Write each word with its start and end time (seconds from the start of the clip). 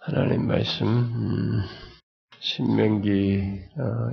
하나님 0.00 0.46
말씀 0.46 0.86
음, 0.86 1.62
신명기 2.38 3.60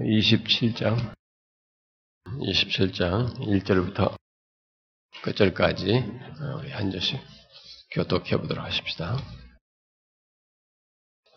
27장 0.01 1.13
27장 2.39 3.38
1절부터 3.38 4.16
끝절까지 5.24 5.94
어, 5.94 6.58
우리 6.60 6.71
한 6.71 6.92
절씩 6.92 7.20
교독해 7.92 8.38
보도록 8.38 8.66
하십시다. 8.66 9.18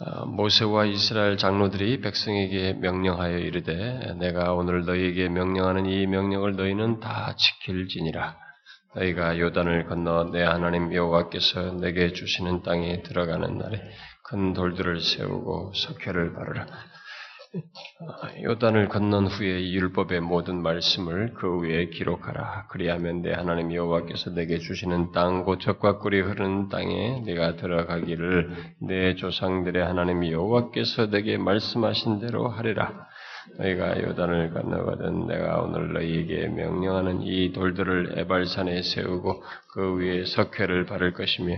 아, 0.01 0.25
모세와 0.25 0.87
이스라엘 0.87 1.37
장로들이 1.37 2.01
백성에게 2.01 2.73
명령하여 2.73 3.39
이르되 3.39 4.15
내가 4.15 4.55
오늘 4.55 4.87
너희에게 4.87 5.29
명령하는 5.29 5.87
이 5.87 6.07
명령을 6.07 6.57
너희는 6.57 7.01
다 7.01 7.37
지킬지니라. 7.37 8.37
너희가 8.95 9.39
요단을 9.39 9.87
건너 9.87 10.31
내 10.33 10.43
하나님 10.43 10.95
여호와께서 10.95 11.73
내게 11.75 12.13
주시는 12.13 12.63
땅에 12.63 13.03
들어가는 13.03 13.59
날에 13.59 13.83
큰 14.29 14.53
돌들을 14.53 15.01
세우고 15.01 15.73
석회를 15.75 16.35
바르라. 16.35 16.67
요단을 18.45 18.89
건넌 18.89 19.27
후에 19.27 19.59
이 19.59 19.75
율법의 19.75 20.21
모든 20.21 20.63
말씀을 20.63 21.33
그 21.33 21.63
위에 21.63 21.87
기록하라. 21.87 22.67
그리하면 22.69 23.23
내 23.23 23.33
하나님 23.33 23.73
여호와께서 23.73 24.35
내게 24.35 24.59
주시는 24.59 25.13
땅, 25.13 25.45
곧 25.45 25.61
젖과 25.61 25.99
꿀이 25.99 26.21
흐르는 26.21 26.69
땅에 26.69 27.23
내가 27.25 27.57
들어가기를 27.57 28.75
내 28.83 29.15
조상들의 29.15 29.83
하나님 29.83 30.31
여호와께서 30.31 31.09
내게 31.09 31.39
말씀하신 31.39 32.21
대로 32.21 32.49
하리라. 32.49 33.09
너희가 33.57 34.03
요단을 34.03 34.53
건너거든 34.53 35.27
내가 35.27 35.63
오늘 35.63 35.95
너희에게 35.95 36.49
명령하는 36.49 37.23
이 37.23 37.53
돌들을 37.53 38.19
에발산에 38.19 38.83
세우고 38.83 39.43
그 39.73 39.97
위에 39.97 40.27
석회를 40.27 40.85
바를 40.85 41.15
것이며 41.15 41.57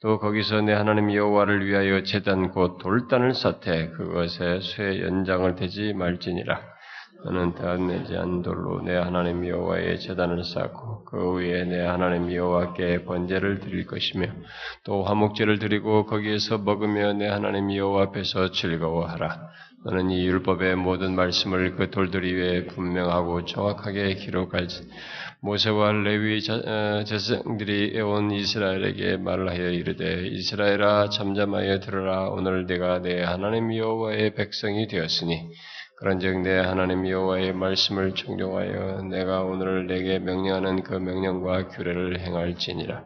또 0.00 0.20
거기서 0.20 0.60
내 0.60 0.72
하나님 0.72 1.12
여호와를 1.12 1.66
위하여 1.66 2.04
제단 2.04 2.52
곧 2.52 2.78
돌단을 2.78 3.34
쌓되 3.34 3.88
그것에 3.88 4.60
쇠 4.60 5.02
연장을 5.02 5.56
대지 5.56 5.92
말지니라. 5.92 6.78
너는 7.24 7.56
덧내지 7.56 8.16
않은 8.16 8.42
돌로 8.42 8.80
내 8.82 8.94
하나님 8.94 9.44
여호와의 9.44 9.98
제단을 9.98 10.44
쌓고 10.44 11.04
그 11.04 11.32
위에 11.34 11.64
내 11.64 11.84
하나님 11.84 12.32
여호와께 12.32 13.04
번제를 13.06 13.58
드릴 13.58 13.86
것이며 13.86 14.28
또 14.84 15.02
화목제를 15.02 15.58
드리고 15.58 16.06
거기에서 16.06 16.58
먹으며 16.58 17.14
내 17.14 17.26
하나님 17.26 17.74
여호와 17.74 18.04
앞에서 18.04 18.52
즐거워하라. 18.52 19.50
너는 19.84 20.10
이 20.10 20.26
율법의 20.26 20.76
모든 20.76 21.16
말씀을 21.16 21.74
그 21.74 21.90
돌들 21.90 22.22
위에 22.22 22.66
분명하고 22.66 23.44
정확하게 23.46 24.14
기록할지 24.14 24.88
모세와 25.40 25.92
레위 25.92 26.42
제사장들이 26.42 28.00
온 28.00 28.32
이스라엘에게 28.32 29.18
말하여 29.18 29.70
이르되 29.70 30.26
이스라엘아 30.26 31.10
잠잠하여 31.10 31.78
들으라. 31.78 32.30
오늘 32.30 32.66
내가 32.66 32.98
내 33.00 33.22
하나님 33.22 33.72
여호와의 33.74 34.34
백성이 34.34 34.88
되었으니 34.88 35.48
그런즉 35.98 36.40
내 36.40 36.58
하나님 36.58 37.08
여호와의 37.08 37.52
말씀을 37.52 38.14
청종하여 38.16 39.02
내가 39.10 39.42
오늘 39.42 39.86
내게 39.86 40.18
명령하는 40.18 40.82
그 40.82 40.94
명령과 40.94 41.68
규례를 41.68 42.18
행할지니라. 42.18 43.04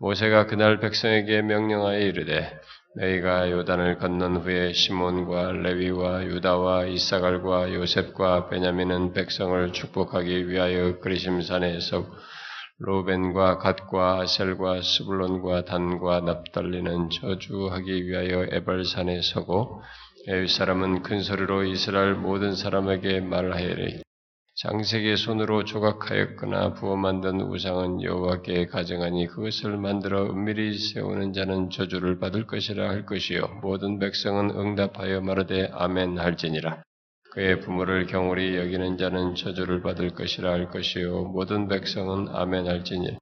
모세가 0.00 0.46
그날 0.46 0.80
백성에게 0.80 1.42
명령하여 1.42 2.00
이르되 2.00 2.50
너희가 2.96 3.50
요단을 3.52 3.98
건넌 3.98 4.38
후에 4.38 4.72
시몬과 4.72 5.52
레위와 5.52 6.24
유다와 6.24 6.86
이사갈과 6.86 7.72
요셉과 7.72 8.48
베냐민은 8.48 9.12
백성을 9.12 9.72
축복하기 9.72 10.48
위하여 10.48 10.98
그리심산에 10.98 11.78
서 11.78 12.04
로벤과 12.78 13.58
갓과 13.58 14.20
아셀과 14.22 14.82
스불론과 14.82 15.66
단과 15.66 16.20
납달리는 16.20 17.10
저주하기 17.10 18.08
위하여 18.08 18.46
에발산에 18.50 19.20
서고 19.22 19.82
에위 20.28 20.48
사람은 20.48 21.02
큰 21.02 21.20
소리로 21.22 21.64
이스라엘 21.64 22.14
모든 22.14 22.56
사람에게 22.56 23.20
말하여리 23.20 24.02
장색의 24.62 25.16
손으로 25.16 25.64
조각하였거나 25.64 26.74
부어 26.74 26.94
만든 26.94 27.40
우상은 27.40 28.02
여호와께 28.02 28.66
가정하니 28.66 29.28
그것을 29.28 29.78
만들어 29.78 30.26
은밀히 30.26 30.76
세우는 30.76 31.32
자는 31.32 31.70
저주를 31.70 32.18
받을 32.18 32.46
것이라 32.46 32.90
할 32.90 33.06
것이요. 33.06 33.60
모든 33.62 33.98
백성은 33.98 34.50
응답하여 34.50 35.22
말하되 35.22 35.70
아멘 35.72 36.18
할지니라. 36.18 36.82
그의 37.32 37.60
부모를 37.60 38.04
경홀히 38.06 38.58
여기는 38.58 38.98
자는 38.98 39.34
저주를 39.34 39.80
받을 39.80 40.10
것이라 40.10 40.52
할 40.52 40.68
것이요. 40.68 41.28
모든 41.32 41.66
백성은 41.66 42.28
아멘 42.28 42.66
할지니 42.66 43.16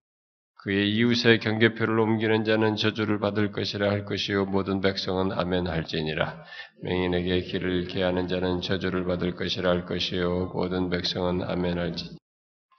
그의 0.65 0.91
이웃의 0.91 1.39
경계표를 1.39 2.01
옮기는 2.01 2.45
자는 2.45 2.75
저주를 2.75 3.21
받을 3.21 3.53
것이라 3.53 3.91
할 3.91 4.05
것이요. 4.05 4.47
모든 4.47 4.81
백성은 4.81 5.31
아멘 5.31 5.69
할지니라. 5.69 6.43
맹인에게 6.83 7.43
길을 7.43 7.87
개하는 7.87 8.27
자는 8.27 8.61
저주를 8.61 9.05
받을 9.05 9.37
것이라 9.37 9.71
할 9.71 9.87
것이요. 9.87 10.51
모든 10.53 10.91
백성은 10.91 11.45
아멘 11.45 11.79
할지. 11.79 12.17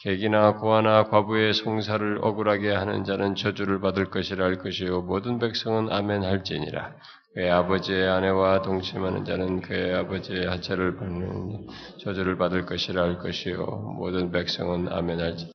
객이나 0.03 0.57
고아나 0.57 1.05
과부의 1.05 1.53
송사를 1.53 2.19
억울하게 2.21 2.69
하는 2.73 3.05
자는 3.05 3.35
저주를 3.35 3.79
받을 3.79 4.09
것이라 4.09 4.43
할 4.43 4.57
것이요. 4.57 5.01
모든 5.03 5.39
백성은 5.39 5.89
아멘 5.89 6.23
할지니라. 6.23 6.95
그의 7.33 7.49
아버지의 7.49 8.09
아내와 8.09 8.61
동침하는 8.61 9.23
자는 9.23 9.61
그의 9.61 9.95
아버지의 9.95 10.47
하체를 10.47 10.97
받는 10.97 11.67
저주를 12.03 12.37
받을 12.37 12.65
것이라 12.65 13.01
할 13.01 13.19
것이요. 13.19 13.65
모든 13.97 14.31
백성은 14.31 14.91
아멘 14.91 15.19
할지 15.21 15.49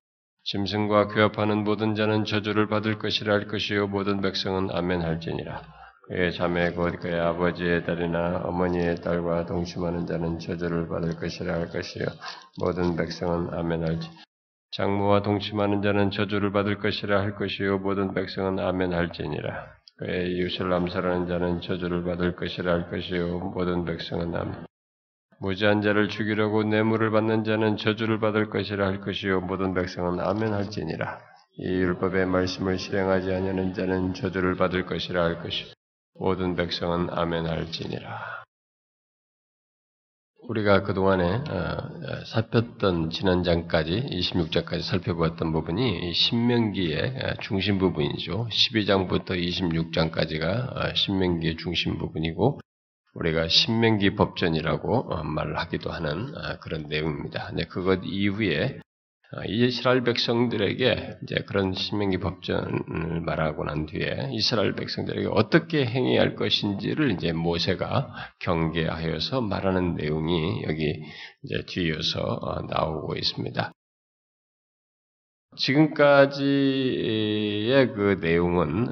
짐승과 0.47 1.09
교합하는 1.09 1.65
모든 1.65 1.95
자는 1.95 2.27
저주를 2.27 2.69
받을 2.69 2.99
것이라 2.99 3.33
할 3.33 3.47
것이요 3.47 3.87
모든 3.87 4.21
백성은 4.21 4.69
아멘 4.73 5.01
할지니라. 5.01 5.63
그의 6.07 6.35
자매 6.35 6.71
곧 6.71 7.01
그의 7.01 7.19
아버지의 7.19 7.87
딸이나 7.87 8.43
어머니의 8.45 8.97
딸과 8.97 9.47
동침하는 9.47 10.07
자는 10.07 10.39
저주를 10.39 10.89
받을 10.89 11.17
것이라 11.17 11.55
할 11.55 11.71
것이요 11.71 12.05
모든 12.61 12.95
백성은 12.95 13.55
아멘 13.55 13.85
할지. 13.85 14.11
장모와 14.73 15.23
동침하는 15.23 15.81
자는 15.81 16.11
저주를 16.11 16.53
받을 16.53 16.79
것이라 16.79 17.21
할 17.21 17.37
것이요 17.37 17.79
모든 17.79 18.13
백성은 18.13 18.59
아멘 18.59 18.93
할지니라. 18.93 19.67
그의 19.97 20.33
이웃을 20.33 20.71
암살하는 20.71 21.27
자는 21.27 21.63
저주를 21.63 22.05
받을 22.05 22.37
것이라 22.37 22.71
할 22.71 22.91
것이요 22.91 23.39
모든 23.39 23.87
백성은 23.87 24.35
아멘. 24.35 24.74
무지한 25.45 25.83
자를 25.83 26.09
죽이려고 26.09 26.63
뇌물을 26.63 27.11
받는 27.11 27.45
자는 27.45 27.77
저주를 27.77 28.19
받을 28.19 28.49
것이라 28.49 28.87
할 28.87 29.03
것이요 29.03 29.43
모든 29.43 29.75
백성은 29.75 30.19
아멘 30.19 30.55
할지니라. 30.55 31.21
이 31.59 31.67
율법의 31.67 32.25
말씀을 32.25 32.79
실행하지 32.79 33.31
아니하는 33.31 33.75
자는 33.75 34.15
저주를 34.15 34.57
받을 34.57 34.87
것이라 34.87 35.23
할 35.23 35.43
것이 35.43 35.67
모든 36.19 36.57
백성은 36.57 37.11
아멘 37.11 37.45
할지니라. 37.45 38.43
우리가 40.49 40.83
그동안에 40.83 41.43
살폈던 42.27 43.11
지난 43.11 43.43
장까지 43.43 43.91
26장까지 44.13 44.81
살펴보았던 44.81 45.53
부분이 45.53 46.15
신명기의 46.15 47.37
중심 47.43 47.79
부분이죠. 47.79 48.49
12장부터 48.51 49.33
26장까지가 49.33 50.97
신명기의 50.97 51.59
중심 51.59 51.99
부분이고 51.99 52.61
우리가 53.15 53.49
신명기 53.49 54.17
법전이라고 54.17 55.23
말을 55.25 55.57
하기도 55.59 55.91
하는 55.91 56.33
그런 56.61 56.89
내용입니다. 56.89 57.47
근데 57.47 57.65
그것 57.65 58.01
이후에 58.05 58.81
이스라엘 59.47 60.05
백성들에게 60.05 61.19
이제 61.23 61.35
그런 61.47 61.75
신명기 61.75 62.19
법전을 62.19 63.21
말하고 63.23 63.65
난 63.65 63.87
뒤에 63.87 64.31
이스라엘 64.33 64.75
백성들에게 64.75 65.29
어떻게 65.33 65.85
행해야 65.87 66.21
할 66.21 66.37
것인지를 66.37 67.13
이제 67.13 67.33
모세가 67.33 68.15
경계하여서 68.41 69.41
말하는 69.41 69.97
내용이 69.97 70.63
여기 70.65 71.03
이제 71.43 71.65
뒤이어서 71.67 72.67
나오고 72.69 73.17
있습니다. 73.17 73.73
지금까지의 75.57 76.43
그 77.95 78.19
내용은 78.21 78.89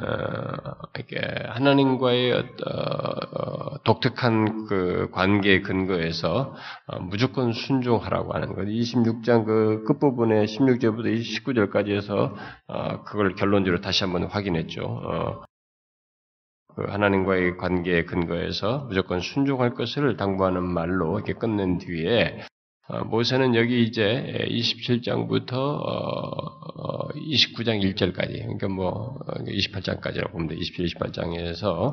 이렇게 0.94 1.20
하나님과의 1.48 2.32
어, 2.32 3.78
독특한 3.84 4.66
그 4.66 5.09
관계 5.12 5.60
근거에서 5.60 6.54
어, 6.86 6.98
무조건 7.00 7.53
순종하라고 7.53 8.32
하는 8.34 8.54
것. 8.54 8.64
26장 8.64 9.44
그 9.44 9.84
끝부분에 9.84 10.44
16절부터 10.44 11.20
19절까지 11.20 11.91
해서 11.91 12.34
어, 12.66 13.03
그걸 13.04 13.34
결론적으로 13.34 13.80
다시 13.80 14.04
한번 14.04 14.24
확인했죠. 14.24 15.42
그 16.74 16.84
하나님과의 16.84 17.58
관계에 17.58 18.04
근거해서 18.04 18.86
무조건 18.88 19.20
순종할 19.20 19.74
것을 19.74 20.16
당부하는 20.16 20.62
말로 20.62 21.18
이렇게 21.18 21.34
끝낸 21.34 21.78
뒤에 21.78 22.41
어, 22.41 22.52
모세는 23.06 23.54
여기 23.54 23.82
이제 23.82 24.46
27장부터 24.48 25.82
29장 27.14 27.80
1절까지, 27.82 28.42
그러니까 28.42 28.68
뭐 28.68 29.18
28장까지라고 29.46 30.32
보면 30.32 30.48
돼. 30.48 30.56
27, 30.56 30.86
28장에서 30.86 31.92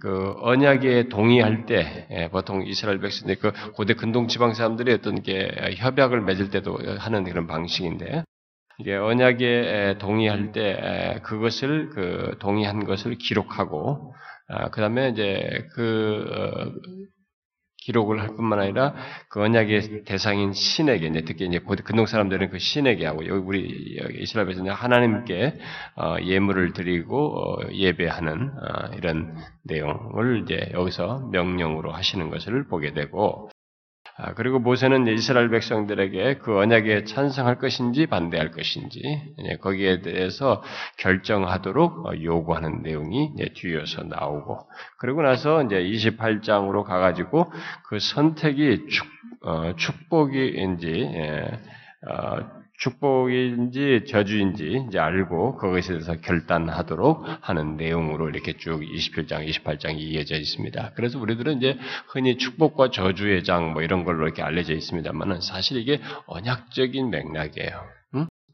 그 0.00 0.34
언약에 0.40 1.08
동의할 1.08 1.66
때 1.66 2.06
예, 2.12 2.28
보통 2.28 2.64
이스라엘 2.64 3.00
백성들 3.00 3.36
그 3.36 3.52
고대 3.72 3.94
근동 3.94 4.28
지방 4.28 4.54
사람들이 4.54 4.92
어떤 4.92 5.22
게 5.22 5.50
협약을 5.76 6.20
맺을 6.22 6.50
때도 6.50 6.78
하는 6.98 7.24
그런 7.24 7.48
방식인데 7.48 8.22
이게 8.78 8.94
언약에 8.94 9.96
동의할 9.98 10.52
때 10.52 11.18
그것을 11.24 11.90
그 11.90 12.36
동의한 12.38 12.84
것을 12.84 13.16
기록하고 13.16 14.14
아, 14.50 14.70
그 14.70 14.80
다음에 14.80 15.10
이제 15.10 15.66
그, 15.74 16.24
어, 16.30 16.72
기록을 17.88 18.20
할 18.20 18.36
뿐만 18.36 18.58
아니라 18.58 18.94
그 19.30 19.42
언약의 19.42 20.04
대상인 20.04 20.52
신에게 20.52 21.06
이제 21.06 21.22
특히 21.22 21.46
이제 21.46 21.58
근동 21.58 22.04
사람들은 22.04 22.50
그 22.50 22.58
신에게 22.58 23.06
하고 23.06 23.26
여기 23.26 23.40
우리 23.40 23.98
이스라엘에서는 24.20 24.70
하나님께 24.70 25.58
어, 25.96 26.16
예물을 26.22 26.74
드리고 26.74 27.16
어, 27.16 27.72
예배하는 27.72 28.50
어, 28.50 28.90
이런 28.94 29.34
내용을 29.62 30.42
이제 30.42 30.70
여기서 30.74 31.30
명령으로 31.32 31.90
하시는 31.90 32.28
것을 32.28 32.68
보게 32.68 32.92
되고 32.92 33.48
아, 33.48 33.57
그리고 34.34 34.58
모세는 34.58 35.06
이스라엘 35.06 35.48
백성들에게 35.48 36.38
그 36.38 36.58
언약에 36.58 37.04
찬성할 37.04 37.58
것인지 37.58 38.06
반대할 38.06 38.50
것인지 38.50 39.00
거기에 39.60 40.02
대해서 40.02 40.62
결정하도록 40.98 42.06
어, 42.06 42.12
요구하는 42.22 42.82
내용이 42.82 43.32
뒤이어서 43.54 44.04
나오고 44.04 44.58
그리고 44.98 45.22
나서 45.22 45.62
이제 45.62 45.76
28장으로 45.76 46.82
가가지고 46.82 47.52
그 47.84 48.00
선택이 48.00 48.88
축, 48.88 49.06
어, 49.42 49.74
축복인지 49.76 50.88
예, 50.88 51.60
어, 52.08 52.57
축복인지 52.78 54.04
저주인지 54.08 54.86
이제 54.88 54.98
알고 54.98 55.56
그것에 55.56 55.88
대해서 55.88 56.16
결단하도록 56.16 57.24
하는 57.40 57.76
내용으로 57.76 58.28
이렇게 58.28 58.54
쭉 58.54 58.80
27장, 58.80 59.48
28장이 59.48 59.98
이어져 59.98 60.36
있습니다. 60.36 60.92
그래서 60.94 61.18
우리들은 61.18 61.58
이제 61.58 61.78
흔히 62.08 62.38
축복과 62.38 62.90
저주의 62.90 63.44
장 63.44 63.68
뭐 63.68 63.82
이런 63.82 64.04
걸로 64.04 64.24
이렇게 64.24 64.42
알려져 64.42 64.74
있습니다만은 64.74 65.40
사실 65.40 65.76
이게 65.78 66.00
언약적인 66.26 67.10
맥락이에요. 67.10 67.97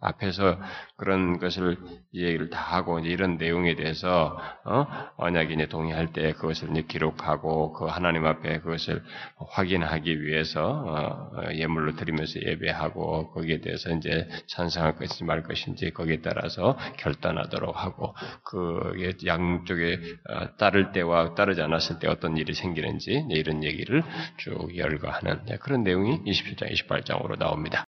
앞에서 0.05 0.59
그런 0.97 1.39
것을 1.39 1.77
얘기를 2.15 2.51
다 2.51 2.61
하고 2.61 2.99
이런 3.01 3.37
내용에 3.37 3.75
대해서 3.75 4.39
어? 4.65 4.87
언약인이 5.17 5.69
동의할 5.69 6.13
때 6.13 6.33
그것을 6.33 6.71
이제 6.71 6.83
기록하고 6.83 7.73
그 7.73 7.87
하나님 7.87 8.27
앞에 8.27 8.61
그것을 8.61 9.03
확인하기 9.37 10.23
위해서 10.23 10.65
어, 10.65 11.31
어, 11.37 11.53
예물로 11.53 11.97
드리면서 11.97 12.41
예배하고 12.43 13.33
거기에 13.33 13.61
대해서 13.61 13.91
이제 13.91 14.29
찬성할 14.47 14.97
것인지 14.97 15.25
말 15.25 15.43
것인지 15.43 15.91
거기에 15.91 16.21
따라서 16.23 16.77
결단하도록 16.99 17.75
하고 17.77 18.15
그 18.45 19.17
양쪽에 19.27 19.99
어, 20.31 20.57
따를 20.57 20.93
때와 20.93 21.35
따르지 21.35 21.63
않았을 21.63 21.99
때 21.99 22.09
어떤 22.09 22.37
일이 22.37 22.53
생기는지 22.55 23.27
이런 23.31 23.65
얘기를 23.65 24.03
쭉 24.37 24.77
열거하는 24.77 25.45
그런 25.61 25.83
내용이 25.83 26.23
27장, 26.25 26.71
28장으로 26.73 27.39
나옵니다. 27.39 27.85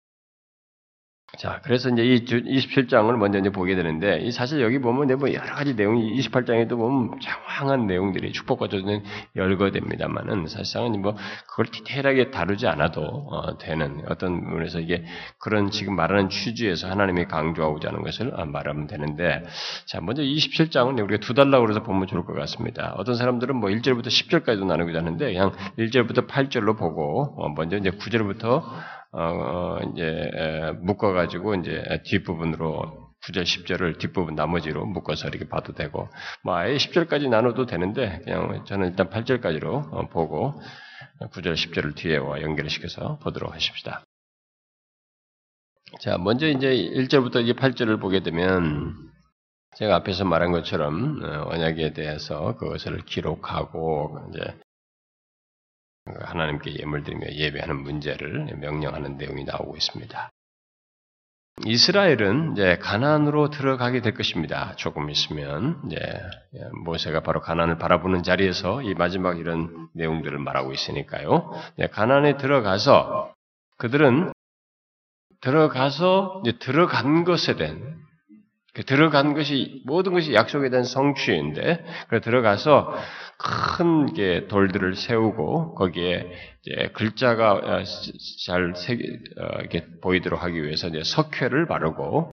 자, 1.39 1.61
그래서 1.65 1.91
이제 1.91 2.03
이 2.03 2.25
27장을 2.25 3.15
먼저 3.17 3.39
이제 3.39 3.51
보게 3.51 3.75
되는데, 3.75 4.21
이 4.21 4.31
사실 4.31 4.63
여기 4.63 4.79
보면 4.79 5.19
뭐 5.19 5.31
여러 5.35 5.55
가지 5.55 5.75
내용이 5.75 6.19
28장에도 6.21 6.77
보면 6.77 7.19
장황한 7.21 7.87
내용들이 7.87 8.33
축복과 8.33 8.69
저주는 8.69 9.03
열거됩니다만은 9.35 10.47
사실상은 10.47 11.03
뭐 11.03 11.15
그걸 11.47 11.67
디테일하게 11.67 12.31
다루지 12.31 12.69
않아도 12.69 13.03
어, 13.03 13.59
되는 13.59 14.03
어떤 14.09 14.45
부분에서 14.45 14.81
이게 14.81 15.05
그런 15.39 15.71
지금 15.71 15.97
말하는 15.97 16.31
취지에서 16.31 16.89
하나님이 16.89 17.27
강조하고자 17.27 17.89
하는 17.89 18.03
것을 18.03 18.33
말하면 18.47 18.87
되는데, 18.87 19.43
자, 19.85 20.01
먼저 20.01 20.23
27장은 20.23 21.03
우리가 21.03 21.21
두 21.21 21.35
달라고 21.35 21.67
그래서 21.67 21.83
보면 21.83 22.07
좋을 22.07 22.25
것 22.25 22.35
같습니다. 22.35 22.95
어떤 22.97 23.15
사람들은 23.17 23.57
뭐 23.57 23.69
1절부터 23.69 24.07
10절까지도 24.07 24.65
나누기도 24.65 24.97
하는데, 24.97 25.27
그냥 25.27 25.53
1절부터 25.77 26.29
8절로 26.29 26.79
보고, 26.79 27.35
어, 27.37 27.49
먼저 27.51 27.77
이제 27.77 27.91
9절부터 27.91 28.63
어, 29.17 29.23
어, 29.23 29.79
이제 29.93 30.31
묶어 30.83 31.13
가지고 31.13 31.55
이제 31.55 31.83
뒷부분으로 32.05 33.07
9절, 33.25 33.45
10절을 33.45 33.99
뒷부분 33.99 34.35
나머지로 34.35 34.85
묶어서 34.85 35.29
이렇게 35.29 35.49
봐도 35.49 35.73
되고, 35.73 36.11
뭐 36.45 36.55
아예 36.55 36.77
10절까지 36.77 37.31
나눠도 37.31 37.65
되는데, 37.65 38.21
그냥 38.25 38.65
저는 38.67 38.91
일단 38.91 39.09
8절까지로 39.09 39.95
어, 39.95 40.09
보고, 40.09 40.61
9절, 41.33 41.55
10절을 41.55 41.97
뒤에와 41.97 42.43
연결시켜서 42.43 43.19
보도록 43.21 43.55
하십시다. 43.55 44.05
자, 46.01 46.19
먼저 46.19 46.47
이제 46.47 46.69
1절부터 46.69 47.43
이제 47.43 47.55
8절을 47.55 47.99
보게 47.99 48.21
되면, 48.21 48.95
제가 49.77 49.97
앞에서 49.97 50.27
말한 50.27 50.53
것처럼 50.53 51.23
언약에 51.23 51.95
대해서 51.95 52.55
그것을 52.57 53.05
기록하고 53.07 54.31
이제 54.31 54.57
하나님께 56.07 56.79
예물 56.79 57.03
드리며 57.03 57.27
예배하는 57.33 57.83
문제를 57.83 58.57
명령하는 58.57 59.17
내용이 59.17 59.45
나오고 59.45 59.77
있습니다. 59.77 60.31
이스라엘은 61.65 62.53
이제 62.53 62.77
가난으로 62.79 63.49
들어가게 63.49 64.03
될 64.03 64.13
것입니다. 64.15 64.75
조금 64.77 65.09
있으면 65.09 65.81
이제 65.87 65.99
모세가 66.85 67.23
바로 67.23 67.41
가난을 67.41 67.79
바라보는 67.79 68.23
자리에서 68.23 68.83
이 68.83 68.93
마지막 68.95 69.39
이런 69.39 69.89
내용들을 69.95 70.39
말하고 70.39 70.73
있으니까요. 70.73 71.51
가난에 71.93 72.37
들어가서 72.37 73.33
그들은 73.79 74.33
들어가서 75.41 76.43
들어간 76.61 77.25
것에 77.25 77.57
대한 77.57 77.81
그 77.81 78.06
들어간 78.85 79.35
것이 79.35 79.83
모든 79.87 80.13
것이 80.13 80.35
약속에 80.35 80.69
대한 80.71 80.85
성취인데 80.85 81.85
그 82.09 82.21
들어가서 82.21 82.95
큰 83.39 84.15
게 84.15 84.47
돌들을 84.49 84.95
세우고 84.95 85.75
거기에 85.75 86.31
글자가 86.95 87.53
어, 87.55 87.83
잘 88.47 88.73
어, 88.73 89.59
이렇게 89.61 89.87
보이도록 90.01 90.43
하기 90.43 90.63
위해서 90.63 90.89
이제 90.89 91.03
석회를 91.05 91.67
바르고 91.67 92.31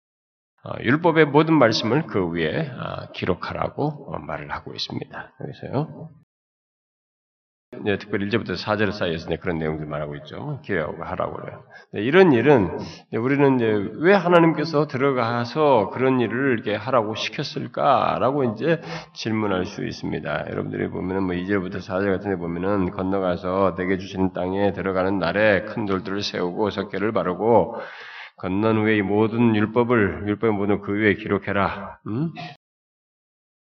어, 0.66 0.72
율법의 0.82 1.26
모든 1.26 1.56
말씀을 1.56 2.04
그 2.08 2.32
위에 2.32 2.72
기록하라고 3.14 4.18
말을 4.20 4.52
하고 4.52 4.74
있습니다. 4.74 5.34
그래서요. 5.38 6.10
네, 7.84 7.98
특별히 7.98 8.30
1절부터 8.30 8.56
4절 8.56 8.92
사이에서 8.92 9.30
그런 9.42 9.58
내용들 9.58 9.86
말하고 9.86 10.16
있죠. 10.18 10.60
기억하라고 10.64 11.38
그래요. 11.38 11.64
네, 11.92 12.02
이런 12.02 12.32
일은 12.32 12.78
우리는 13.14 14.00
왜 14.00 14.14
하나님께서 14.14 14.88
들어가서 14.88 15.90
그런 15.94 16.20
일을 16.20 16.54
이렇게 16.54 16.76
하라고 16.76 17.16
시켰을까라고 17.16 18.44
이제 18.46 18.82
질문할 19.14 19.66
수 19.66 19.86
있습니다. 19.86 20.46
여러분들이 20.50 20.90
보면은 20.90 21.24
뭐 21.24 21.36
2절부터 21.36 21.78
4절 21.78 22.18
같은 22.18 22.32
데 22.32 22.36
보면은 22.38 22.92
건너가서 22.92 23.76
내게 23.78 23.98
주시는 23.98 24.34
땅에 24.34 24.74
들어가는 24.74 25.20
날에 25.20 25.64
큰 25.64 25.86
돌들을 25.86 26.22
세우고 26.22 26.70
석계를 26.70 27.12
바르고 27.12 27.78
건넌 28.38 28.78
후에 28.78 28.98
이 28.98 29.02
모든 29.02 29.56
율법을 29.56 30.24
율법의 30.28 30.54
모든 30.54 30.82
그 30.82 30.94
위에 30.94 31.16
기록해라. 31.16 32.00
음? 32.08 32.32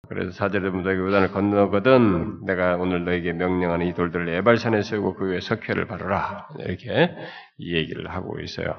그래서 0.09 0.49
보면 0.49 0.83
너희가 0.83 1.01
요단을 1.01 1.31
건너거든 1.31 2.43
내가 2.45 2.77
오늘 2.77 3.05
너에게 3.05 3.31
명령하는 3.33 3.85
이 3.85 3.93
돌들을 3.93 4.27
에발산에 4.27 4.81
세우고 4.81 5.15
그 5.15 5.29
위에 5.29 5.39
석회를 5.39 5.85
바르라 5.85 6.49
이렇게 6.59 7.15
이 7.59 7.75
얘기를 7.75 8.09
하고 8.09 8.39
있어요. 8.39 8.75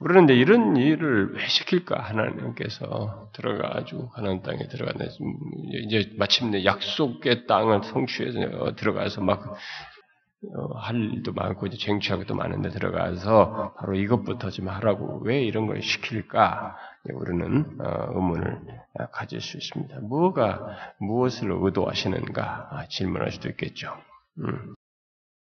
우리는 0.00 0.24
이제 0.24 0.34
이런 0.34 0.76
일을 0.76 1.34
왜 1.34 1.46
시킬까 1.46 1.98
하나님께서 1.98 3.30
들어가가지고 3.32 4.10
가나안 4.10 4.42
땅에 4.42 4.66
들어가는 4.68 5.06
이제 5.86 6.10
마침내 6.18 6.64
약속의 6.64 7.46
땅을 7.46 7.84
성취해서 7.84 8.74
들어가서 8.74 9.22
막 9.22 9.46
어, 9.48 9.54
할 10.76 10.96
일도 10.96 11.32
많고 11.32 11.66
이제 11.66 11.76
쟁취할 11.76 12.18
것도 12.18 12.34
많은데 12.34 12.70
들어가서 12.70 13.74
바로 13.78 13.94
이것부터 13.94 14.50
좀 14.50 14.68
하라고 14.68 15.20
왜 15.24 15.42
이런 15.42 15.66
걸 15.66 15.82
시킬까? 15.82 16.76
우리는 17.12 17.78
어, 17.80 18.06
의문을 18.14 18.60
가질 19.12 19.40
수 19.40 19.56
있습니다. 19.58 20.00
뭐가 20.00 20.76
무엇을 20.98 21.50
의도하시는가 21.52 22.68
아, 22.70 22.86
질문할 22.88 23.30
수도 23.30 23.48
있겠죠. 23.50 23.94
음. 24.38 24.74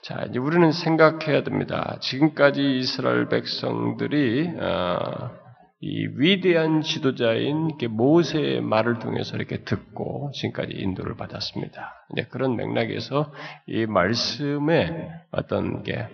자, 0.01 0.25
이제 0.27 0.39
우리는 0.39 0.71
생각해야 0.71 1.43
됩니다. 1.43 1.97
지금까지 1.99 2.79
이스라엘 2.79 3.29
백성들이 3.29 4.51
어, 4.59 5.40
이 5.83 6.07
위대한 6.15 6.81
지도자인 6.81 7.71
모세의 7.89 8.61
말을 8.61 8.99
통해서 8.99 9.35
이렇게 9.35 9.63
듣고 9.63 10.29
지금까지 10.31 10.73
인도를 10.73 11.15
받았습니다. 11.15 12.05
이제 12.11 12.27
그런 12.29 12.55
맥락에서 12.55 13.33
이 13.65 13.87
말씀의 13.87 15.09
어떤 15.31 15.81
게 15.81 16.07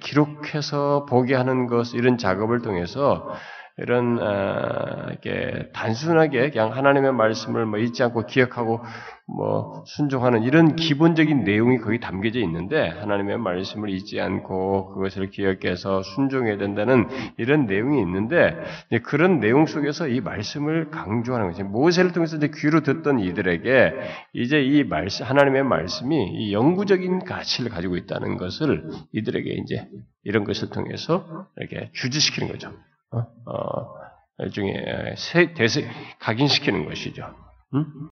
기록해서 0.00 1.04
보게 1.04 1.34
하는 1.34 1.66
것 1.66 1.92
이런 1.92 2.16
작업을 2.16 2.62
통해서 2.62 3.30
이런 3.76 4.20
어, 4.22 5.08
이렇게 5.10 5.68
단순하게 5.72 6.50
그냥 6.50 6.76
하나님의 6.76 7.12
말씀을 7.12 7.66
뭐 7.66 7.80
잊지 7.80 8.04
않고 8.04 8.26
기억하고 8.26 8.80
뭐 9.26 9.82
순종하는 9.86 10.44
이런 10.44 10.76
기본적인 10.76 11.42
내용이 11.42 11.78
거기 11.78 11.98
담겨져 11.98 12.38
있는데 12.40 12.88
하나님의 12.88 13.38
말씀을 13.38 13.90
잊지 13.90 14.20
않고 14.20 14.94
그것을 14.94 15.30
기억해서 15.30 16.02
순종해야 16.02 16.56
된다는 16.56 17.08
이런 17.36 17.66
내용이 17.66 18.00
있는데 18.02 18.54
그런 19.02 19.40
내용 19.40 19.66
속에서 19.66 20.06
이 20.06 20.20
말씀을 20.20 20.90
강조하는 20.90 21.50
거죠. 21.50 21.64
모세를 21.64 22.12
통해서 22.12 22.36
이제 22.36 22.50
귀로 22.54 22.82
듣던 22.82 23.18
이들에게 23.18 23.94
이제 24.34 24.62
이 24.62 24.84
말씀 24.84 25.26
하나님의 25.26 25.64
말씀이 25.64 26.28
이 26.32 26.52
영구적인 26.52 27.24
가치를 27.24 27.72
가지고 27.72 27.96
있다는 27.96 28.36
것을 28.36 28.88
이들에게 29.12 29.50
이제 29.64 29.88
이런 30.22 30.44
것을 30.44 30.70
통해서 30.70 31.48
이렇게 31.56 31.90
주지시키는 31.92 32.52
거죠. 32.52 32.70
어, 33.14 33.50
어, 33.50 33.94
일종의 34.38 35.16
대세, 35.54 35.88
각인시키는 36.18 36.86
것이죠. 36.86 37.34
음? 37.74 38.08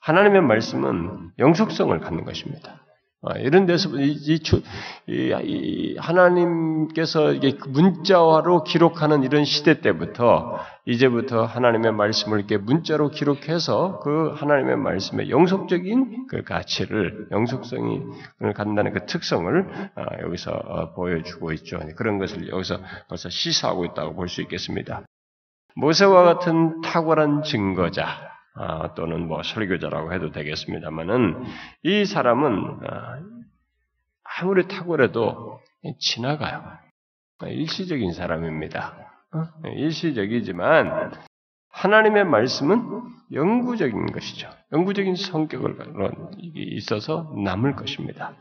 하나님의 0.00 0.42
말씀은 0.42 1.32
영속성을 1.38 1.98
갖는 2.00 2.24
것입니다. 2.24 2.83
아, 3.26 3.38
이런 3.38 3.64
데서 3.64 3.88
이, 3.98 4.12
이, 4.12 4.38
이, 5.08 5.96
하나님께서 5.98 7.32
이게 7.32 7.56
문자화로 7.68 8.64
기록하는 8.64 9.22
이런 9.22 9.44
시대 9.44 9.80
때부터 9.80 10.58
이제부터 10.84 11.44
하나님의 11.44 11.92
말씀을 11.92 12.38
이렇게 12.38 12.58
문자로 12.58 13.08
기록해서 13.08 14.00
그 14.00 14.34
하나님의 14.36 14.76
말씀의 14.76 15.30
영속적인 15.30 16.26
그 16.28 16.42
가치를 16.42 17.28
영속성이 17.30 18.02
갖는다는 18.54 18.92
그 18.92 19.06
특성을 19.06 19.90
아, 19.94 20.04
여기서 20.22 20.52
어, 20.52 20.92
보여주고 20.92 21.52
있죠. 21.52 21.80
그런 21.96 22.18
것을 22.18 22.48
여기서 22.48 22.78
벌써 23.08 23.30
시사하고 23.30 23.86
있다고 23.86 24.14
볼 24.14 24.28
수 24.28 24.42
있겠습니다. 24.42 25.02
모세와 25.76 26.24
같은 26.24 26.80
탁월한 26.82 27.42
증거자, 27.42 28.33
아, 28.54 28.94
또는 28.94 29.26
뭐 29.26 29.42
설교자라고 29.42 30.12
해도 30.12 30.30
되겠습니다만은 30.30 31.44
이 31.82 32.04
사람은 32.04 32.78
아, 32.88 33.20
아무리 34.22 34.68
탁월해도 34.68 35.60
지나가요. 35.98 36.78
일시적인 37.42 38.12
사람입니다. 38.12 38.94
어? 39.32 39.68
일시적이지만 39.68 41.12
하나님의 41.70 42.24
말씀은 42.24 43.02
영구적인 43.32 44.12
것이죠. 44.12 44.48
영구적인 44.72 45.16
성격을 45.16 45.76
있어서 46.54 47.32
남을 47.44 47.74
것입니다. 47.74 48.34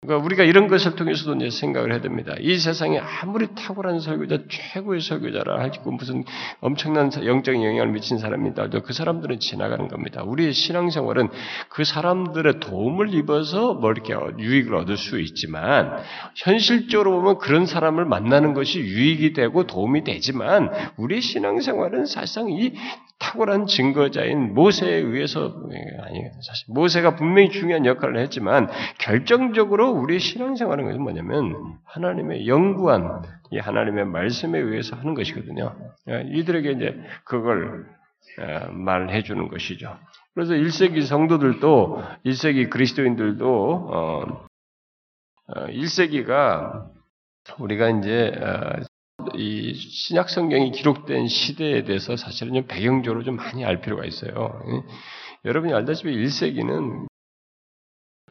그러니까 0.00 0.24
우리가 0.24 0.44
이런 0.44 0.68
것을 0.68 0.94
통해서도 0.94 1.34
이제 1.34 1.50
생각을 1.50 1.90
해야 1.90 2.00
됩니다. 2.00 2.36
이 2.38 2.56
세상에 2.56 3.00
아무리 3.00 3.48
탁월한 3.52 3.98
설교자, 3.98 4.44
최고의 4.48 5.00
설교자라 5.00 5.58
할지고 5.58 5.90
무슨 5.90 6.22
엄청난 6.60 7.10
영적인 7.12 7.64
영향을 7.64 7.88
미친 7.90 8.16
사람이 8.16 8.50
있다. 8.50 8.68
그 8.68 8.92
사람들은 8.92 9.40
지나가는 9.40 9.88
겁니다. 9.88 10.22
우리의 10.22 10.52
신앙생활은 10.52 11.30
그 11.68 11.82
사람들의 11.82 12.60
도움을 12.60 13.12
입어서 13.12 13.74
뭐 13.74 13.90
이렇게 13.90 14.14
유익을 14.38 14.76
얻을 14.76 14.96
수 14.96 15.18
있지만 15.18 15.96
현실적으로 16.36 17.20
보면 17.20 17.38
그런 17.38 17.66
사람을 17.66 18.04
만나는 18.04 18.54
것이 18.54 18.78
유익이 18.78 19.32
되고 19.32 19.66
도움이 19.66 20.04
되지만 20.04 20.70
우리의 20.96 21.22
신앙생활은 21.22 22.06
사실상 22.06 22.50
이 22.52 22.72
탁월한 23.18 23.66
증거자인 23.66 24.54
모세에 24.54 24.94
의해서 24.94 25.52
예, 25.72 26.02
아니 26.02 26.20
사실 26.40 26.66
모세가 26.68 27.16
분명히 27.16 27.50
중요한 27.50 27.84
역할을 27.84 28.18
했지만 28.20 28.68
결정적으로 28.98 29.87
우리의 29.90 30.20
신앙생활은 30.20 30.84
것은 30.84 31.02
뭐냐면 31.02 31.78
하나님의 31.84 32.46
영구한 32.48 33.22
이 33.50 33.58
하나님의 33.58 34.06
말씀에 34.06 34.58
의해서 34.58 34.96
하는 34.96 35.14
것이거든요. 35.14 35.74
예, 36.08 36.24
이들에게 36.32 36.72
이제 36.72 37.00
그걸 37.24 37.86
예, 38.40 38.66
말해 38.70 39.22
주는 39.22 39.48
것이죠. 39.48 39.96
그래서 40.34 40.54
1세기 40.54 41.04
성도들도 41.04 42.02
1세기 42.24 42.70
그리스도인들도 42.70 44.46
1세기가 45.48 46.30
어, 46.30 46.92
어, 47.50 47.54
우리가 47.58 47.90
이제 47.90 48.32
어, 48.40 48.82
이 49.34 49.74
신약 49.74 50.30
성경이 50.30 50.70
기록된 50.70 51.26
시대에 51.26 51.82
대해서 51.82 52.16
사실은 52.16 52.54
좀 52.54 52.66
배경적으로 52.66 53.24
좀 53.24 53.36
많이 53.36 53.64
알 53.64 53.80
필요가 53.80 54.04
있어요. 54.04 54.62
여러분이 55.44 55.72
알다시피 55.74 56.10
1세기는 56.10 57.07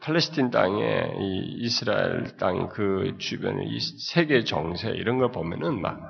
팔레스틴 0.08 0.50
땅에 0.50 1.12
이 1.18 1.56
이스라엘 1.58 2.36
땅 2.38 2.70
그 2.70 3.16
주변에 3.18 3.62
이 3.64 3.78
세계 3.78 4.42
정세 4.42 4.88
이런 4.88 5.18
걸 5.18 5.30
보면은 5.30 5.82
막 5.82 6.00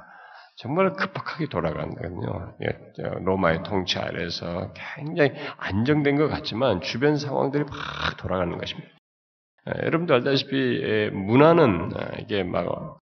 정말 0.57 0.93
급박하게 0.93 1.49
돌아간거든요. 1.49 2.55
예, 2.62 2.78
로마의 3.25 3.64
통치 3.64 3.99
아래서 3.99 4.73
굉장히 4.97 5.33
안정된 5.57 6.17
것 6.17 6.28
같지만 6.28 6.81
주변 6.81 7.17
상황들이 7.17 7.64
막 7.64 8.17
돌아가는 8.19 8.57
것입니다. 8.57 8.88
예, 9.69 9.87
여러분도 9.87 10.14
알다시피 10.14 10.81
예, 10.83 11.11
문화는 11.11 11.90
이게 12.21 12.45
막 12.45 12.99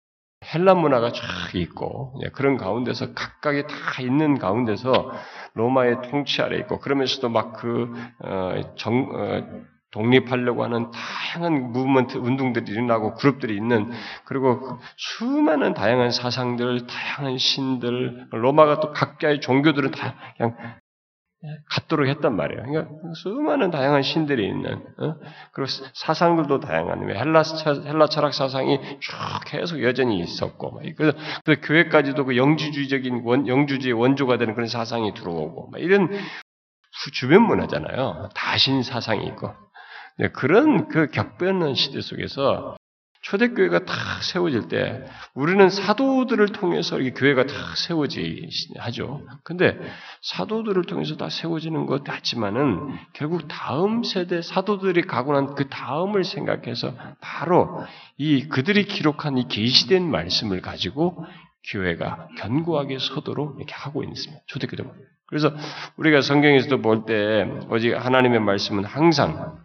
헬란 0.53 0.77
문화가 0.77 1.11
쫙 1.11 1.55
있고 1.55 2.19
예, 2.23 2.29
그런 2.29 2.55
가운데서 2.55 3.13
각각이 3.13 3.63
다 3.63 4.01
있는 4.01 4.39
가운데서 4.39 5.11
로마의 5.55 6.03
통치 6.09 6.41
아래 6.41 6.57
있고 6.59 6.79
그러면서도 6.79 7.29
막그 7.29 7.93
어, 8.19 8.75
정, 8.75 9.09
어, 9.13 9.74
독립하려고 9.95 10.63
하는 10.65 10.91
다양한 10.91 11.71
무브먼트 11.71 12.17
운동들이 12.17 12.69
일어나고 12.69 13.15
그룹들이 13.15 13.55
있는 13.55 13.91
그리고 14.25 14.77
수많은 14.97 15.73
다양한 15.73 16.11
사상들, 16.11 16.85
다양한 16.85 17.37
신들, 17.37 18.27
로마가 18.31 18.81
또 18.81 18.91
각자의 18.91 19.39
종교들은 19.39 19.91
다 19.91 20.15
그냥 20.35 20.57
갖도록 21.69 22.07
했단 22.07 22.35
말이에요. 22.35 22.63
그러니까 22.63 23.13
수많은 23.15 23.71
다양한 23.71 24.01
신들이 24.01 24.47
있는 24.47 24.83
어? 24.97 25.15
그리고 25.53 25.69
사상들도 25.93 26.59
다양한 26.59 27.07
헬라 27.09 27.43
헬라 27.85 28.07
철학 28.07 28.33
사상이 28.33 28.79
쭉 28.99 29.13
계속 29.45 29.81
여전히 29.83 30.19
있었고 30.19 30.81
그래서 30.97 31.17
그 31.45 31.61
교회까지도 31.61 32.25
그 32.25 32.35
영주주의적인 32.35 33.21
원, 33.23 33.47
영주주의 33.47 33.93
원조가 33.93 34.37
되는 34.37 34.55
그런 34.55 34.67
사상이 34.67 35.13
들어오고 35.13 35.71
이런 35.77 36.09
주변 37.13 37.43
문화잖아요. 37.43 38.29
다신 38.33 38.81
사상이 38.81 39.25
있고 39.27 39.64
그런 40.33 40.87
그 40.87 41.07
격변한 41.07 41.75
시대 41.75 42.01
속에서 42.01 42.77
초대교회가 43.21 43.85
다 43.85 43.95
세워질 44.21 44.67
때 44.67 45.03
우리는 45.33 45.67
사도들을 45.67 46.47
통해서 46.49 46.99
이렇게 46.99 47.19
교회가 47.19 47.47
다 47.47 47.53
세워지 47.75 48.47
하죠. 48.77 49.21
근데 49.43 49.79
사도들을 50.21 50.83
통해서 50.83 51.17
다 51.17 51.29
세워지는 51.29 51.87
것 51.87 52.03
같지만은 52.03 52.95
결국 53.13 53.47
다음 53.47 54.03
세대 54.03 54.43
사도들이 54.43 55.01
가고 55.03 55.33
난 55.33 55.55
그 55.55 55.69
다음을 55.69 56.23
생각해서 56.23 56.93
바로 57.19 57.83
이 58.17 58.47
그들이 58.47 58.85
기록한 58.85 59.39
이 59.39 59.47
계시된 59.47 60.03
말씀을 60.03 60.61
가지고 60.61 61.25
교회가 61.71 62.27
견고하게 62.37 62.99
서도록 62.99 63.55
이렇게 63.57 63.73
하고 63.73 64.03
있습니다. 64.03 64.43
초대교회도. 64.45 64.93
그래서 65.27 65.51
우리가 65.97 66.21
성경에서도 66.21 66.79
볼 66.83 67.05
때 67.05 67.49
오직 67.71 67.93
하나님의 67.93 68.39
말씀은 68.39 68.85
항상 68.85 69.57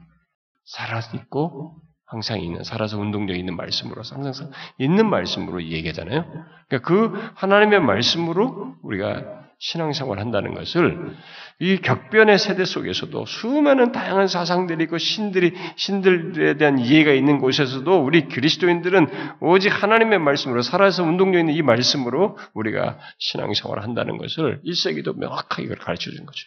살아 0.70 1.00
있고 1.14 1.74
항상 2.06 2.40
있는 2.40 2.62
살아서 2.62 2.98
운동력 2.98 3.36
있는 3.36 3.56
말씀으로 3.56 4.02
항상 4.10 4.50
있는 4.78 5.08
말씀으로 5.08 5.62
얘기하잖아요. 5.62 6.24
그러니까 6.68 6.88
그 6.88 7.32
하나님의 7.34 7.80
말씀으로 7.80 8.76
우리가 8.82 9.40
신앙생활 9.58 10.18
한다는 10.20 10.54
것을 10.54 11.16
이 11.58 11.76
격변의 11.76 12.38
세대 12.38 12.64
속에서도 12.64 13.26
수많은 13.26 13.92
다양한 13.92 14.26
사상들이 14.26 14.84
있고 14.84 14.96
신들이 14.96 15.54
신들에 15.76 16.56
대한 16.56 16.78
이해가 16.78 17.12
있는 17.12 17.38
곳에서도 17.38 18.02
우리 18.02 18.28
그리스도인들은 18.28 19.08
오직 19.40 19.70
하나님의 19.70 20.18
말씀으로 20.20 20.62
살아서 20.62 21.02
운동력 21.02 21.40
있는 21.40 21.54
이 21.54 21.62
말씀으로 21.62 22.38
우리가 22.54 22.98
신앙생활을 23.18 23.82
한다는 23.82 24.18
것을 24.18 24.62
1세기도 24.64 25.18
명확하게 25.18 25.68
가르쳐 25.74 26.10
준 26.10 26.24
거죠. 26.24 26.46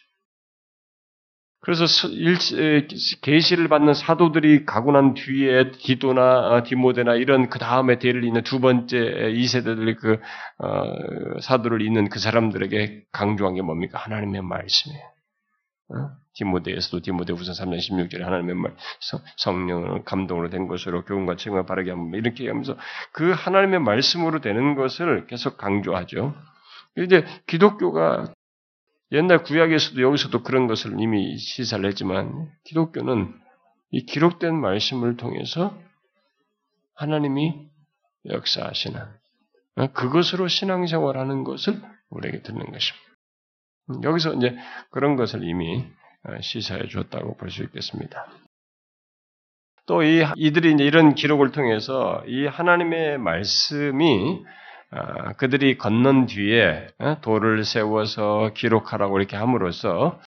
그래서 1.64 1.86
계시를 3.22 3.70
받는 3.70 3.94
사도들이 3.94 4.66
가고 4.66 4.92
난 4.92 5.14
뒤에 5.14 5.72
디도나 5.72 6.50
어, 6.50 6.64
디모데나 6.64 7.16
이런 7.16 7.50
그 7.50 7.58
다음에 7.58 8.00
대를 8.00 8.26
잇는 8.26 8.44
두 8.44 8.60
번째 8.60 9.32
이 9.34 9.48
세대들의 9.48 9.96
그 9.96 10.20
어, 10.58 11.40
사도를 11.40 11.82
잇는 11.82 12.10
그 12.10 12.20
사람들에게 12.20 13.06
강조한 13.14 13.56
게 13.56 13.62
뭡니까? 13.62 13.98
하나님의 13.98 14.42
말씀이에요. 14.42 15.04
어? 15.90 16.10
디모데에서도 16.34 17.02
디모데 17.02 17.32
후서 17.32 17.54
3장 17.54 17.78
16절에 17.78 18.22
하나님의 18.22 18.56
말 18.56 18.76
성령 19.38 20.04
감동으로 20.04 20.50
된 20.50 20.68
것으로 20.68 21.06
교훈과 21.06 21.38
책임을 21.38 21.66
바르게 21.66 21.92
하면 21.92 22.14
이렇게 22.16 22.46
하면서 22.50 22.76
그 23.14 23.32
하나님의 23.32 23.80
말씀으로 23.80 24.42
되는 24.42 24.76
것을 24.76 25.28
계속 25.28 25.58
강조하죠. 25.58 26.36
이제 26.98 27.24
기독교가 27.48 28.33
옛날 29.14 29.44
구약에서도 29.44 30.02
여기서도 30.02 30.44
그런 30.44 30.68
것을 30.68 31.00
이미 31.00 31.38
시사를 31.38 31.86
했지만 31.86 32.52
기독교는 32.66 33.34
이 33.92 34.06
기록된 34.06 34.56
말씀을 34.60 35.18
통해서 35.18 35.78
하나님이 36.96 37.70
역사하시는 38.26 39.00
그것으로 39.94 40.48
신앙생활하는 40.48 41.44
것을 41.44 41.80
우리에게 42.10 42.42
듣는 42.42 42.60
것입니다. 42.72 43.06
여기서 44.04 44.34
이제 44.34 44.56
그런 44.92 45.16
것을 45.16 45.44
이미 45.44 45.86
시사해 46.42 46.88
줬다고 46.88 47.38
볼 47.38 47.50
수 47.52 47.64
있겠습니다. 47.64 48.28
또 49.86 50.02
이 50.02 50.24
이들이 50.38 50.74
이제 50.74 50.84
이런 50.86 51.14
기록을 51.14 51.52
통해서 51.52 52.24
이 52.26 52.46
하나님의 52.48 53.18
말씀이 53.20 54.44
아, 54.46 54.64
그들이 55.38 55.78
건넌 55.78 56.28
뒤에 56.28 56.88
어, 57.00 57.18
돌을 57.22 57.64
세워서 57.64 58.52
기록하라고 58.54 59.18
이렇게 59.18 59.36
함으로써 59.36 60.20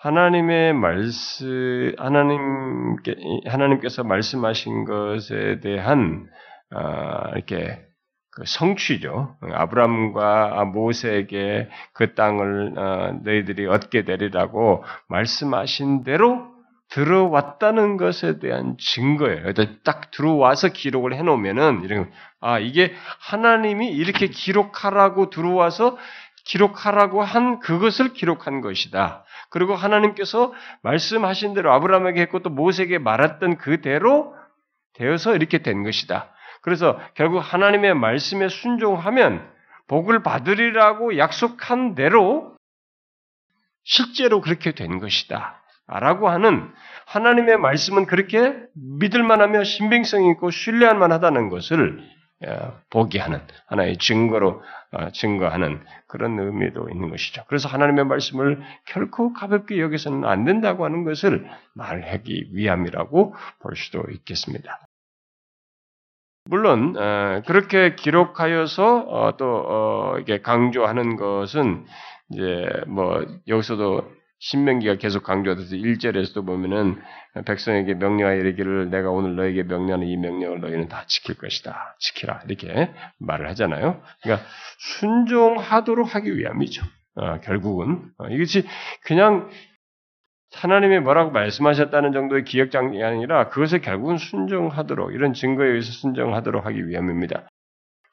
하나님의 0.00 0.72
말씀, 0.72 1.92
하나님께, 1.98 3.16
하나님께서 3.46 4.02
말씀하신 4.02 4.86
것에 4.86 5.60
대한, 5.60 6.26
아, 6.70 7.32
이렇게 7.34 7.78
그 8.32 8.44
성취죠. 8.46 9.36
아브람과 9.42 10.64
모세에게 10.66 11.68
그 11.92 12.14
땅을 12.14 12.78
어, 12.78 13.20
너희들이 13.24 13.66
얻게 13.66 14.04
되리라고 14.04 14.84
말씀하신 15.08 16.04
대로 16.04 16.49
들어왔다는 16.90 17.96
것에 17.96 18.38
대한 18.38 18.76
증거예요. 18.78 19.52
딱 19.84 20.10
들어와서 20.10 20.68
기록을 20.68 21.14
해놓으면은 21.14 21.82
이런 21.84 22.10
아 22.40 22.58
이게 22.58 22.94
하나님이 23.20 23.88
이렇게 23.88 24.26
기록하라고 24.26 25.30
들어와서 25.30 25.96
기록하라고 26.44 27.22
한 27.22 27.60
그것을 27.60 28.12
기록한 28.12 28.60
것이다. 28.60 29.24
그리고 29.50 29.74
하나님께서 29.74 30.52
말씀하신 30.82 31.54
대로 31.54 31.72
아브라함에게 31.72 32.20
했고 32.22 32.40
또 32.40 32.50
모세에게 32.50 32.98
말했던 32.98 33.58
그대로 33.58 34.34
되어서 34.94 35.34
이렇게 35.34 35.58
된 35.58 35.84
것이다. 35.84 36.32
그래서 36.62 36.98
결국 37.14 37.38
하나님의 37.38 37.94
말씀에 37.94 38.48
순종하면 38.48 39.48
복을 39.86 40.22
받으리라고 40.22 41.18
약속한 41.18 41.94
대로 41.94 42.56
실제로 43.84 44.40
그렇게 44.40 44.72
된 44.72 44.98
것이다. 44.98 45.60
라고 45.98 46.28
하는 46.28 46.70
하나님의 47.06 47.58
말씀은 47.58 48.06
그렇게 48.06 48.54
믿을만하며 48.74 49.64
신빙성 49.64 50.24
있고 50.26 50.50
신뢰할 50.50 50.96
만하다는 50.96 51.48
것을 51.48 51.98
어, 52.46 52.80
보게 52.88 53.18
하는 53.18 53.40
하나의 53.66 53.98
증거로 53.98 54.62
어, 54.92 55.10
증거하는 55.10 55.84
그런 56.06 56.38
의미도 56.38 56.88
있는 56.88 57.10
것이죠. 57.10 57.44
그래서 57.48 57.68
하나님의 57.68 58.06
말씀을 58.06 58.62
결코 58.86 59.32
가볍게 59.34 59.78
여기서는 59.78 60.24
안 60.24 60.44
된다고 60.44 60.84
하는 60.84 61.04
것을 61.04 61.46
말하기 61.74 62.50
위함이라고 62.52 63.34
볼 63.60 63.76
수도 63.76 64.04
있겠습니다. 64.10 64.78
물론 66.46 66.96
어, 66.96 67.42
그렇게 67.46 67.94
기록하여서 67.94 69.34
또 69.36 70.16
이게 70.20 70.40
강조하는 70.40 71.16
것은 71.16 71.84
이제 72.30 72.66
뭐 72.86 73.24
여기서도 73.48 74.19
신명기가 74.40 74.96
계속 74.96 75.22
강조하듯이 75.22 75.76
1절에서도 75.76 76.46
보면은 76.46 77.00
백성에게 77.44 77.94
명령하여 77.94 78.38
이르기를 78.38 78.90
내가 78.90 79.10
오늘 79.10 79.36
너에게 79.36 79.62
명령하는 79.62 80.06
이 80.06 80.16
명령을 80.16 80.60
너희는 80.60 80.88
다 80.88 81.04
지킬 81.06 81.36
것이다. 81.36 81.96
지키라. 81.98 82.42
이렇게 82.48 82.90
말을 83.18 83.48
하잖아요. 83.50 84.02
그러니까 84.22 84.46
순종하도록 84.78 86.14
하기 86.14 86.38
위함이죠. 86.38 86.82
어, 87.16 87.40
결국은 87.40 88.10
어, 88.16 88.28
이것이 88.28 88.66
그냥 89.04 89.50
하나님이 90.54 91.00
뭐라고 91.00 91.30
말씀하셨다는 91.32 92.12
정도의 92.12 92.44
기억장이 92.44 93.02
아니라 93.04 93.50
그것을 93.50 93.82
결국은 93.82 94.16
순종하도록 94.16 95.12
이런 95.12 95.34
증거에 95.34 95.68
의해서 95.68 95.92
순종하도록 95.92 96.64
하기 96.64 96.88
위함입니다. 96.88 97.49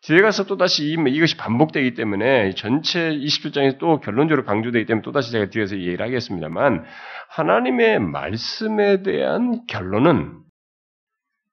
뒤에 0.02 0.22
가서 0.22 0.46
또다시 0.46 0.86
이것이 0.92 1.38
반복되기 1.38 1.96
때문에 1.96 2.54
전체 2.54 3.10
27장에서 3.10 3.78
또 3.80 4.00
결론적으로 4.00 4.46
강조되기 4.46 4.86
때문에 4.86 5.02
또다시 5.02 5.32
제가 5.32 5.50
뒤에서 5.50 5.76
이해를 5.76 6.06
하겠습니다만 6.06 6.86
하나님의 7.30 8.00
말씀에 8.00 9.02
대한 9.02 9.66
결론은 9.68 10.40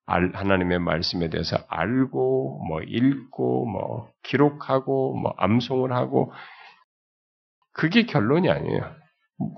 하나님의 0.07 0.81
말씀에 0.81 1.31
대해서 1.31 1.57
알고 1.69 2.67
뭐 2.69 2.83
읽고 2.83 3.67
뭐 3.67 4.11
기록하고 4.23 5.17
뭐 5.17 5.35
암송을 5.39 5.93
하고 5.93 6.33
그게 7.73 8.05
결론이 8.05 8.51
아니에요. 8.51 8.95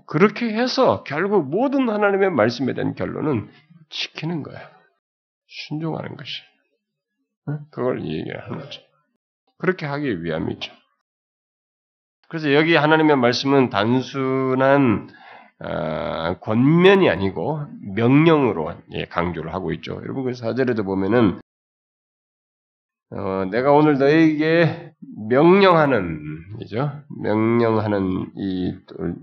그렇게 0.06 0.46
해서 0.54 1.02
결국 1.04 1.50
모든 1.50 1.88
하나님의 1.88 2.30
말씀에 2.30 2.72
대한 2.74 2.94
결론은 2.94 3.50
지키는 3.90 4.42
거예요. 4.42 4.66
순종하는 5.48 6.16
것이. 6.16 6.42
그걸 7.70 8.04
얘기하는 8.04 8.58
거죠. 8.58 8.82
그렇게 9.58 9.86
하기 9.86 10.22
위함이죠. 10.22 10.72
그래서 12.28 12.52
여기 12.54 12.74
하나님의 12.74 13.16
말씀은 13.16 13.70
단순한 13.70 15.08
어, 15.58 16.38
권면이 16.40 17.08
아니고 17.08 17.60
명령으로 17.94 18.74
예, 18.92 19.06
강조를 19.06 19.54
하고 19.54 19.72
있죠. 19.72 19.94
여러분 20.02 20.24
그 20.24 20.34
사절에도 20.34 20.84
보면은 20.84 21.40
어, 23.10 23.44
내가 23.50 23.73
오늘 23.73 23.99
너에게 23.99 24.92
명령하는 25.28 26.21
이죠. 26.60 26.90
명령하는 27.23 28.32
이, 28.34 28.76
돌, 28.86 29.14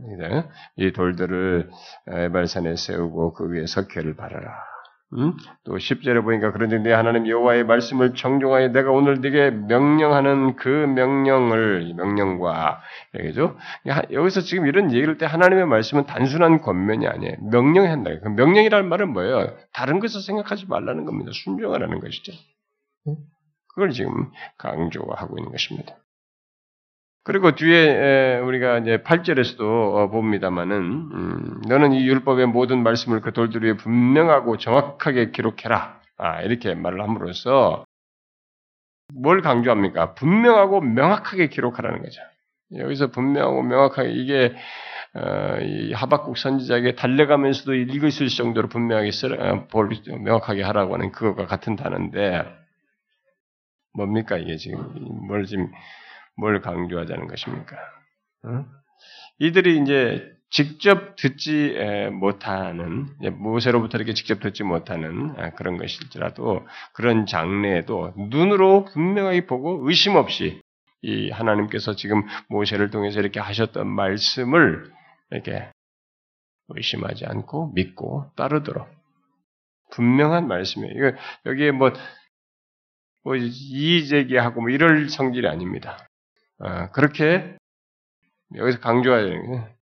이 0.78 0.91
돌들을 0.93 1.69
에발산에 2.08 2.78
세우고 2.78 3.34
그 3.34 3.50
위에 3.50 3.65
석회를 3.67 4.15
바라라. 4.15 4.73
음? 5.15 5.34
또 5.63 5.76
10절에 5.76 6.23
보니까 6.23 6.52
그런데 6.52 6.80
내 6.80 6.91
하나님 6.91 7.28
여호와의 7.28 7.65
말씀을 7.65 8.15
정종하여 8.15 8.69
내가 8.69 8.91
오늘 8.91 9.21
네게 9.21 9.52
명령하는 9.52 10.56
그 10.56 10.67
명령을 10.67 11.93
명령과 11.95 12.82
얘기죠. 13.19 13.58
여기서 14.12 14.41
지금 14.41 14.65
이런 14.65 14.91
얘기를 14.91 15.17
때 15.17 15.26
하나님의 15.26 15.67
말씀은 15.67 16.06
단순한 16.06 16.62
권면이 16.62 17.08
아니에요. 17.08 17.36
명령해야 17.52 17.91
한다. 17.91 18.12
그 18.23 18.30
명령이라는 18.30 18.89
말은 18.89 19.13
뭐예요? 19.13 19.56
다른 19.73 19.99
것을 19.99 20.21
생각하지 20.21 20.65
말라는 20.67 21.06
겁니다. 21.06 21.32
순종하라는 21.34 21.99
것이죠. 21.99 22.34
그걸 23.67 23.91
지금 23.91 24.32
강조하고 24.58 25.38
있는 25.38 25.52
것입니다. 25.52 25.95
그리고 27.26 27.56
뒤에 27.56 28.40
우리가 28.40 28.80
이제 28.80 28.98
8절에서도 28.98 29.62
어, 29.62 30.10
봅니다만은 30.10 30.76
음, 30.78 31.62
너는 31.68 31.94
이 31.94 32.06
율법의 32.06 32.48
모든 32.48 32.84
말씀을 32.84 33.22
그 33.22 33.32
돌들 33.32 33.64
위에 33.64 33.78
분명하고 33.78 34.58
정확하게 34.58 35.32
기록해라. 35.32 36.02
아, 36.18 36.42
이렇게 36.42 36.76
말을 36.76 37.02
함으로써 37.02 37.86
뭘 39.14 39.42
강조합니까? 39.42 40.16
분명하고 40.16 40.82
명확하게 40.82 41.48
기록하라는 41.48 42.02
거죠. 42.02 42.22
여기서 42.76 43.12
분명하고 43.12 43.64
명확하게 43.64 44.12
이게 44.12 44.54
어, 45.16 45.60
이 45.62 45.94
하박국 45.94 46.38
선지자에게 46.38 46.96
달려가면서도 46.96 47.74
읽을 47.76 48.12
수 48.12 48.24
있을 48.26 48.36
정도로 48.36 48.68
분명하게 48.68 49.12
쓰, 49.12 49.28
어, 49.28 49.68
명확하게 50.20 50.64
하라고 50.64 50.96
하는 50.96 51.12
그것과 51.12 51.46
같은 51.46 51.78
단어인데 51.78 52.44
뭡니까 53.94 54.38
이게 54.38 54.58
지금 54.58 54.92
뭘 55.28 55.46
지금 55.46 55.72
뭘 56.38 56.62
강조하자는 56.62 57.28
것입니까? 57.28 57.76
어? 58.43 58.65
이들이 59.39 59.82
이제 59.82 60.34
직접 60.50 61.15
듣지 61.15 61.76
못하는 62.12 63.08
모세로부터 63.39 63.98
이렇게 63.98 64.13
직접 64.13 64.39
듣지 64.39 64.63
못하는 64.63 65.34
아, 65.38 65.50
그런 65.52 65.78
것일지라도 65.78 66.67
그런 66.93 67.26
장래에도 67.26 68.13
눈으로 68.15 68.86
분명하게 68.86 69.48
보고 69.48 69.88
의심 69.89 70.15
없이 70.15 70.62
이 71.02 71.32
하나님께서 71.32 71.96
지금 71.96 72.24
모세를 72.50 72.91
통해서 72.91 73.19
이렇게 73.19 73.39
하셨던 73.39 73.88
말씀을 73.88 74.91
이렇게 75.32 75.69
의심하지 76.69 77.26
않고 77.26 77.72
믿고 77.74 78.32
따르도록 78.36 78.88
분명한 79.91 80.48
말씀이에요. 80.48 80.93
이거 80.96 81.17
여기에 81.48 81.72
뭐, 81.72 81.91
뭐 83.24 83.36
이의제기하고 83.36 84.62
뭐 84.62 84.69
이럴 84.69 85.10
성질이 85.10 85.48
아닙니다. 85.48 85.98
어, 86.63 86.89
그렇게 86.91 87.58
여기서 88.56 88.80
강조해야 88.80 89.26
되는 89.26 89.52
게 89.52 89.76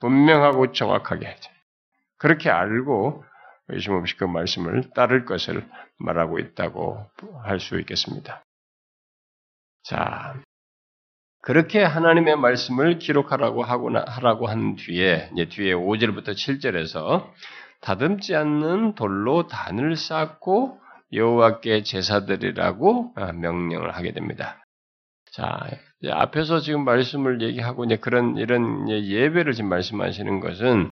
분명하고 0.00 0.72
정확하게. 0.72 1.36
그렇게 2.18 2.50
알고 2.50 3.24
의심 3.68 3.92
없이 3.92 4.16
그 4.16 4.24
말씀을 4.24 4.90
따를 4.90 5.24
것을 5.24 5.66
말하고 5.98 6.38
있다고 6.38 7.06
할 7.44 7.60
수 7.60 7.78
있겠습니다. 7.80 8.42
자, 9.84 10.34
그렇게 11.42 11.82
하나님의 11.82 12.36
말씀을 12.36 12.98
기록하라고 12.98 13.62
하거나 13.62 14.04
하라고 14.06 14.48
한 14.48 14.76
뒤에 14.76 15.30
이제 15.32 15.48
뒤에 15.48 15.74
5절부터 15.74 16.30
7절에서 16.30 17.30
다듬지 17.80 18.34
않는 18.34 18.94
돌로 18.94 19.46
단을 19.46 19.96
쌓고 19.96 20.80
여호와께 21.12 21.82
제사드리라고 21.82 23.14
명령을 23.34 23.94
하게 23.96 24.12
됩니다. 24.12 24.62
자, 25.32 25.60
앞에서 26.10 26.60
지금 26.60 26.84
말씀을 26.84 27.40
얘기하고 27.42 27.84
이제 27.84 27.96
그런 27.96 28.36
이런 28.36 28.88
예배를 28.88 29.52
지금 29.52 29.70
말씀하시는 29.70 30.40
것은 30.40 30.90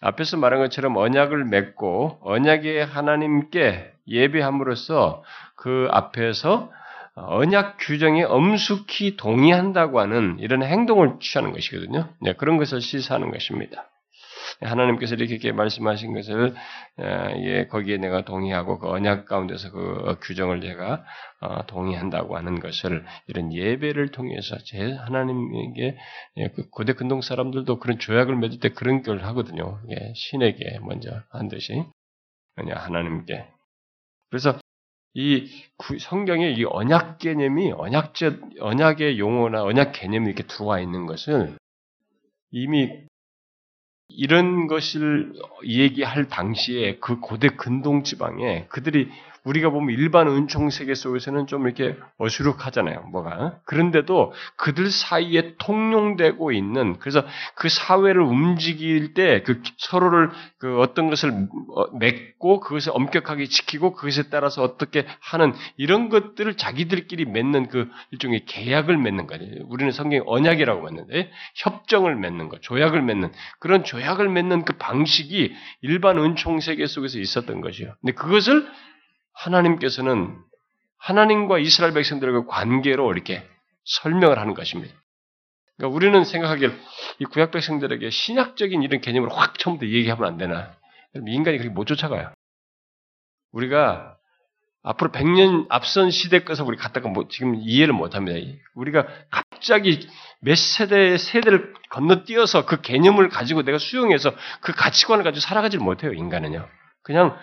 앞에서 0.00 0.36
말한 0.36 0.60
것처럼 0.60 0.96
언약을 0.96 1.44
맺고 1.46 2.20
언약의 2.22 2.86
하나님께 2.86 3.92
예배함으로써 4.06 5.22
그 5.56 5.88
앞에서 5.90 6.70
언약 7.14 7.76
규정에 7.80 8.22
엄숙히 8.22 9.16
동의한다고 9.16 10.00
하는 10.00 10.38
이런 10.38 10.62
행동을 10.62 11.16
취하는 11.20 11.52
것이거든요. 11.52 12.08
네, 12.20 12.32
그런 12.34 12.56
것을 12.56 12.80
시사하는 12.80 13.30
것입니다. 13.30 13.89
하나님께서 14.60 15.14
이렇게 15.14 15.52
말씀하신 15.52 16.14
것을 16.14 16.54
예, 16.98 17.66
거기에 17.66 17.96
내가 17.98 18.24
동의하고 18.24 18.78
그 18.78 18.88
언약 18.88 19.26
가운데서 19.26 19.70
그 19.70 20.18
규정을 20.22 20.60
제가 20.60 21.04
어, 21.40 21.66
동의한다고 21.66 22.36
하는 22.36 22.60
것을 22.60 23.04
이런 23.26 23.52
예배를 23.52 24.10
통해서 24.10 24.58
제 24.64 24.92
하나님에게 24.92 25.96
예, 26.36 26.48
그 26.48 26.68
고대 26.70 26.92
근동 26.92 27.20
사람들도 27.20 27.78
그런 27.78 27.98
조약을 27.98 28.36
맺을 28.36 28.60
때 28.60 28.70
그런 28.70 29.02
걸 29.02 29.22
하거든요. 29.24 29.80
예, 29.90 30.12
신에게 30.14 30.78
먼저 30.82 31.10
한 31.30 31.48
듯이 31.48 31.84
그냥 32.54 32.78
하나님께. 32.78 33.46
그래서 34.30 34.58
이 35.14 35.50
성경의 35.98 36.54
이 36.54 36.64
언약 36.64 37.18
개념이 37.18 37.72
언약제 37.72 38.38
언약의 38.60 39.18
용어나 39.18 39.64
언약 39.64 39.92
개념이 39.92 40.26
이렇게 40.26 40.44
들어와 40.44 40.78
있는 40.80 41.06
것은 41.06 41.58
이미 42.52 42.90
이런 44.16 44.66
것을 44.66 45.32
얘기할 45.64 46.28
당시에 46.28 46.98
그 47.00 47.20
고대 47.20 47.48
근동 47.48 48.02
지방에 48.02 48.66
그들이 48.68 49.08
우리가 49.44 49.70
보면 49.70 49.94
일반 49.94 50.28
은총 50.28 50.70
세계 50.70 50.94
속에서는 50.94 51.46
좀 51.46 51.66
이렇게 51.66 51.96
어수룩하잖아요. 52.18 53.02
뭐가. 53.12 53.58
그런데도 53.64 54.32
그들 54.56 54.90
사이에 54.90 55.54
통용되고 55.58 56.52
있는 56.52 56.98
그래서 56.98 57.24
그 57.56 57.68
사회를 57.68 58.22
움직일 58.22 59.14
때 59.14 59.40
그 59.50 59.62
서로를 59.78 60.30
그 60.58 60.80
어떤 60.80 61.10
것을 61.10 61.30
어, 61.30 61.98
맺고 61.98 62.60
그것을 62.60 62.92
엄격하게 62.94 63.46
지키고 63.46 63.92
그것에 63.92 64.24
따라서 64.30 64.62
어떻게 64.62 65.06
하는 65.20 65.52
이런 65.76 66.08
것들을 66.08 66.56
자기들끼리 66.56 67.24
맺는 67.26 67.68
그 67.68 67.88
일종의 68.12 68.44
계약을 68.46 68.96
맺는 68.96 69.26
거예요. 69.26 69.64
우리는 69.68 69.90
성경 69.92 70.22
언약이라고 70.26 70.82
맺는데 70.82 71.30
협정을 71.56 72.16
맺는 72.16 72.48
거, 72.48 72.58
조약을 72.60 73.02
맺는 73.02 73.32
그런 73.58 73.84
조약을 73.84 74.28
맺는 74.28 74.64
그 74.64 74.74
방식이 74.74 75.52
일반 75.82 76.18
은총 76.18 76.60
세계 76.60 76.86
속에서 76.86 77.18
있었던 77.18 77.60
것이요. 77.60 77.94
근데 78.00 78.12
그것을 78.12 78.66
하나님께서는 79.40 80.36
하나님과 80.98 81.58
이스라엘 81.58 81.94
백성들과 81.94 82.46
관계로 82.46 83.12
이렇게 83.12 83.46
설명을 83.84 84.38
하는 84.38 84.54
것입니다. 84.54 84.94
그러니까 85.76 85.96
우리는 85.96 86.24
생각하기에 86.24 86.70
이 87.20 87.24
구약 87.24 87.50
백성들에게 87.50 88.10
신약적인 88.10 88.82
이런 88.82 89.00
개념을 89.00 89.30
확 89.32 89.58
처음부터 89.58 89.90
얘기하면 89.90 90.26
안 90.26 90.36
되나? 90.36 90.76
인간이 91.14 91.56
그렇게 91.56 91.72
못 91.72 91.86
쫓아가요. 91.86 92.32
우리가 93.52 94.16
앞으로 94.82 95.10
100년 95.10 95.66
앞선 95.68 96.10
시대 96.10 96.40
것을 96.44 96.64
우리 96.64 96.76
갖다가 96.76 97.08
뭐 97.08 97.28
지금 97.28 97.56
이해를 97.56 97.92
못 97.94 98.14
합니다. 98.14 98.38
우리가 98.74 99.06
갑자기 99.30 100.08
몇 100.40 100.56
세대의 100.56 101.18
세대를 101.18 101.74
건너뛰어서 101.90 102.64
그 102.66 102.80
개념을 102.80 103.28
가지고 103.28 103.62
내가 103.62 103.78
수용해서 103.78 104.34
그 104.60 104.72
가치관을 104.72 105.24
가지고 105.24 105.40
살아가지를 105.40 105.84
못해요, 105.84 106.12
인간은요. 106.12 106.66
그냥 107.02 107.38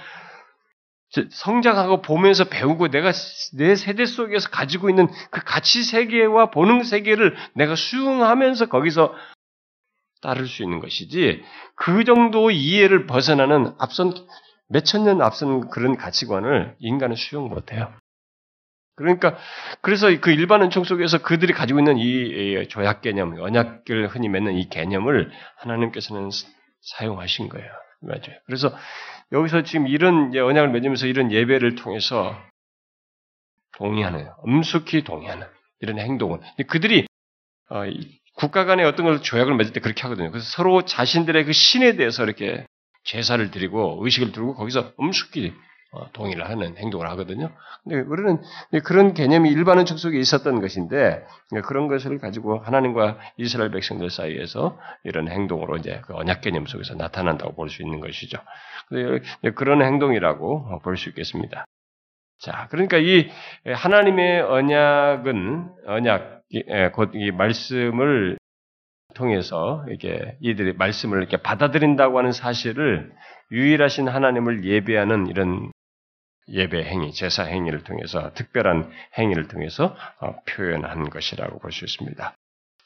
성장하고 1.31 2.01
보면서 2.01 2.43
배우고 2.45 2.89
내가 2.89 3.11
내 3.53 3.75
세대 3.75 4.05
속에서 4.05 4.49
가지고 4.49 4.89
있는 4.89 5.07
그 5.31 5.41
가치 5.43 5.83
세계와 5.83 6.51
보는 6.51 6.83
세계를 6.83 7.35
내가 7.53 7.75
수용하면서 7.75 8.67
거기서 8.67 9.15
따를 10.21 10.47
수 10.47 10.63
있는 10.63 10.79
것이지 10.79 11.43
그 11.75 12.03
정도 12.03 12.51
이해를 12.51 13.05
벗어나는 13.05 13.73
앞선 13.77 14.13
몇 14.69 14.83
천 14.83 15.05
년 15.05 15.21
앞선 15.21 15.69
그런 15.69 15.95
가치관을 15.95 16.75
인간은 16.79 17.15
수용 17.15 17.47
못해요. 17.49 17.93
그러니까 18.95 19.37
그래서 19.81 20.07
그 20.19 20.31
일반 20.31 20.61
은총 20.63 20.83
속에서 20.83 21.19
그들이 21.19 21.53
가지고 21.53 21.79
있는 21.79 21.97
이 21.97 22.67
조약 22.67 23.01
개념, 23.01 23.39
언약을 23.39 24.07
흔히 24.07 24.27
맺는 24.27 24.55
이 24.55 24.69
개념을 24.69 25.31
하나님께서는 25.57 26.31
사용하신 26.81 27.47
거예요. 27.47 27.69
맞아요. 28.01 28.39
그래서 28.45 28.75
여기서 29.31 29.63
지금 29.63 29.87
이런 29.87 30.35
언약을 30.35 30.69
맺으면서 30.69 31.07
이런 31.07 31.31
예배를 31.31 31.75
통해서 31.75 32.37
동의하는, 33.77 34.27
엄숙히 34.43 35.03
동의하는 35.03 35.45
이런 35.81 35.99
행동을. 35.99 36.39
그들이 36.67 37.07
어, 37.69 37.83
국가 38.35 38.65
간의 38.65 38.85
어떤 38.85 39.05
걸 39.05 39.21
조약을 39.21 39.55
맺을 39.55 39.73
때 39.73 39.79
그렇게 39.79 40.01
하거든요. 40.03 40.31
그래서 40.31 40.47
서로 40.49 40.85
자신들의 40.85 41.45
그 41.45 41.53
신에 41.53 41.95
대해서 41.95 42.23
이렇게 42.23 42.65
제사를 43.03 43.51
드리고 43.51 43.99
의식을 44.03 44.31
두고 44.31 44.55
거기서 44.55 44.93
엄숙히 44.97 45.47
어, 45.47 45.53
동의를 46.13 46.49
하는 46.49 46.77
행동을 46.77 47.09
하거든요. 47.11 47.49
근데 47.83 48.01
우리는 48.01 48.41
그런 48.83 49.13
개념이 49.13 49.49
일반은 49.49 49.85
척속에 49.85 50.19
있었던 50.19 50.61
것인데 50.61 51.25
그런 51.65 51.87
것을 51.87 52.19
가지고 52.19 52.59
하나님과 52.59 53.17
이스라엘 53.37 53.71
백성들 53.71 54.09
사이에서 54.09 54.77
이런 55.03 55.29
행동으로 55.29 55.77
이제 55.77 56.01
그 56.05 56.13
언약 56.15 56.41
개념 56.41 56.65
속에서 56.65 56.95
나타난다고 56.95 57.55
볼 57.55 57.69
수 57.69 57.81
있는 57.83 57.99
것이죠. 57.99 58.37
그런 59.55 59.81
행동이라고 59.81 60.79
볼 60.83 60.97
수 60.97 61.09
있겠습니다. 61.09 61.65
자, 62.39 62.67
그러니까 62.69 62.97
이 62.97 63.29
하나님의 63.65 64.41
언약은 64.41 65.69
언약 65.87 66.43
곧이 66.93 67.31
말씀을 67.31 68.37
통해서 69.15 69.83
이게 69.89 70.37
이들이 70.41 70.73
말씀을 70.73 71.17
이렇게 71.17 71.37
받아들인다고 71.37 72.19
하는 72.19 72.31
사실을 72.31 73.11
유일하신 73.51 74.07
하나님을 74.07 74.63
예배하는 74.65 75.27
이런 75.27 75.71
예배 76.49 76.83
행위, 76.85 77.11
제사 77.13 77.43
행위를 77.43 77.83
통해서 77.83 78.33
특별한 78.33 78.89
행위를 79.17 79.47
통해서 79.47 79.95
어, 80.19 80.35
표현한 80.47 81.09
것이라고 81.09 81.59
볼 81.59 81.71
수 81.71 81.85
있습니다. 81.85 82.33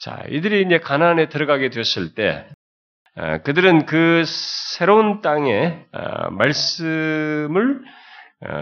자, 0.00 0.24
이들이 0.28 0.62
이제 0.62 0.78
가나안에 0.78 1.28
들어가게 1.28 1.70
되었을 1.70 2.14
때 2.14 2.46
어, 3.16 3.38
그들은 3.42 3.86
그 3.86 4.24
새로운 4.26 5.20
땅에 5.20 5.84
어, 5.92 6.30
말씀을 6.30 7.82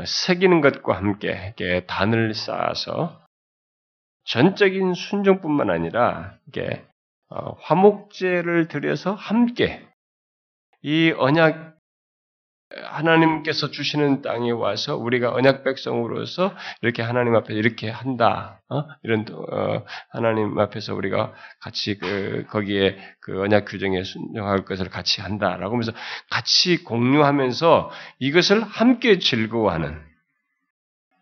새기는 0.05 0.61
것과 0.61 0.95
함께 0.95 1.55
단을 1.87 2.35
쌓아서 2.35 3.19
전적인 4.25 4.93
순종뿐만 4.93 5.71
아니라 5.71 6.35
이게 6.47 6.85
화목제를 7.61 8.69
들여서 8.69 9.15
함께 9.15 9.89
이 10.83 11.15
언약 11.17 11.79
하나님께서 12.77 13.71
주시는 13.71 14.23
땅에 14.23 14.53
와서 14.53 14.97
우리가 14.97 15.33
언약 15.33 15.65
백성으로서 15.65 16.55
이렇게 16.83 17.03
하나님 17.03 17.35
앞에 17.35 17.53
이렇게 17.55 17.91
한다. 17.91 18.61
어? 18.69 18.85
이런 19.03 19.27
어, 19.33 19.85
하나님 20.11 20.57
앞에서 20.59 20.95
우리가 20.95 21.33
같이 21.61 21.99
그 21.99 22.45
거기에 22.49 22.97
그 23.21 23.41
언약 23.43 23.65
규정에 23.67 24.05
순종할 24.05 24.65
것을 24.65 24.89
같이 24.89 25.21
한다라고 25.21 25.73
하면서 25.73 25.93
같이 26.31 26.85
공유하면서 26.85 27.91
이것을 28.21 28.63
함께 28.63 29.19
즐거워하는 29.19 30.11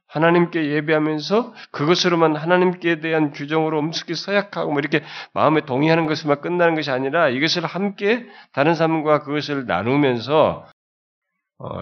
하나님께 0.08 0.70
예배하면서 0.70 1.54
그것으로만 1.70 2.36
하나님께 2.36 3.00
대한 3.00 3.30
규정으로 3.30 3.78
엄숙히 3.78 4.14
서약하고 4.14 4.72
뭐 4.72 4.80
이렇게 4.80 5.02
마음에 5.34 5.62
동의하는 5.62 6.06
것으로만 6.06 6.40
끝나는 6.40 6.74
것이 6.74 6.90
아니라 6.90 7.28
이것을 7.28 7.64
함께 7.66 8.26
다른 8.52 8.74
사람과 8.74 9.20
그것을 9.20 9.66
나누면서 9.66 10.66
어, 10.66 10.77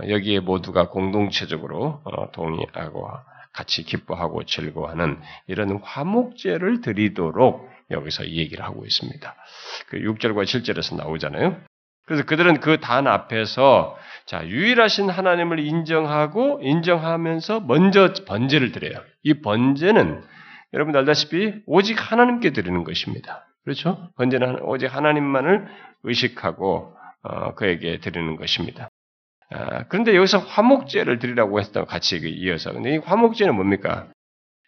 여기에 0.08 0.40
모두가 0.40 0.88
공동체적으로 0.88 2.00
어, 2.04 2.30
동의하고 2.32 3.08
같이 3.52 3.84
기뻐하고 3.84 4.44
즐거워하는 4.44 5.20
이런 5.46 5.80
화목제를 5.82 6.80
드리도록 6.80 7.68
여기서 7.90 8.24
이 8.24 8.38
얘기를 8.38 8.64
하고 8.64 8.84
있습니다. 8.84 9.34
그 9.88 9.98
6절과 9.98 10.44
7절에서 10.44 10.96
나오잖아요. 10.96 11.56
그래서 12.06 12.24
그들은 12.24 12.60
그 12.60 12.80
단 12.80 13.06
앞에서 13.06 13.96
자 14.26 14.46
유일하신 14.46 15.10
하나님을 15.10 15.58
인정하고 15.58 16.60
인정하면서 16.62 17.60
먼저 17.60 18.12
번제를 18.26 18.72
드려요. 18.72 19.02
이 19.22 19.40
번제는 19.40 20.22
여러분 20.72 20.94
알다시피 20.96 21.62
오직 21.66 21.96
하나님께 22.12 22.50
드리는 22.50 22.84
것입니다. 22.84 23.46
그렇죠? 23.64 24.10
번제는 24.16 24.60
오직 24.62 24.94
하나님만을 24.94 25.66
의식하고 26.04 26.94
어, 27.22 27.54
그에게 27.54 27.98
드리는 27.98 28.36
것입니다. 28.36 28.88
아, 29.50 29.84
그런데 29.88 30.16
여기서 30.16 30.38
화목제를 30.38 31.18
드리라고 31.18 31.60
했다고 31.60 31.86
같이 31.86 32.20
그 32.20 32.28
이어서. 32.28 32.72
근데 32.72 32.94
이 32.94 32.98
화목제는 32.98 33.54
뭡니까? 33.54 34.08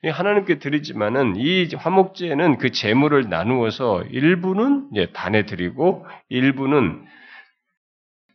하나님께 0.04 0.60
드리지만은 0.60 1.34
이 1.36 1.68
화목제는 1.74 2.58
그 2.58 2.70
재물을 2.70 3.28
나누어서 3.28 4.04
일부는 4.04 4.90
이제 4.92 5.10
단에 5.12 5.44
드리고 5.44 6.06
일부는 6.28 7.04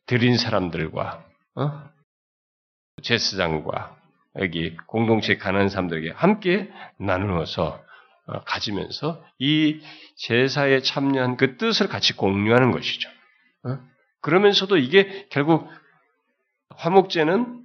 드린 0.06 0.38
사람들과 0.38 1.24
어? 1.56 1.84
제사장과 3.02 3.96
여기 4.40 4.76
공동체 4.88 5.38
가난한 5.38 5.70
사람들에게 5.70 6.12
함께 6.12 6.70
나누어서 7.00 7.82
어, 8.26 8.44
가지면서 8.44 9.24
이 9.40 9.82
제사에 10.18 10.82
참여한 10.82 11.38
그 11.38 11.58
뜻을 11.58 11.88
같이 11.88 12.16
공유하는 12.16 12.72
것이죠. 12.72 13.10
어? 13.66 13.80
그러면서도 14.22 14.78
이게 14.78 15.28
결국 15.30 15.70
화목제는 16.78 17.64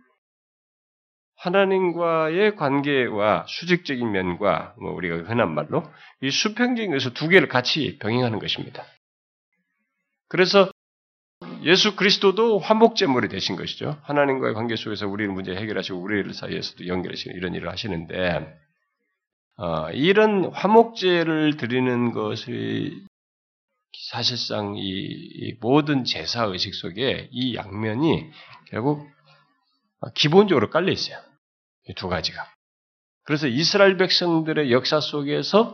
하나님과의 1.36 2.56
관계와 2.56 3.46
수직적인 3.48 4.10
면과 4.10 4.74
뭐 4.80 4.92
우리가 4.92 5.28
흔한 5.28 5.54
말로 5.54 5.84
이 6.20 6.30
수평적인 6.30 6.90
것을 6.90 7.14
두 7.14 7.28
개를 7.28 7.48
같이 7.48 7.98
병행하는 8.00 8.38
것입니다. 8.40 8.84
그래서 10.28 10.70
예수 11.62 11.96
그리스도도 11.96 12.58
화목제물이 12.58 13.28
되신 13.28 13.56
것이죠. 13.56 13.98
하나님과의 14.02 14.54
관계 14.54 14.74
속에서 14.76 15.06
우리를 15.06 15.32
문제 15.32 15.54
해결하시고 15.54 15.98
우리를 15.98 16.34
사이에서도 16.34 16.86
연결하시는 16.86 17.36
이런 17.36 17.54
일을 17.54 17.70
하시는데 17.70 18.58
어, 19.58 19.90
이런 19.90 20.52
화목제를 20.52 21.56
드리는 21.56 22.12
것이 22.12 23.04
사실상 24.10 24.76
이, 24.76 24.80
이 24.80 25.54
모든 25.60 26.04
제사 26.04 26.44
의식 26.44 26.74
속에 26.74 27.28
이 27.32 27.56
양면이 27.56 28.30
결국 28.70 29.08
기본적으로 30.14 30.70
깔려 30.70 30.92
있어요. 30.92 31.18
이 31.88 31.94
두 31.94 32.08
가지가. 32.08 32.46
그래서 33.24 33.46
이스라엘 33.46 33.96
백성들의 33.96 34.70
역사 34.72 35.00
속에서 35.00 35.72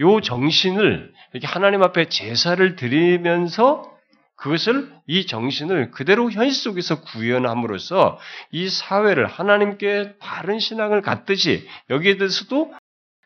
요 0.00 0.20
정신을 0.20 1.12
이렇게 1.32 1.46
하나님 1.46 1.82
앞에 1.82 2.08
제사를 2.08 2.76
드리면서 2.76 3.90
그것을 4.36 4.92
이 5.06 5.26
정신을 5.26 5.92
그대로 5.92 6.30
현실 6.30 6.60
속에서 6.60 7.02
구현함으로써 7.02 8.18
이 8.50 8.68
사회를 8.68 9.26
하나님께 9.26 10.18
바른 10.18 10.58
신앙을 10.58 11.02
갖듯이 11.02 11.68
여기에 11.90 12.16
대해서도 12.16 12.74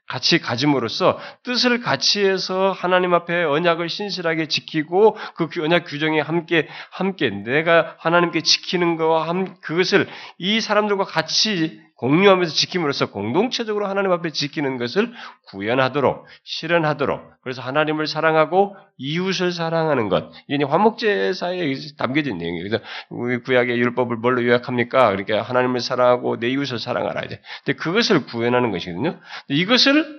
같이 0.09 0.39
가짐으로써 0.41 1.21
뜻을 1.45 1.81
같이 1.81 2.25
해서 2.25 2.73
하나님 2.73 3.13
앞에 3.15 3.45
언약을 3.45 3.89
신실하게 3.89 4.49
지키고 4.49 5.17
그 5.37 5.49
언약 5.63 5.85
규정에 5.87 6.21
함께 6.21 6.67
함께 6.91 7.31
내가 7.31 7.95
하나님께 7.99 8.41
지키는 8.41 8.97
거와 8.97 9.29
함 9.29 9.57
그것을 9.61 10.09
이 10.39 10.61
사람들과 10.61 11.05
같이 11.05 11.81
공유하면서 11.99 12.55
지킴으로써 12.55 13.11
공동체적으로 13.11 13.87
하나님 13.87 14.13
앞에 14.13 14.31
지키는 14.31 14.79
것을 14.79 15.13
구현하도록 15.49 16.27
실현하도록 16.45 17.21
그래서 17.43 17.61
하나님을 17.63 18.07
사랑하고 18.07 18.77
이웃을 18.99 19.53
사랑하는 19.53 20.09
것 20.09 20.31
이게 20.49 20.65
화목제사에 20.65 21.75
담겨진 21.99 22.39
내용이에요. 22.39 22.69
그래서 22.69 22.85
우리 23.11 23.39
구약의 23.43 23.79
율법을 23.79 24.17
뭘로 24.17 24.45
요약합니까? 24.45 25.11
그러니까 25.11 25.43
하나님을 25.43 25.81
사랑하고 25.81 26.39
내 26.39 26.49
이웃을 26.49 26.79
사랑하라 26.79 27.23
이제. 27.25 27.41
근데 27.65 27.77
그것을 27.79 28.27
구현하는 28.27 28.71
것이거든요. 28.71 29.19
이것을 29.49 30.19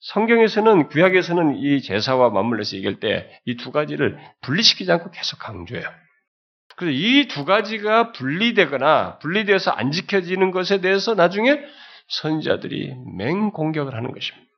성경에서는 0.00 0.88
구약에서는 0.88 1.56
이 1.56 1.82
제사와 1.82 2.30
맞물려서 2.30 2.76
얘기할 2.76 3.00
때 3.00 3.28
이 3.44 3.56
두 3.56 3.72
가지를 3.72 4.16
분리시키지 4.42 4.90
않고 4.92 5.10
계속 5.10 5.38
강조해요. 5.40 5.88
그래서 6.78 6.96
이 6.96 7.26
두 7.26 7.44
가지가 7.44 8.12
분리되거나 8.12 9.18
분리되어서 9.18 9.72
안 9.72 9.90
지켜지는 9.90 10.52
것에 10.52 10.80
대해서 10.80 11.14
나중에 11.14 11.60
선지자들이 12.06 12.94
맹공격을 13.16 13.94
하는 13.94 14.12
것입니다. 14.12 14.48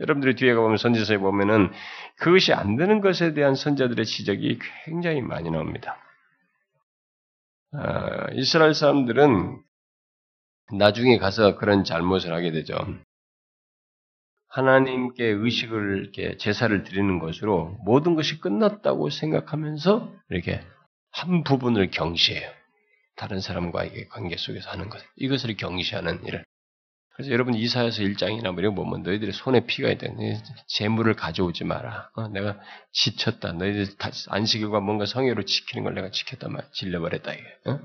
여러분들이 0.00 0.34
뒤에 0.34 0.52
가보면 0.54 0.76
선지서에 0.76 1.18
보면은 1.18 1.70
그것이 2.18 2.52
안 2.52 2.76
되는 2.76 3.00
것에 3.00 3.32
대한 3.32 3.54
선자들의 3.54 4.04
지적이 4.04 4.58
굉장히 4.84 5.22
많이 5.22 5.50
나옵니다. 5.50 5.96
아, 7.72 8.26
이스라엘 8.34 8.74
사람들은 8.74 9.62
나중에 10.76 11.16
가서 11.18 11.56
그런 11.56 11.84
잘못을 11.84 12.34
하게 12.34 12.52
되죠. 12.52 12.76
하나님께 14.48 15.24
의식을 15.24 16.02
이렇게 16.02 16.36
제사를 16.36 16.82
드리는 16.84 17.18
것으로 17.18 17.76
모든 17.84 18.14
것이 18.14 18.40
끝났다고 18.40 19.08
생각하면서 19.10 20.12
이렇게 20.30 20.60
한 21.14 21.44
부분을 21.44 21.90
경시해요. 21.90 22.50
다른 23.16 23.40
사람과의 23.40 24.08
관계 24.08 24.36
속에서 24.36 24.70
하는 24.70 24.88
것. 24.88 25.00
이것을 25.16 25.56
경시하는 25.56 26.24
일을. 26.26 26.44
그래서 27.14 27.30
여러분 27.30 27.54
이사에서 27.54 28.02
일장이나 28.02 28.50
뭐 28.50 28.60
이런 28.60 28.74
거 28.74 28.82
보면 28.82 29.04
너희들의 29.04 29.32
손에 29.32 29.66
피가 29.66 29.88
있다. 29.90 30.08
재물을 30.66 31.14
가져오지 31.14 31.62
마라. 31.62 32.10
어, 32.16 32.26
내가 32.28 32.58
지쳤다. 32.92 33.52
너희들 33.52 33.86
안식일과 34.28 34.80
뭔가 34.80 35.06
성회로 35.06 35.44
지키는 35.44 35.84
걸 35.84 35.94
내가 35.94 36.10
지켰다 36.10 36.48
말 36.48 36.64
질려버렸다 36.72 37.32
이게. 37.32 37.44
어? 37.66 37.78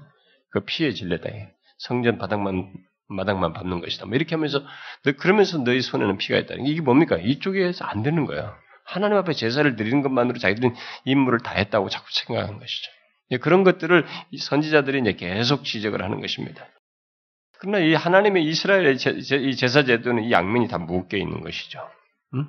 그 0.49 0.61
피에 0.61 0.93
질렸다 0.93 1.29
이게. 1.29 1.49
성전 1.77 2.17
바닥만 2.17 2.73
마당만 3.09 3.53
밟는 3.53 3.81
것이다. 3.81 4.07
뭐 4.07 4.15
이렇게 4.15 4.33
하면서 4.33 4.63
너 5.03 5.11
그러면서 5.11 5.59
너희 5.59 5.81
손에는 5.81 6.17
피가 6.17 6.39
있다. 6.39 6.55
이게 6.65 6.81
뭡니까? 6.81 7.17
이쪽에서 7.17 7.85
안 7.85 8.01
되는 8.01 8.25
거야. 8.25 8.57
하나님 8.85 9.17
앞에 9.17 9.33
제사를 9.33 9.75
드리는 9.75 10.01
것만으로 10.01 10.39
자기들은 10.39 10.73
임무를 11.05 11.41
다 11.41 11.51
했다고 11.51 11.89
자꾸 11.89 12.07
생각하는 12.09 12.57
것이죠. 12.57 12.91
예, 13.31 13.37
그런 13.37 13.63
것들을 13.63 14.05
선지자들이 14.37 14.99
이제 15.01 15.13
계속 15.13 15.63
지적을 15.63 16.03
하는 16.03 16.21
것입니다. 16.21 16.65
그러나 17.59 17.79
이 17.79 17.93
하나님의 17.93 18.45
이스라엘의 18.45 18.95
이 18.95 19.55
제사 19.55 19.83
제도는 19.83 20.23
이 20.23 20.31
양면이 20.31 20.67
다 20.67 20.77
묶여 20.77 21.17
있는 21.17 21.41
것이죠. 21.41 21.87
음? 22.33 22.47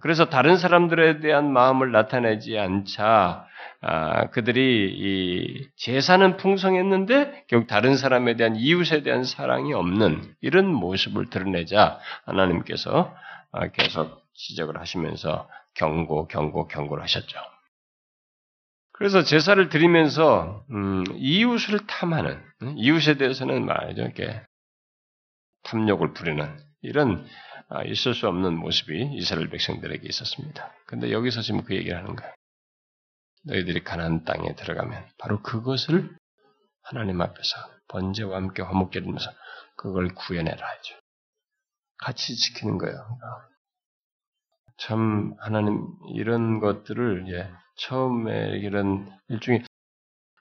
그래서 0.00 0.28
다른 0.28 0.56
사람들에 0.56 1.20
대한 1.20 1.50
마음을 1.52 1.90
나타내지 1.90 2.58
않자 2.58 3.46
아, 3.80 4.30
그들이 4.30 4.92
이 4.94 5.68
제사는 5.76 6.36
풍성했는데 6.36 7.44
결국 7.48 7.66
다른 7.66 7.96
사람에 7.96 8.36
대한 8.36 8.56
이웃에 8.56 9.02
대한 9.02 9.24
사랑이 9.24 9.72
없는 9.72 10.34
이런 10.40 10.66
모습을 10.66 11.30
드러내자 11.30 11.98
하나님께서 12.24 13.14
아, 13.52 13.68
계속 13.68 14.22
지적을 14.34 14.78
하시면서 14.78 15.48
경고, 15.74 16.28
경고, 16.28 16.66
경고를 16.66 17.02
하셨죠. 17.02 17.38
그래서 18.96 19.24
제사를 19.24 19.68
드리면서 19.68 20.64
음, 20.70 21.04
이웃을 21.14 21.86
탐하는 21.86 22.40
이웃에 22.76 23.14
대해서는 23.14 23.66
말이죠 23.66 24.02
이렇게 24.02 24.40
탐욕을 25.64 26.12
부리는 26.12 26.58
이런 26.82 27.26
아, 27.68 27.82
있을 27.82 28.14
수 28.14 28.28
없는 28.28 28.56
모습이 28.56 29.16
이스라엘 29.16 29.48
백성들에게 29.48 30.06
있었습니다. 30.06 30.72
근데 30.86 31.10
여기서 31.10 31.40
지금 31.42 31.64
그 31.64 31.74
얘기를 31.74 31.96
하는 31.96 32.14
거예요. 32.14 32.32
너희들이 33.46 33.82
가나안 33.82 34.24
땅에 34.24 34.54
들어가면 34.54 35.08
바로 35.18 35.42
그것을 35.42 36.16
하나님 36.82 37.20
앞에서 37.20 37.56
번제와 37.88 38.36
함께 38.36 38.62
화목제리면서 38.62 39.30
그걸 39.76 40.14
구해내라 40.14 40.68
하죠. 40.68 40.94
같이 41.98 42.36
지키는 42.36 42.78
거예요. 42.78 42.94
참 44.76 45.34
하나님 45.38 45.86
이런 46.14 46.60
것들을 46.60 47.26
예, 47.28 47.50
처음에 47.76 48.58
이런 48.58 49.10
일종의 49.28 49.64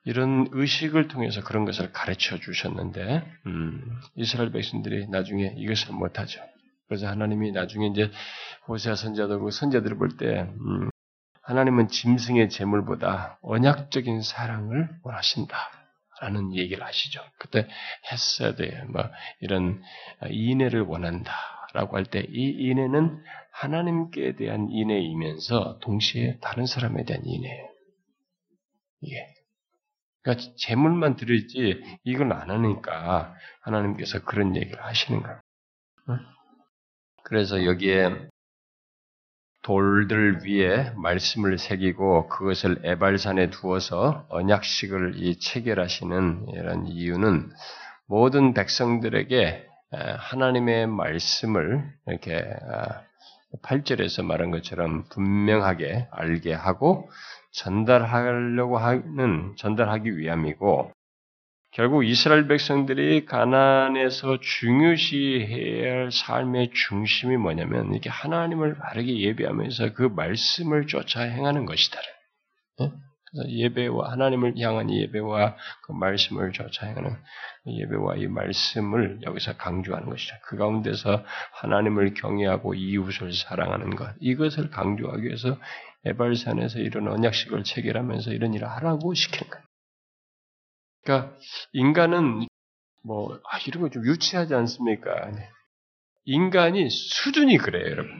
이런 0.06 0.48
의식을 0.52 1.08
통해서 1.08 1.44
그런 1.44 1.66
것을 1.66 1.94
가르쳐 1.94 2.38
주셨는데 2.38 3.24
음, 3.46 4.00
이스라엘 4.16 4.52
백성들이 4.52 5.08
나중에 5.08 5.54
이것을 5.58 5.94
못하죠. 5.94 6.42
그래서 6.88 7.08
하나님이 7.08 7.52
나중에 7.52 7.88
이제 7.88 8.12
호세아 8.68 8.96
선자들 8.96 9.40
그 9.40 9.52
선자들을 9.52 9.98
볼때 9.98 10.42
음, 10.42 10.90
하나님은 11.44 11.88
짐승의 11.88 12.50
재물보다 12.50 13.40
언약적인 13.42 14.22
사랑을 14.22 14.90
원하신다 15.04 15.58
라는 16.22 16.54
얘기를 16.56 16.86
하시죠. 16.86 17.22
그때 17.38 17.68
헤세드 18.12 18.64
뭐 18.90 19.10
이런 19.42 19.82
인애를 20.30 20.82
원한다 20.82 21.34
라고 21.74 21.98
할 21.98 22.06
때 22.06 22.22
이 22.30 22.50
인애는 22.70 23.24
하나님께 23.52 24.36
대한 24.36 24.70
인애이면서 24.70 25.80
동시에 25.80 26.38
다른 26.42 26.66
사람에 26.66 27.04
대한 27.06 27.24
인애예요. 27.26 27.70
이게. 29.02 29.28
그러니까 30.22 30.54
재물만 30.58 31.16
드리지 31.18 31.84
이걸 32.04 32.32
안 32.32 32.50
하니까 32.50 33.36
하나님께서 33.62 34.24
그런 34.24 34.56
얘기를 34.56 34.82
하시는 34.84 35.22
거예요. 35.22 35.40
그래서 37.24 37.66
여기에 37.66 38.30
돌들 39.64 40.46
위에 40.46 40.92
말씀을 40.92 41.58
새기고 41.58 42.28
그것을 42.28 42.82
에발산에 42.84 43.50
두어서 43.50 44.26
언약식을 44.30 45.16
이 45.24 45.40
체결하시는 45.40 46.48
이런 46.50 46.86
이유는 46.88 47.50
모든 48.08 48.54
백성들에게 48.54 49.68
하나님의 49.94 50.88
말씀을 50.88 51.84
이렇게 52.08 52.44
8절에서 53.62 54.24
아, 54.24 54.28
말한 54.28 54.52
것처럼 54.52 55.04
분명하게 55.10 56.08
알게 56.12 56.54
하고 56.54 57.10
전달하려고 57.52 58.78
하는 58.78 59.54
전달하기 59.58 60.18
위함이고 60.18 60.92
결국 61.72 62.06
이스라엘 62.06 62.48
백성들이 62.48 63.26
가난에서 63.26 64.40
중요시해야 64.40 65.92
할 65.92 66.12
삶의 66.12 66.72
중심이 66.74 67.36
뭐냐면 67.38 67.96
이게 67.96 68.10
하나님을 68.10 68.78
바르게 68.78 69.20
예배하면서 69.20 69.94
그 69.94 70.04
말씀을 70.04 70.86
쫓아 70.86 71.22
행하는 71.22 71.66
것이다. 71.66 72.00
네? 73.34 73.42
그래서 73.42 73.50
예배와 73.50 74.12
하나님을 74.12 74.58
향한 74.60 74.92
예배와 74.92 75.56
그 75.82 75.92
말씀을 75.92 76.52
행하는 76.86 77.18
예배와 77.68 78.16
이 78.18 78.28
말씀을 78.28 79.20
여기서 79.24 79.58
강조하는 79.58 80.10
것이죠. 80.10 80.36
그 80.44 80.58
가운데서 80.58 81.24
하나님을 81.54 82.14
경외하고 82.14 82.74
이웃을 82.76 83.34
사랑하는 83.34 83.96
것 83.96 84.14
이것을 84.20 84.70
강조하기 84.70 85.24
위해서 85.24 85.58
에발산에서 86.06 86.80
이런 86.80 87.08
언약식을 87.08 87.64
체결하면서 87.64 88.32
이런 88.34 88.54
일을 88.54 88.70
하라고 88.70 89.14
시킨 89.14 89.50
거예요. 89.50 89.64
그러니까 91.04 91.36
인간은 91.74 92.48
뭐 93.06 93.40
아, 93.50 93.58
이런 93.68 93.82
거 93.84 93.90
좀 93.90 94.06
유치하지 94.06 94.54
않습니까? 94.56 95.32
네. 95.32 95.50
인간이 96.26 96.90
수준이 96.90 97.58
그래요, 97.58 97.86
여러분. 97.92 98.12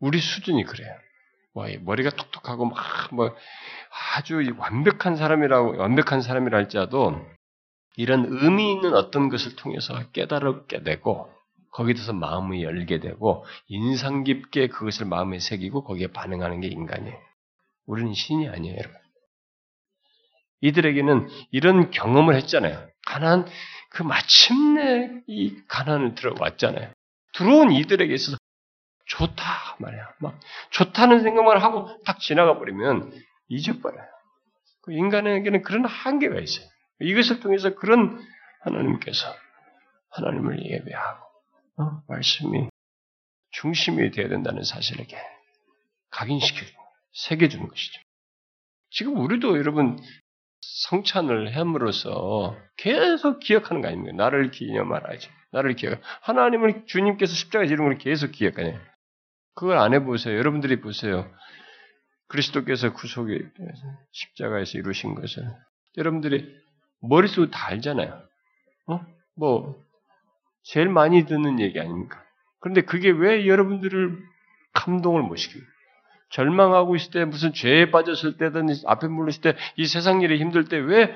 우리 0.00 0.20
수준이 0.20 0.64
그래요. 0.64 0.92
뭐 1.54 1.66
머리가 1.82 2.10
똑똑하고 2.10 2.66
막 2.66 3.12
뭐 3.12 3.34
아주 4.16 4.42
완벽한 4.56 5.16
사람이라고 5.16 5.76
완벽한 5.76 6.22
사람이라 6.22 6.56
할지라도 6.56 7.20
이런 7.96 8.26
의미 8.26 8.72
있는 8.72 8.94
어떤 8.94 9.28
것을 9.28 9.54
통해서 9.56 10.10
깨달게 10.12 10.82
되고 10.82 11.30
거기에 11.72 11.94
대해서 11.94 12.12
마음이 12.12 12.62
열게 12.62 13.00
되고 13.00 13.44
인상 13.68 14.24
깊게 14.24 14.68
그것을 14.68 15.06
마음에 15.06 15.38
새기고 15.38 15.84
거기에 15.84 16.08
반응하는 16.08 16.60
게 16.60 16.68
인간이에요. 16.68 17.18
우리는 17.86 18.14
신이 18.14 18.48
아니에요, 18.48 18.76
여러분. 18.76 18.96
이들에게는 20.60 21.28
이런 21.50 21.90
경험을 21.90 22.36
했잖아요. 22.36 22.86
가난 23.06 23.46
그 23.90 24.02
마침내 24.02 25.10
이 25.26 25.54
가난을 25.68 26.14
들어왔잖아요. 26.14 26.92
들어온 27.34 27.72
이들에게 27.72 28.12
있어서 28.14 28.36
좋다 29.12 29.76
말이야. 29.78 30.14
막 30.20 30.40
좋다는 30.70 31.22
생각만 31.22 31.60
하고 31.60 32.02
딱 32.04 32.18
지나가 32.18 32.58
버리면 32.58 33.12
잊어버려요. 33.48 34.08
그 34.82 34.92
인간에게는 34.92 35.62
그런 35.62 35.84
한계가 35.84 36.40
있어요. 36.40 36.66
이것을 37.00 37.40
통해서 37.40 37.74
그런 37.74 38.20
하나님께서 38.60 39.26
하나님을 40.10 40.64
예배하고 40.64 41.24
어? 41.78 42.02
말씀이 42.08 42.68
중심이 43.50 44.10
되어야 44.10 44.28
된다는 44.28 44.62
사실에게 44.62 45.16
각인시켜 46.10 46.64
새겨주는 47.12 47.68
것이죠. 47.68 48.00
지금 48.90 49.18
우리도 49.18 49.58
여러분 49.58 49.98
성찬을 50.60 51.54
함으로써 51.56 52.56
계속 52.76 53.40
기억하는 53.40 53.82
거 53.82 53.88
아닙니까? 53.88 54.16
나를 54.16 54.50
기념하라지. 54.50 55.28
나를 55.50 55.74
기억. 55.74 56.00
하나님을 56.22 56.86
주님께서 56.86 57.34
십자가에 57.34 57.66
지른 57.66 57.84
걸 57.84 57.98
계속 57.98 58.32
기억하냐. 58.32 58.91
그걸 59.54 59.78
안 59.78 59.94
해보세요. 59.94 60.36
여러분들이 60.36 60.80
보세요. 60.80 61.30
그리스도께서 62.28 62.92
구속에 62.92 63.38
십자가에서 64.12 64.78
이루신 64.78 65.14
것을 65.14 65.44
여러분들이 65.96 66.46
머릿속에 67.00 67.50
다 67.50 67.68
알잖아요. 67.68 68.22
어? 68.88 69.00
뭐 69.36 69.76
제일 70.62 70.88
많이 70.88 71.26
듣는 71.26 71.60
얘기 71.60 71.78
아닙니까? 71.78 72.22
그런데 72.60 72.82
그게 72.82 73.10
왜 73.10 73.46
여러분들을 73.46 74.18
감동을 74.72 75.22
못 75.22 75.34
시킵니까? 75.34 75.66
절망하고 76.30 76.96
있을 76.96 77.10
때, 77.10 77.24
무슨 77.26 77.52
죄에 77.52 77.90
빠졌을 77.90 78.38
때든, 78.38 78.68
앞에 78.86 79.06
물렸을 79.06 79.42
때, 79.42 79.54
이 79.76 79.84
세상 79.84 80.22
일이 80.22 80.38
힘들 80.38 80.64
때, 80.64 80.78
왜 80.78 81.14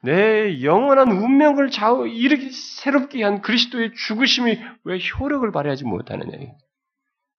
내 0.00 0.62
영원한 0.62 1.10
운명을 1.10 1.70
좌우, 1.70 2.06
이렇게 2.06 2.50
새롭게 2.50 3.22
한 3.24 3.40
그리스도의 3.42 3.92
죽으심이 3.94 4.58
왜 4.84 4.98
효력을 5.18 5.50
발휘하지 5.50 5.84
못하느냐. 5.84 6.38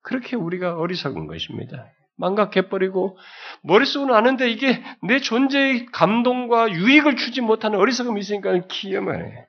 그렇게 0.09 0.35
우리가 0.35 0.75
어리석은 0.75 1.27
것입니다. 1.27 1.85
망각해버리고, 2.17 3.15
머릿속은 3.61 4.11
아는데 4.11 4.49
이게 4.49 4.83
내 5.03 5.19
존재의 5.19 5.85
감동과 5.85 6.71
유익을 6.71 7.15
주지 7.15 7.41
못하는 7.41 7.77
어리석음이 7.77 8.19
있으니까 8.19 8.59
기염을 8.67 9.23
해. 9.23 9.47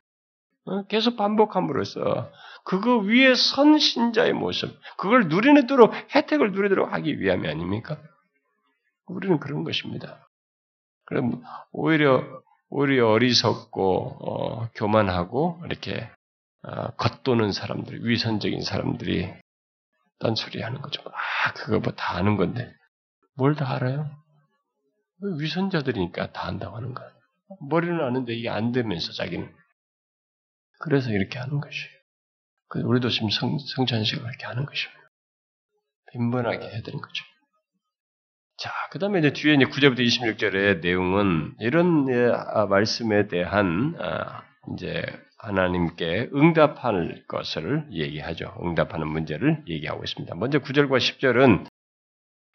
어? 0.66 0.82
계속 0.84 1.16
반복함으로써 1.16 2.30
그거 2.64 2.98
위에 2.98 3.34
선 3.36 3.78
신자의 3.78 4.34
모습, 4.34 4.78
그걸 4.98 5.28
누리도록 5.28 5.94
혜택을 6.14 6.52
누리도록 6.52 6.92
하기 6.92 7.18
위함이 7.20 7.48
아닙니까? 7.48 7.96
우리는 9.06 9.40
그런 9.40 9.64
것입니다. 9.64 10.28
그럼 11.06 11.42
오히려 11.72 12.22
오히려 12.68 13.08
어리석고 13.08 14.18
어, 14.20 14.68
교만하고 14.74 15.62
이렇게 15.64 16.10
어, 16.64 16.90
겉도는 16.98 17.52
사람들, 17.52 18.06
위선적인 18.06 18.60
사람들이 18.60 19.39
딴소리 20.20 20.62
하는 20.62 20.80
거죠. 20.82 21.02
아, 21.06 21.52
그거 21.54 21.78
뭐 21.80 21.92
다 21.94 22.16
아는 22.16 22.36
건데. 22.36 22.72
뭘 23.36 23.54
다 23.54 23.74
알아요? 23.74 24.10
위선자들이니까 25.38 26.32
다 26.32 26.46
안다고 26.46 26.76
하는 26.76 26.94
거야. 26.94 27.08
머리는 27.68 28.00
아는데 28.00 28.34
이게 28.34 28.48
안 28.48 28.72
되면서 28.72 29.12
자기는. 29.12 29.52
그래서 30.80 31.10
이렇게 31.10 31.38
하는 31.38 31.60
것이에요. 31.60 32.00
우리도 32.86 33.10
지금 33.10 33.28
성, 33.30 33.58
성찬식을 33.76 34.22
이렇게 34.24 34.46
하는 34.46 34.64
것입니다. 34.64 35.00
빈번하게 36.12 36.58
해야 36.58 36.82
되는 36.82 37.00
거죠. 37.00 37.24
자, 38.56 38.70
그 38.90 38.98
다음에 38.98 39.18
이제 39.20 39.32
뒤에 39.32 39.54
이제 39.54 39.64
9절부터 39.64 40.00
26절의 40.00 40.80
내용은 40.80 41.54
이런 41.60 42.08
예, 42.10 42.30
아, 42.32 42.66
말씀에 42.66 43.26
대한, 43.28 43.94
아, 43.98 44.42
이제 44.74 45.02
하나님께 45.42 46.30
응답할 46.34 47.24
것을 47.26 47.86
얘기하죠. 47.90 48.54
응답하는 48.62 49.08
문제를 49.08 49.62
얘기하고 49.66 50.04
있습니다. 50.04 50.34
먼저 50.34 50.58
9절과 50.58 50.98
10절은 50.98 51.66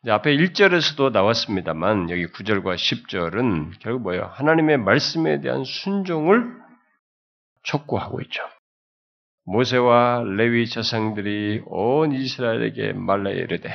앞에 0.08 0.38
1절에서도 0.38 1.12
나왔습니다만 1.12 2.12
여기 2.12 2.28
9절과 2.28 2.76
10절은 2.76 3.80
결국 3.80 4.04
뭐예요? 4.04 4.30
하나님의 4.34 4.78
말씀에 4.78 5.42
대한 5.42 5.64
순종을 5.64 6.46
촉구하고 7.64 8.22
있죠. 8.22 8.44
모세와 9.46 10.24
레위 10.38 10.68
자상들이 10.68 11.64
온 11.66 12.12
이스라엘에게 12.12 12.94
말라 12.94 13.32
이르되 13.32 13.72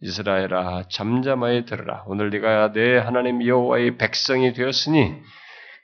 이스라엘아 0.00 0.84
잠잠하여 0.90 1.64
들으라 1.64 2.04
오늘 2.06 2.30
네가 2.30 2.72
내 2.72 2.98
하나님 2.98 3.44
여호와의 3.46 3.98
백성이 3.98 4.52
되었으니 4.52 5.22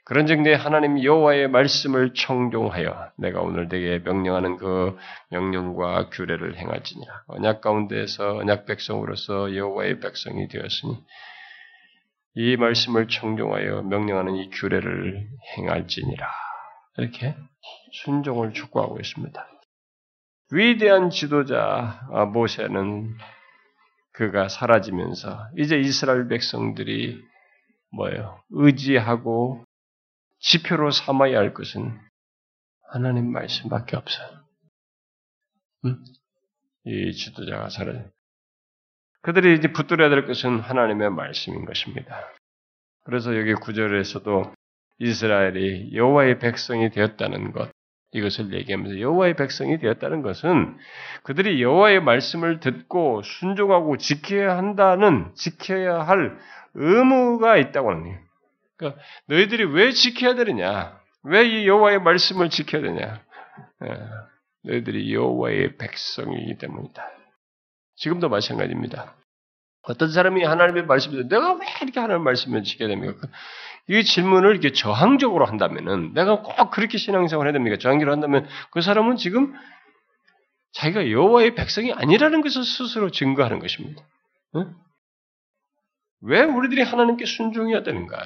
그런즉 0.09 0.41
내 0.41 0.55
하나님 0.55 1.03
여호와의 1.03 1.49
말씀을 1.49 2.15
청종하여 2.15 3.11
내가 3.15 3.41
오늘 3.41 3.67
내게 3.67 3.99
명령하는 3.99 4.57
그 4.57 4.97
명령과 5.29 6.09
규례를 6.09 6.57
행할지니라 6.57 7.25
언약 7.27 7.61
가운데에서 7.61 8.37
언약 8.37 8.65
백성으로서 8.65 9.55
여호와의 9.55 9.99
백성이 9.99 10.47
되었으니 10.47 10.97
이 12.33 12.57
말씀을 12.57 13.07
청종하여 13.07 13.83
명령하는 13.83 14.35
이 14.37 14.49
규례를 14.49 15.27
행할지니라 15.57 16.27
이렇게 16.97 17.35
순종을 18.03 18.53
촉구하고 18.53 18.99
있습니다. 18.99 19.47
위대한 20.51 21.11
지도자 21.11 22.01
아, 22.11 22.25
모세는 22.25 23.15
그가 24.13 24.47
사라지면서 24.47 25.49
이제 25.55 25.77
이스라엘 25.77 26.27
백성들이 26.27 27.21
뭐예요? 27.91 28.41
의지하고 28.49 29.68
지표로 30.39 30.91
삼아야 30.91 31.37
할 31.37 31.53
것은 31.53 31.99
하나님 32.91 33.31
말씀밖에 33.31 33.95
없어요. 33.97 34.27
응? 35.85 36.03
이 36.85 37.13
지도자가 37.13 37.69
사라져. 37.69 38.03
그들이 39.21 39.57
이제 39.57 39.71
붙들어야 39.71 40.09
될 40.09 40.25
것은 40.25 40.59
하나님의 40.59 41.11
말씀인 41.11 41.65
것입니다. 41.65 42.21
그래서 43.03 43.37
여기 43.37 43.53
구절에서도 43.53 44.53
이스라엘이 44.99 45.95
여호와의 45.95 46.39
백성이 46.39 46.89
되었다는 46.89 47.51
것 47.51 47.69
이것을 48.11 48.53
얘기하면서 48.53 48.99
여호와의 48.99 49.35
백성이 49.35 49.77
되었다는 49.77 50.21
것은 50.21 50.77
그들이 51.23 51.61
여호와의 51.61 52.01
말씀을 52.01 52.59
듣고 52.59 53.21
순종하고 53.23 53.97
지켜야 53.97 54.57
한다는 54.57 55.31
지켜야 55.35 56.01
할 56.01 56.37
의무가 56.73 57.57
있다고 57.57 57.91
하는 57.91 58.03
거예요. 58.03 58.28
그러니까 58.79 59.01
너희들이 59.27 59.65
왜 59.65 59.91
지켜야 59.91 60.33
되느냐? 60.35 60.97
왜 61.23 61.45
이 61.45 61.67
여호와의 61.67 61.99
말씀을 62.01 62.49
지켜야 62.49 62.81
되냐? 62.81 63.21
예, 63.85 63.99
너희들이 64.63 65.13
여호와의 65.13 65.77
백성이기 65.77 66.57
때문이다. 66.57 67.05
지금도 67.97 68.29
마찬가지입니다. 68.29 69.15
어떤 69.81 70.09
사람이 70.11 70.43
하나님의 70.43 70.85
말씀을 70.85 71.27
내가 71.27 71.53
왜 71.53 71.65
이렇게 71.81 71.99
하나님의 71.99 72.23
말씀을 72.23 72.63
지켜야 72.63 72.87
됩니까? 72.87 73.27
이 73.89 74.03
질문을 74.03 74.51
이렇게 74.51 74.71
저항적으로 74.71 75.45
한다면은 75.45 76.13
내가 76.13 76.41
꼭 76.41 76.71
그렇게 76.71 76.97
신앙생활 76.97 77.47
해야 77.47 77.53
됩니까? 77.53 77.77
저항적으로 77.77 78.13
한다면 78.13 78.47
그 78.71 78.81
사람은 78.81 79.17
지금 79.17 79.53
자기가 80.73 81.09
여호와의 81.11 81.55
백성이 81.55 81.91
아니라는 81.91 82.41
것을 82.41 82.63
스스로 82.63 83.09
증거하는 83.09 83.59
것입니다. 83.59 84.01
응? 84.55 84.73
왜 86.21 86.43
우리들이 86.43 86.81
하나님께 86.83 87.25
순종해야 87.25 87.83
되는가? 87.83 88.17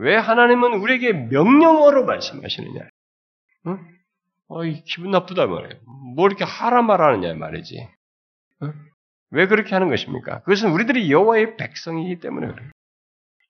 왜 0.00 0.16
하나님은 0.16 0.74
우리에게 0.80 1.12
명령어로 1.12 2.06
말씀하시느냐? 2.06 2.88
응? 3.66 3.78
어이 4.48 4.82
기분 4.84 5.10
나쁘다 5.10 5.46
말이에요. 5.46 5.80
뭐 6.16 6.26
이렇게 6.26 6.42
하라 6.44 6.82
말하느냐 6.82 7.34
말이지. 7.34 7.86
응? 8.62 8.72
왜 9.30 9.46
그렇게 9.46 9.74
하는 9.74 9.88
것입니까? 9.90 10.40
그것은 10.40 10.70
우리들이 10.70 11.10
여호와의 11.12 11.56
백성이기 11.56 12.20
때문에 12.20 12.46
그래요. 12.48 12.70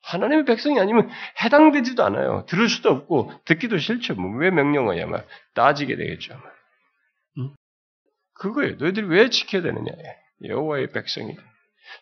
하나님의 0.03 0.45
백성이 0.45 0.81
아니면 0.81 1.09
해당되지도 1.43 2.05
않아요. 2.05 2.45
들을 2.49 2.69
수도 2.69 2.91
없고 2.91 3.33
듣기도 3.45 3.79
싫죠. 3.79 4.15
뭐 4.17 4.39
왜 4.41 4.51
명령어야 4.51 5.07
말 5.07 5.27
따지게 5.55 5.95
되겠죠. 5.97 6.35
응? 7.39 7.55
그거예요. 8.35 8.75
너희들이 8.77 9.07
왜 9.07 9.31
지켜야 9.31 9.63
되느냐? 9.63 9.93
여호와의 10.45 10.89
백성이다. 10.91 11.43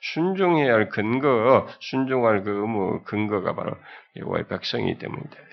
순종해야 0.00 0.72
할 0.72 0.88
근거, 0.88 1.68
순종할 1.80 2.42
그 2.42 2.50
의무 2.50 3.02
근거가 3.04 3.54
바로 3.54 3.76
여호와의 4.16 4.48
백성이기 4.48 4.98
때문이다. 4.98 5.48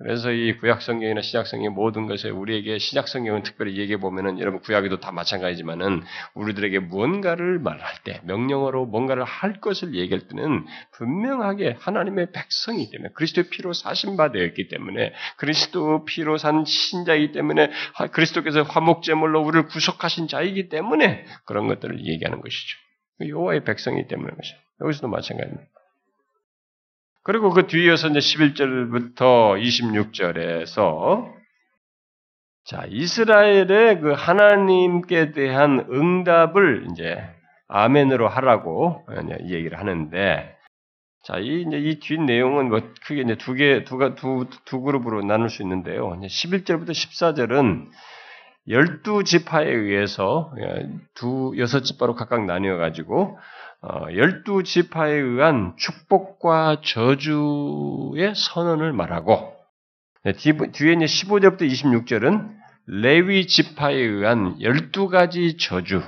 그래서 0.00 0.30
이 0.30 0.56
구약 0.58 0.80
성경이나 0.80 1.22
신약 1.22 1.48
성경 1.48 1.74
모든 1.74 2.06
것에 2.06 2.30
우리에게 2.30 2.78
신약 2.78 3.08
성경은 3.08 3.42
특별히 3.42 3.76
얘기해 3.78 3.98
보면은 3.98 4.38
여러분 4.38 4.60
구약에도 4.60 5.00
다 5.00 5.10
마찬가지지만은 5.10 6.04
우리들에게 6.34 6.78
무언가를 6.78 7.58
말할 7.58 8.04
때 8.04 8.20
명령어로 8.22 8.86
뭔가를 8.86 9.24
할 9.24 9.60
것을 9.60 9.96
얘기할 9.96 10.28
때는 10.28 10.64
분명하게 10.92 11.78
하나님의 11.80 12.28
백성이기 12.30 12.92
때문에 12.92 13.10
그리스도의 13.14 13.50
피로 13.50 13.72
사신 13.72 14.16
바 14.16 14.30
되었기 14.30 14.68
때문에 14.68 15.12
그리스도 15.36 16.04
피로 16.04 16.38
산 16.38 16.64
신자이기 16.64 17.32
때문에 17.32 17.68
그리스도께서 18.12 18.62
화목 18.62 19.02
제물로 19.02 19.42
우리를 19.42 19.66
구속하신 19.66 20.28
자이기 20.28 20.68
때문에 20.68 21.24
그런 21.44 21.66
것들을 21.66 22.06
얘기하는 22.06 22.40
것이죠. 22.40 22.87
여호와의 23.26 23.64
백성이기 23.64 24.08
때문에 24.08 24.34
것이죠. 24.34 24.56
여기서도 24.80 25.08
마찬가지입니다. 25.08 25.70
그리고 27.24 27.50
그 27.50 27.66
뒤이어서 27.66 28.08
이제 28.08 28.18
11절부터 28.20 29.60
26절에서 29.60 31.32
자, 32.64 32.84
이스라엘의 32.88 34.00
그 34.00 34.12
하나님께 34.12 35.32
대한 35.32 35.86
응답을 35.90 36.88
이제 36.90 37.18
아멘으로 37.66 38.28
하라고 38.28 39.06
얘기를 39.48 39.78
하는데 39.78 40.56
자, 41.24 41.38
이 41.38 41.62
이제 41.62 41.78
이 41.78 41.98
뒷 41.98 42.20
내용은 42.20 42.68
뭐 42.68 42.80
크게 43.04 43.22
이제 43.22 43.34
두 43.36 43.54
개, 43.54 43.84
두, 43.84 43.98
두, 44.14 44.46
두 44.64 44.80
그룹으로 44.80 45.22
나눌 45.22 45.50
수 45.50 45.62
있는데요. 45.62 46.10
11절부터 46.10 46.90
14절은 46.90 47.88
열두 48.68 49.24
지파에 49.24 49.70
의해서 49.70 50.52
두 51.14 51.54
여섯 51.58 51.80
지파로 51.80 52.14
각각 52.14 52.44
나뉘어 52.44 52.76
가지고 52.76 53.38
어, 53.80 54.06
열두 54.12 54.64
지파에 54.64 55.12
의한 55.12 55.74
축복과 55.76 56.80
저주의 56.84 58.34
선언을 58.34 58.92
말하고 58.92 59.56
뒤에 60.24 60.52
이제 60.94 61.04
15절부터 61.04 61.62
26절은 61.62 62.58
레위 62.86 63.46
지파에 63.46 63.94
의한 63.94 64.60
열두 64.60 65.08
가지 65.08 65.56
저주, 65.58 66.02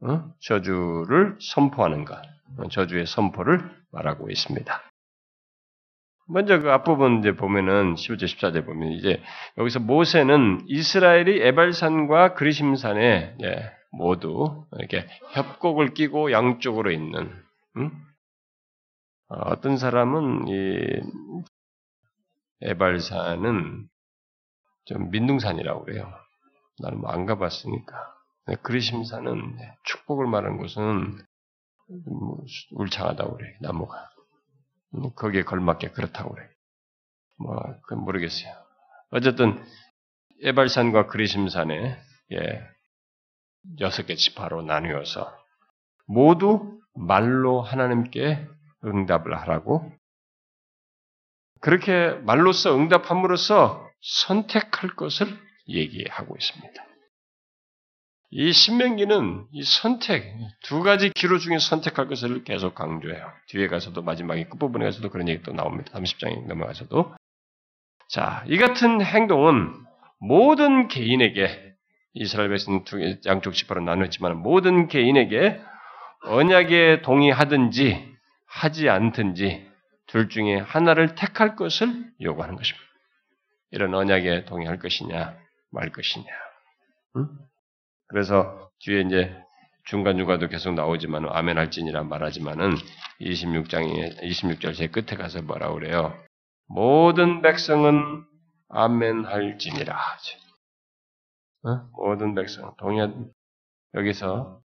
어? 0.00 0.34
저주를 0.40 1.36
선포하는 1.40 2.04
것, 2.04 2.20
어, 2.58 2.68
저주의 2.70 3.06
선포를 3.06 3.70
말하고 3.92 4.30
있습니다. 4.30 4.89
먼저 6.30 6.60
그 6.60 6.70
앞부분 6.70 7.18
이제 7.18 7.32
보면은 7.34 7.94
15절 7.94 8.24
14절 8.24 8.64
보면 8.64 8.92
이제 8.92 9.22
여기서 9.58 9.80
모세는 9.80 10.64
이스라엘이 10.66 11.42
에발산과 11.42 12.34
그리심산에 12.34 13.36
예, 13.42 13.72
모두 13.92 14.66
이렇게 14.78 15.06
협곡을 15.32 15.94
끼고 15.94 16.32
양쪽으로 16.32 16.90
있는 16.92 17.30
음? 17.76 17.90
어떤 19.28 19.76
사람은 19.76 20.48
이 20.48 21.00
에발산은 22.62 23.88
좀 24.86 25.10
민둥산이라고 25.10 25.84
그래요. 25.84 26.12
나는 26.80 27.00
뭐 27.00 27.10
안 27.10 27.26
가봤으니까. 27.26 28.14
그리심산은 28.62 29.56
축복을 29.84 30.26
말하는 30.26 30.56
곳은 30.58 31.18
뭐 32.06 32.38
울창하다고 32.72 33.36
그래 33.36 33.56
나무가. 33.60 34.08
뭐 34.92 35.14
거기에 35.14 35.42
걸맞게 35.42 35.90
그렇다고 35.90 36.34
그래. 36.34 36.48
뭐, 37.38 37.56
그건 37.82 38.04
모르겠어요. 38.04 38.52
어쨌든, 39.10 39.62
에발산과 40.42 41.06
그리심산에, 41.06 41.98
예, 42.32 42.68
여섯 43.80 44.04
개 44.06 44.14
지파로 44.14 44.62
나뉘어서, 44.62 45.32
모두 46.06 46.80
말로 46.94 47.62
하나님께 47.62 48.46
응답을 48.84 49.36
하라고, 49.40 49.90
그렇게 51.60 52.10
말로써 52.24 52.74
응답함으로써 52.76 53.86
선택할 54.00 54.96
것을 54.96 55.26
얘기하고 55.68 56.36
있습니다. 56.36 56.89
이 58.32 58.52
신명기는 58.52 59.46
이 59.52 59.64
선택, 59.64 60.36
두 60.62 60.82
가지 60.82 61.10
기로 61.10 61.38
중에 61.38 61.58
선택할 61.58 62.06
것을 62.06 62.44
계속 62.44 62.76
강조해요. 62.76 63.26
뒤에 63.48 63.66
가서도 63.66 64.02
마지막에 64.02 64.44
끝부분에 64.44 64.84
가서도 64.84 65.10
그런 65.10 65.28
얘기 65.28 65.42
또 65.42 65.52
나옵니다. 65.52 65.92
30장에 65.98 66.46
넘어가서도. 66.46 67.14
자, 68.08 68.44
이 68.46 68.56
같은 68.56 69.04
행동은 69.04 69.72
모든 70.20 70.86
개인에게 70.86 71.74
이스라엘 72.14 72.50
백성 72.50 72.84
두 72.84 72.98
양쪽 73.26 73.52
지파로 73.52 73.80
나눴지만 73.80 74.36
모든 74.36 74.86
개인에게 74.86 75.60
언약에 76.24 77.02
동의하든지 77.02 78.14
하지 78.46 78.88
않든지 78.88 79.68
둘 80.06 80.28
중에 80.28 80.58
하나를 80.58 81.14
택할 81.14 81.56
것을 81.56 81.88
요구하는 82.20 82.56
것입니다. 82.56 82.86
이런 83.72 83.94
언약에 83.94 84.44
동의할 84.44 84.78
것이냐 84.78 85.36
말 85.70 85.90
것이냐. 85.90 86.26
응? 87.16 87.28
그래서 88.10 88.70
뒤에 88.80 89.02
이제 89.02 89.36
중간중간도 89.84 90.48
계속 90.48 90.74
나오지만 90.74 91.26
아멘 91.28 91.56
할지니라 91.56 92.02
말하지만은 92.02 92.74
26장에 93.20 94.20
26절 94.20 94.74
제 94.74 94.88
끝에 94.88 95.16
가서 95.16 95.42
뭐라 95.42 95.72
그래요? 95.72 96.12
모든 96.66 97.40
백성은 97.40 98.24
아멘 98.68 99.24
할지니라. 99.26 99.96
어? 101.64 101.88
모든 101.92 102.34
백성 102.34 102.74
동의한 102.78 103.30
여기서 103.94 104.60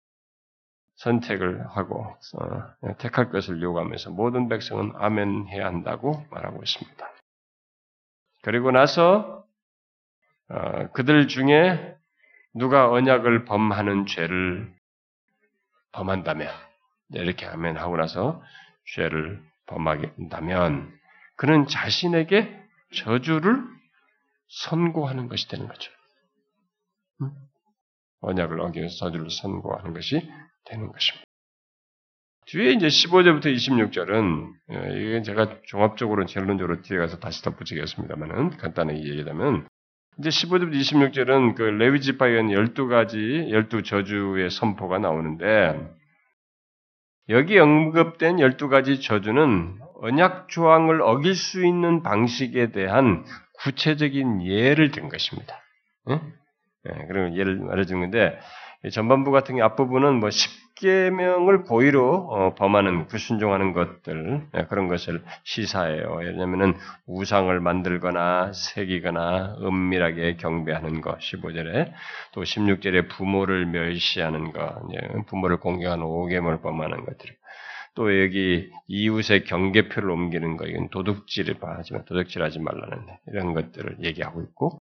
선택을 0.96 1.68
하고 1.70 2.16
어, 2.40 2.98
택할 2.98 3.30
것을 3.30 3.62
요구하면서 3.62 4.12
모든 4.12 4.50
백성은 4.50 4.94
아멘 4.96 5.48
해야 5.50 5.68
한다고 5.68 6.26
말하고 6.32 6.64
있습니다. 6.64 7.12
그리고 8.44 8.72
나서 8.72 9.46
어, 10.50 10.92
그들 10.94 11.28
중에 11.28 11.96
누가 12.56 12.90
언약을 12.90 13.44
범하는 13.44 14.06
죄를 14.06 14.74
범한다면 15.92 16.50
이렇게 17.10 17.46
하면 17.46 17.78
하고 17.78 17.98
나서 17.98 18.42
죄를 18.94 19.44
범하게 19.68 20.16
된다면 20.16 20.92
그는 21.36 21.68
자신에게 21.68 22.58
저주를 22.94 23.62
선고하는 24.48 25.28
것이 25.28 25.50
되는 25.50 25.68
거죠. 25.68 25.92
언약을 28.22 28.60
어기면서 28.62 28.96
저주를 28.96 29.30
선고하는 29.30 29.94
것이 29.94 30.28
되는 30.66 30.92
것입니다. 30.92 31.26
뒤에 32.48 32.72
이제 32.74 32.88
15절부터 32.88 33.54
26절은 33.54 34.54
예, 34.72 35.02
이건 35.02 35.24
제가 35.24 35.62
종합적으로 35.64 36.26
결론적으로 36.26 36.82
뒤에 36.82 37.00
가서 37.00 37.20
다시 37.20 37.44
덧붙이겠습니다만은 37.44 38.58
간단하게 38.58 39.00
얘기하면 39.00 39.68
이제 40.18 40.30
15절부터 40.30 40.74
26절은 40.74 41.56
그 41.56 41.64
레위 41.64 42.00
지파의 42.00 42.44
12가지 42.44 43.50
12저주의 43.50 44.50
선포가 44.50 44.98
나오는데 44.98 45.94
여기 47.30 47.58
언급된 47.58 48.38
12가지 48.38 49.02
저주는 49.02 49.80
언약 50.02 50.48
조항을 50.48 51.02
어길 51.02 51.36
수 51.36 51.66
있는 51.66 52.02
방식에 52.02 52.72
대한 52.72 53.26
구체적인 53.64 54.46
예를 54.46 54.92
든 54.92 55.10
것입니다. 55.10 55.62
예? 56.10 56.14
예, 56.14 57.06
그러면 57.08 57.36
예를 57.36 57.58
말해주는 57.58 58.00
건데 58.02 58.40
전반부 58.92 59.32
같은 59.32 59.56
게 59.56 59.62
앞부분은 59.62 60.20
뭐 60.20 60.30
10 60.30 60.65
계명을 60.76 61.64
고의로 61.64 62.28
어, 62.30 62.56
범하는 62.56 63.08
불순종하는 63.08 63.74
것들 63.74 64.48
예, 64.58 64.66
그런 64.66 64.88
것을 64.88 65.24
시사해요. 65.44 66.18
왜냐하면은 66.20 66.74
우상을 67.08 67.58
만들거나 67.60 68.52
새기거나 68.54 69.56
은밀하게 69.62 70.36
경배하는 70.36 71.02
것 71.02 71.18
15절에 71.20 71.92
또 72.34 72.44
16절에 72.44 73.10
부모를 73.10 73.66
멸시하는 73.68 74.52
것 74.52 74.76
부모를 75.28 75.60
공경하는 75.60 76.04
오개을 76.04 76.62
범하는 76.62 77.06
것들 77.06 77.36
또 77.96 78.22
여기 78.22 78.70
이웃의 78.88 79.46
경계표를 79.46 80.10
옮기는 80.10 80.58
것 80.58 80.66
이건 80.66 80.90
도둑질을 80.90 81.56
하지만 81.62 82.04
도둑질하지 82.04 82.60
말라는 82.60 83.06
이런 83.28 83.54
것들을 83.54 83.98
얘기하고 84.04 84.42
있고 84.42 84.82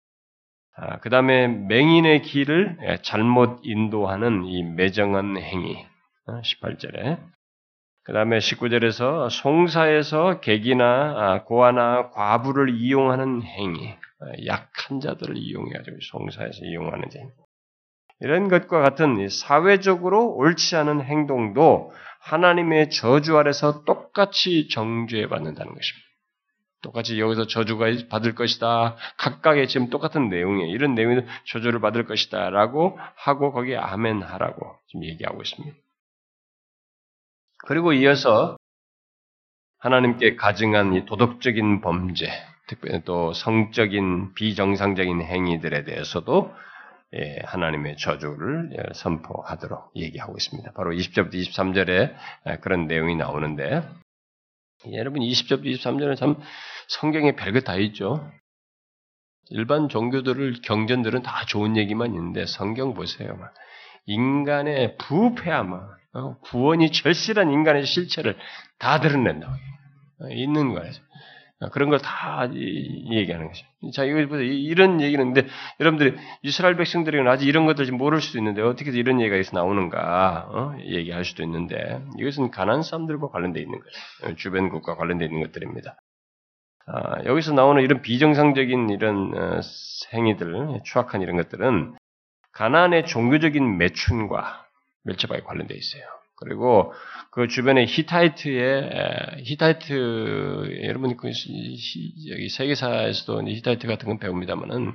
아, 0.75 0.99
그 1.01 1.11
다음에 1.11 1.49
맹인의 1.49 2.23
길을 2.23 2.79
예, 2.83 2.99
잘못 3.03 3.61
인도하는 3.63 4.45
이 4.45 4.63
매정한 4.63 5.37
행위. 5.37 5.85
18절에. 6.27 7.19
어, 7.19 7.31
그 8.05 8.13
다음에 8.13 8.39
19절에서 8.39 9.29
송사에서 9.31 10.41
객이나 10.41 10.85
아, 10.85 11.45
고아나 11.45 12.11
과부를 12.11 12.75
이용하는 12.75 13.43
행위. 13.43 13.89
어, 13.89 14.47
약한 14.47 15.01
자들을 15.01 15.37
이용해가지고 15.37 15.97
송사에서 16.11 16.65
이용하는 16.65 17.09
행위. 17.17 17.31
이런 18.21 18.49
것과 18.49 18.81
같은 18.81 19.29
사회적으로 19.29 20.35
옳지 20.37 20.77
않은 20.77 21.03
행동도 21.03 21.93
하나님의 22.21 22.91
저주 22.91 23.37
아래서 23.37 23.85
똑같이 23.85 24.69
정죄해 24.69 25.29
받는다는 25.29 25.75
것입니다. 25.75 26.12
똑같이 26.83 27.19
여기서 27.21 27.47
저주가 27.47 27.87
받을 28.11 28.35
것이다. 28.35 28.97
각각의 29.17 29.69
지금 29.69 29.89
똑같은 29.89 30.29
내용이에요. 30.29 30.75
이런 30.75 30.95
내용이 30.95 31.23
저주를 31.47 31.81
받을 31.81 32.05
것이다. 32.05 32.51
라고 32.51 32.99
하고 33.15 33.53
거기에 33.53 33.77
아멘 33.77 34.23
하라고 34.23 34.77
지금 34.89 35.05
얘기하고 35.05 35.41
있습니다. 35.43 35.77
그리고 37.67 37.93
이어서 37.93 38.57
하나님께 39.79 40.37
가증한 40.37 40.95
이 40.95 41.07
도덕적인 41.07 41.81
범죄, 41.81 42.29
특별히 42.69 43.03
또 43.05 43.33
성적인 43.33 44.35
비정상적인 44.35 45.23
행위들에 45.23 45.85
대해서도 45.85 46.53
예, 47.15 47.41
하나님의 47.45 47.97
저주를 47.99 48.71
예, 48.73 48.95
선포하도록 48.95 49.93
얘기하고 49.97 50.35
있습니다. 50.37 50.73
바로 50.73 50.93
20절부터 50.93 51.35
23절에 51.35 52.15
예, 52.49 52.57
그런 52.63 52.87
내용이 52.87 53.17
나오는데 53.17 53.83
여러분 54.91 55.23
20절, 55.23 55.63
23절은 55.63 56.17
참 56.17 56.37
성경에 56.89 57.37
별것 57.37 57.65
다 57.65 57.77
있죠. 57.77 58.31
일반 59.51 59.89
종교들을 59.89 60.63
경전들은 60.63 61.23
다 61.23 61.45
좋은 61.47 61.77
얘기만 61.77 62.15
있는데 62.15 62.47
성경 62.47 62.95
보세요. 62.95 63.39
인간의 64.07 64.97
부패함, 64.99 65.73
어, 66.15 66.39
구원이 66.41 66.91
절실한 66.91 67.51
인간의 67.51 67.87
실체를 67.87 68.37
다 68.79 69.01
드러낸다. 69.01 69.57
있는 70.31 70.75
거예요. 70.75 70.93
그런 71.71 71.91
걸 71.91 71.99
다 71.99 72.49
얘기하는 72.53 73.49
것이죠. 73.49 73.67
자, 73.93 74.05
이거 74.05 74.27
보세요. 74.27 74.43
이런 74.43 75.01
얘기는 75.01 75.33
근데 75.33 75.49
여러분들이 75.81 76.17
이스라엘 76.43 76.77
백성들이 76.77 77.21
아직 77.29 77.47
이런 77.47 77.67
것들 77.67 77.85
지 77.85 77.93
모를 77.93 78.21
수도 78.21 78.39
있는데 78.39 78.63
어떻게 78.63 78.91
이런 78.91 79.21
얘기가 79.21 79.37
여기서 79.37 79.57
나오는가 79.57 80.47
어? 80.51 80.77
얘기할 80.81 81.25
수도 81.25 81.43
있는데 81.45 82.03
이것은 82.19 82.51
가나안 82.51 82.83
사람들과 82.83 83.29
관련되어 83.29 83.63
있는 83.63 83.79
거예요. 83.79 84.37
주변국과 84.37 84.97
관련되어 84.97 85.29
있는 85.29 85.43
것들입니다. 85.43 85.97
아, 86.87 87.25
여기서 87.25 87.53
나오는 87.53 87.81
이런 87.83 88.03
비정상적인 88.03 88.91
이런 88.91 89.33
어, 89.37 89.61
행위들, 90.13 90.81
추악한 90.85 91.23
이런 91.23 91.37
것들은 91.37 91.95
가나안의 92.53 93.07
종교적인 93.07 93.79
매춘과 93.79 94.67
밀접하게 95.05 95.41
관련되어 95.43 95.77
있어요. 95.77 96.03
그리고 96.45 96.93
그 97.31 97.49
주변에 97.49 97.87
히타이트의 97.87 99.43
히타이트 99.45 100.83
여러분 100.85 101.17
그 101.17 101.29
여기 101.29 102.49
세계사에서도 102.49 103.49
히타이트 103.49 103.87
같은 103.87 104.09
건 104.09 104.19
배웁니다만은 104.19 104.95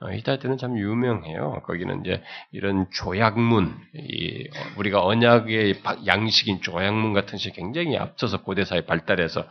어, 0.00 0.12
히타이트는 0.12 0.58
참 0.58 0.78
유명해요. 0.78 1.60
거기는 1.64 2.00
이제 2.00 2.22
이런 2.52 2.86
조약문, 2.92 3.74
이 3.94 4.48
우리가 4.76 5.04
언약의 5.04 5.82
양식인 6.06 6.60
조약문 6.60 7.14
같은 7.14 7.32
것이 7.32 7.50
굉장히 7.50 7.96
앞서서 7.96 8.42
고대사에 8.42 8.82
발달해서 8.82 9.44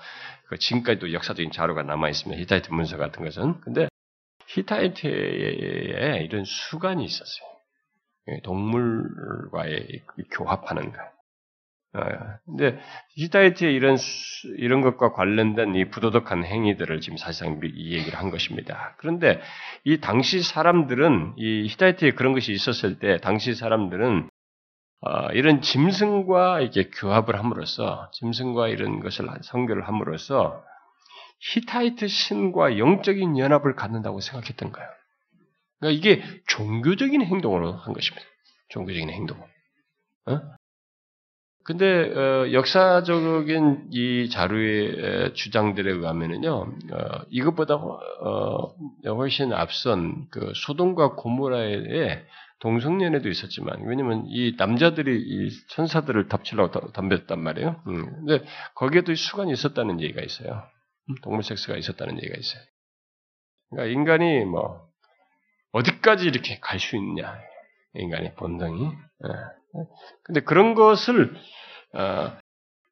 그 0.48 0.58
지금까지도 0.58 1.12
역사적인 1.12 1.52
자료가 1.52 1.84
남아 1.84 2.10
있습니다. 2.10 2.42
히타이트 2.42 2.72
문서 2.72 2.96
같은 2.96 3.26
것은. 3.26 3.60
근데 3.60 3.90
히타이트에 4.48 6.24
이런 6.24 6.46
습관이 6.46 7.04
있었어요. 7.04 7.48
동물과의 8.44 10.04
교합하는 10.32 10.94
것. 10.94 11.17
어, 11.98 12.38
근데 12.46 12.80
히타이트의 13.16 13.74
이런 13.74 13.98
이런 14.58 14.82
것과 14.82 15.14
관련된 15.14 15.76
이 15.76 15.90
부도덕한 15.90 16.46
행위들을 16.46 17.02
지금 17.02 17.18
사실상 17.18 17.60
이 17.64 17.94
얘기를 17.94 18.18
한 18.18 18.30
것입니다. 18.30 18.96
그런데 18.98 19.42
이 19.84 20.00
당시 20.00 20.42
사람들은 20.42 21.34
이 21.38 21.68
히타이트에 21.68 22.12
그런 22.12 22.34
것이 22.34 22.52
있었을 22.52 23.00
때 23.00 23.18
당시 23.18 23.56
사람들은 23.56 24.30
어, 25.02 25.28
이런 25.34 25.62
짐승과 25.62 26.62
이게 26.62 26.90
교합을 26.90 27.38
함으로써 27.38 28.10
짐승과 28.14 28.70
이런 28.70 29.00
것을 29.00 29.28
성교를 29.44 29.88
함으로써 29.88 30.64
히타이트 31.40 32.08
신과 32.08 32.80
영적인 32.80 33.38
연합을 33.38 33.76
갖는다고 33.76 34.22
생각했던 34.22 34.72
거예요. 34.72 34.90
그러니까 35.80 35.98
이게 35.98 36.42
종교적인 36.48 37.22
행동으로 37.22 37.74
한 37.74 37.94
것입니다. 37.94 38.26
종교적인 38.70 39.10
행동. 39.10 39.40
어? 40.26 40.57
근데 41.68 41.86
어, 41.86 42.54
역사적인 42.54 43.90
이 43.92 44.30
자료의 44.30 45.34
주장들에 45.34 45.92
의하면은요, 45.92 46.50
어, 46.54 47.22
이것보다 47.30 47.76
어, 47.76 48.74
훨씬 49.06 49.52
앞선 49.52 50.30
그 50.32 50.54
소돔과 50.56 51.16
고모라의 51.16 52.26
동성연애도 52.62 53.28
있었지만, 53.28 53.82
왜냐면 53.86 54.24
이 54.30 54.56
남자들이 54.58 55.22
이 55.22 55.50
천사들을 55.72 56.30
덮치려고 56.30 56.94
덤볐단 56.94 57.38
말이에요. 57.38 57.84
음, 57.88 58.26
근데 58.26 58.46
거기에도 58.74 59.14
수관이 59.14 59.52
있었다는 59.52 60.00
얘기가 60.00 60.22
있어요. 60.22 60.64
음, 61.10 61.16
동물 61.22 61.44
섹스가 61.44 61.76
있었다는 61.76 62.16
얘기가 62.16 62.36
있어요. 62.40 62.64
그러니까 63.72 63.94
인간이 63.94 64.46
뭐 64.46 64.88
어디까지 65.74 66.28
이렇게 66.28 66.60
갈 66.62 66.80
수 66.80 66.96
있냐, 66.96 67.38
인간의 67.96 68.36
본성이. 68.36 68.86
예. 68.86 69.30
근데 70.24 70.42
그런 70.42 70.76
것을 70.76 71.36
어, 71.94 72.38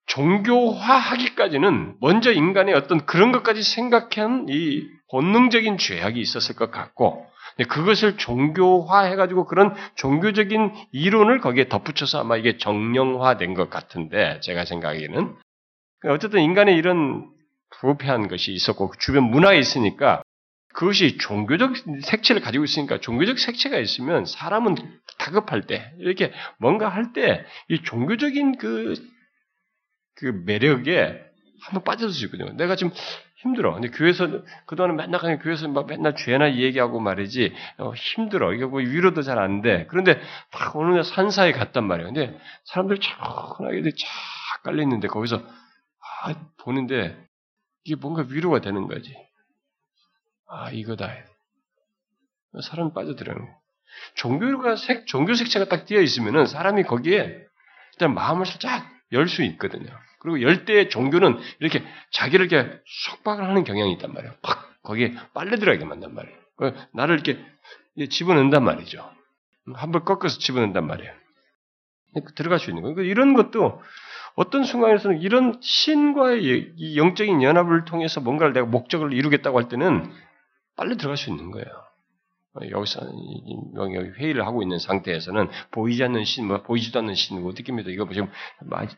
종교화하기까지는 0.08 1.96
먼저 2.00 2.32
인간의 2.32 2.76
어떤 2.76 3.06
그런 3.06 3.32
것까지 3.32 3.64
생각한 3.64 4.48
이 4.50 4.84
본능적인 5.10 5.78
죄악이 5.78 6.20
있었을 6.20 6.56
것 6.56 6.72
같고 6.72 7.26
그것을 7.70 8.18
종교화해가지고 8.18 9.46
그런 9.46 9.74
종교적인 9.96 10.74
이론을 10.92 11.40
거기에 11.40 11.70
덧붙여서 11.70 12.20
아마 12.20 12.38
이게 12.38 12.58
정령화된 12.58 13.54
것 13.54 13.70
같은데 13.70 14.40
제가 14.42 14.66
생각하기에는. 14.66 15.36
어쨌든 16.08 16.42
인간의 16.42 16.76
이런 16.76 17.30
부패한 17.80 18.28
것이 18.28 18.52
있었고 18.52 18.92
주변 19.00 19.24
문화에 19.24 19.58
있으니까 19.58 20.22
그것이 20.76 21.18
종교적 21.18 21.74
색채를 22.04 22.42
가지고 22.42 22.66
있으니까 22.66 23.00
종교적 23.00 23.40
색채가 23.40 23.78
있으면 23.80 24.26
사람은 24.26 24.76
다급할 25.18 25.62
때 25.68 25.94
이렇게 26.00 26.34
뭔가 26.60 26.90
할 26.90 27.14
때 27.14 27.46
이 27.70 27.82
종교적인 27.82 28.58
그, 28.58 28.94
그 30.16 30.42
매력에 30.46 31.22
한번 31.62 31.84
빠져들 31.84 32.14
수 32.14 32.26
있거든요. 32.26 32.52
내가 32.58 32.76
지금 32.76 32.92
힘들어. 33.38 33.74
근데 33.74 33.90
교회에서 33.90 34.44
그동안은 34.66 34.96
맨날 34.98 35.22
그냥 35.22 35.40
교회에서 35.40 35.68
막 35.70 35.88
맨날 35.88 36.16
죄나 36.16 36.56
얘기하고 36.56 37.00
말이지 37.00 37.54
어, 37.78 37.94
힘들어. 37.94 38.54
이게 38.54 38.66
뭐 38.66 38.80
위로도 38.82 39.22
잘 39.22 39.40
안 39.40 39.62
돼. 39.62 39.86
그런데 39.90 40.20
딱 40.52 40.76
어느 40.76 40.94
날 40.94 41.04
산사에 41.04 41.52
갔단 41.54 41.86
말이에요. 41.86 42.12
근데 42.14 42.38
사람들 42.66 43.00
차분하게 43.00 43.92
쫙 43.92 44.64
깔려 44.64 44.82
있는데 44.84 45.08
거기서 45.08 45.38
아, 46.24 46.34
보는데 46.58 47.16
이게 47.86 47.96
뭔가 47.96 48.26
위로가 48.28 48.60
되는 48.62 48.88
거지. 48.88 49.16
아, 50.48 50.70
이거다. 50.72 51.12
사람이 52.62 52.94
빠져들어요. 52.94 53.38
종교가 54.16 54.76
색, 54.76 55.08
종교 55.08 55.34
색채가 55.34 55.66
딱 55.66 55.86
띄어 55.86 56.02
있으면은 56.02 56.46
사람이 56.46 56.84
거기에 56.84 57.46
일단 57.94 58.14
마음을 58.14 58.46
살짝 58.46 58.86
열 59.12 59.28
수 59.28 59.44
있거든요. 59.44 59.88
그리고 60.20 60.42
열때 60.42 60.90
종교는 60.90 61.38
이렇게 61.60 61.84
자기를 62.12 62.52
이렇게 62.52 62.80
속박을 62.86 63.44
하는 63.48 63.64
경향이 63.64 63.92
있단 63.94 64.14
말이에요. 64.14 64.34
팍! 64.42 64.82
거기에 64.84 65.14
빨려 65.34 65.58
들어가게 65.58 65.86
만단 65.86 66.14
말이에요. 66.14 66.38
나를 66.94 67.16
이렇게 67.16 67.40
집어넣는단 68.10 68.64
말이죠. 68.64 69.10
한 69.74 69.92
번 69.92 70.04
꺾어서 70.06 70.38
집어넣는단 70.40 70.86
말이에요. 70.86 71.12
들어갈 72.36 72.60
수 72.60 72.70
있는 72.70 72.82
거예요. 72.84 72.96
그러니까 72.96 73.12
이런 73.12 73.34
것도 73.34 73.82
어떤 74.36 74.64
순간에서는 74.64 75.22
이런 75.22 75.60
신과의 75.62 76.96
영적인 76.98 77.42
연합을 77.42 77.86
통해서 77.86 78.20
뭔가를 78.22 78.54
내가 78.54 78.66
목적을 78.66 79.14
이루겠다고 79.14 79.58
할 79.58 79.70
때는 79.70 80.12
빨리 80.76 80.98
들어갈 80.98 81.18
수 81.18 81.30
있는 81.30 81.52
거예요. 81.52 81.66
여기서 82.72 83.02
여기 83.76 83.96
회의를 83.96 84.46
하고 84.46 84.62
있는 84.62 84.80
상태에서는 84.80 85.50
보이지 85.72 86.02
않는 86.06 86.24
신, 86.24 86.48
뭐 86.48 86.62
보이지도 86.62 87.00
않는 87.00 87.14
신, 87.14 87.42
뭐 87.42 87.52
어떻게 87.52 87.74
믿어? 87.74 87.90
이거 87.90 88.08
지금 88.14 88.30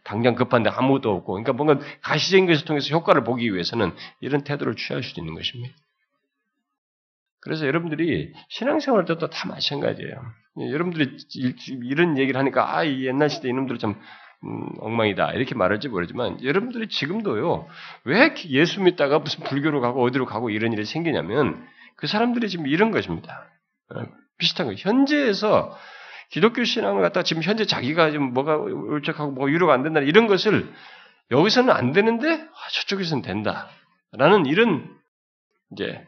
당장 0.03 0.35
급한데 0.35 0.69
아무것도 0.69 1.11
없고, 1.11 1.33
그러니까 1.33 1.53
뭔가 1.53 1.79
가시적인 2.01 2.45
것을 2.45 2.65
통해서 2.65 2.95
효과를 2.95 3.23
보기 3.23 3.51
위해서는 3.51 3.93
이런 4.19 4.43
태도를 4.43 4.75
취할 4.75 5.01
수 5.01 5.19
있는 5.19 5.33
것입니다. 5.33 5.75
그래서 7.39 7.65
여러분들이 7.65 8.33
신앙생활 8.49 9.05
때도 9.05 9.29
다 9.29 9.47
마찬가지예요. 9.47 10.21
여러분들이 10.59 11.17
이런 11.83 12.17
얘기를 12.17 12.39
하니까 12.39 12.77
아, 12.77 12.83
이 12.83 13.05
옛날 13.05 13.29
시대 13.29 13.49
이놈들 13.49 13.79
참 13.79 13.99
음, 14.43 14.69
엉망이다 14.79 15.33
이렇게 15.33 15.55
말할지 15.55 15.89
모르지만 15.89 16.43
여러분들이 16.43 16.89
지금도요 16.89 17.67
왜 18.03 18.35
예수 18.49 18.81
믿다가 18.81 19.19
무슨 19.19 19.43
불교로 19.43 19.81
가고 19.81 20.03
어디로 20.03 20.25
가고 20.25 20.49
이런 20.49 20.73
일이 20.73 20.85
생기냐면 20.85 21.65
그 21.95 22.05
사람들이 22.07 22.47
지금 22.47 22.67
이런 22.67 22.91
것입니다. 22.91 23.49
어, 23.89 24.03
비슷한 24.37 24.67
거 24.67 24.73
현재에서 24.73 25.75
기독교 26.29 26.63
신앙을 26.63 27.01
갖다 27.01 27.23
지금 27.23 27.41
현재 27.41 27.65
자기가 27.65 28.11
지금 28.11 28.33
뭐가 28.33 28.57
울적하고 28.57 29.31
뭐가 29.31 29.49
위로가 29.51 29.73
안 29.73 29.81
된다 29.81 30.01
이런 30.01 30.27
것을 30.27 30.71
여기서는 31.31 31.73
안 31.73 31.91
되는데 31.91 32.31
아, 32.31 32.69
저쪽에서는 32.73 33.23
된다라는 33.23 34.45
이런 34.45 34.95
이제 35.71 36.05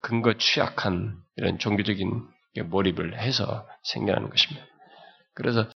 근거 0.00 0.34
취약한 0.34 1.18
이런 1.36 1.58
종교적인 1.58 2.26
몰입을 2.64 3.18
해서 3.18 3.68
생겨나는 3.82 4.30
것입니다. 4.30 4.66
그래서 5.34 5.68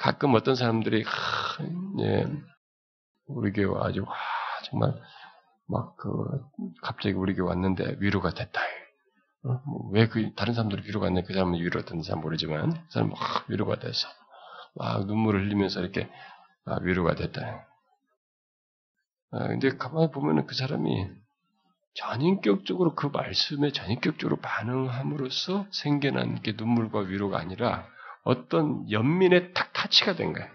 가끔 0.00 0.34
어떤 0.34 0.54
사람들이 0.54 1.04
하, 1.04 1.62
예, 2.00 2.26
우리 3.26 3.52
교회 3.52 3.66
아주 3.82 4.02
와, 4.02 4.14
정말 4.64 4.94
막 5.66 5.96
그 5.96 6.24
갑자기 6.82 7.14
우리 7.14 7.34
교회 7.34 7.48
왔는데 7.48 7.96
위로가 8.00 8.30
됐다. 8.30 8.60
어? 9.44 9.60
뭐 9.66 9.90
왜그 9.92 10.34
다른 10.34 10.54
사람들이 10.54 10.82
위로가 10.86 11.06
안 11.06 11.14
돼? 11.14 11.22
그 11.22 11.34
사람은 11.34 11.58
위로가 11.58 11.84
됐는지 11.84 12.08
잘 12.08 12.18
모르지만 12.18 12.72
그 12.72 12.80
사람은 12.90 13.12
막 13.12 13.20
위로가 13.48 13.78
돼서 13.78 14.08
막 14.74 15.06
눈물을 15.06 15.44
흘리면서 15.44 15.80
이렇게 15.80 16.10
아, 16.64 16.78
위로가 16.80 17.14
됐다. 17.14 17.66
아, 19.32 19.48
근데 19.48 19.76
가만히 19.76 20.10
보면은 20.10 20.46
그 20.46 20.54
사람이 20.54 21.10
전인격적으로 21.94 22.94
그 22.94 23.08
말씀에 23.08 23.70
전인격적으로 23.72 24.36
반응함으로써 24.36 25.66
생겨난 25.70 26.40
게 26.40 26.54
눈물과 26.56 27.00
위로가 27.00 27.38
아니라 27.38 27.86
어떤 28.22 28.90
연민의 28.90 29.54
탁 29.54 29.72
타치가 29.72 30.14
된 30.14 30.32
거예요. 30.32 30.50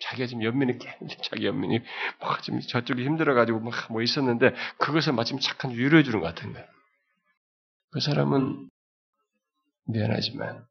자기가 0.00 0.26
지금 0.26 0.42
연민이 0.44 0.78
자기 1.22 1.46
연민이 1.46 1.80
막 2.20 2.42
지금 2.42 2.60
저쪽이 2.60 3.04
힘들어가지고 3.04 3.60
막 3.60 3.90
뭐 3.90 4.02
있었는데 4.02 4.54
그것을 4.78 5.12
마침 5.14 5.38
착한 5.38 5.70
위로해 5.72 6.02
주는 6.02 6.20
것 6.20 6.26
같은 6.26 6.52
거예요. 6.52 6.66
그 7.92 8.00
사람은 8.00 8.68
미안하지만 9.86 10.66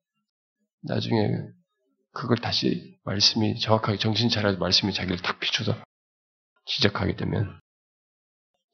나중에 0.82 1.30
그걸 2.14 2.38
다시 2.38 2.98
말씀이 3.04 3.60
정확하게 3.60 3.98
정신 3.98 4.30
차려서 4.30 4.60
말씀이 4.60 4.94
자기를 4.94 5.18
탁 5.22 5.40
비춰서 5.40 5.76
지적하게 6.66 7.16
되면 7.16 7.60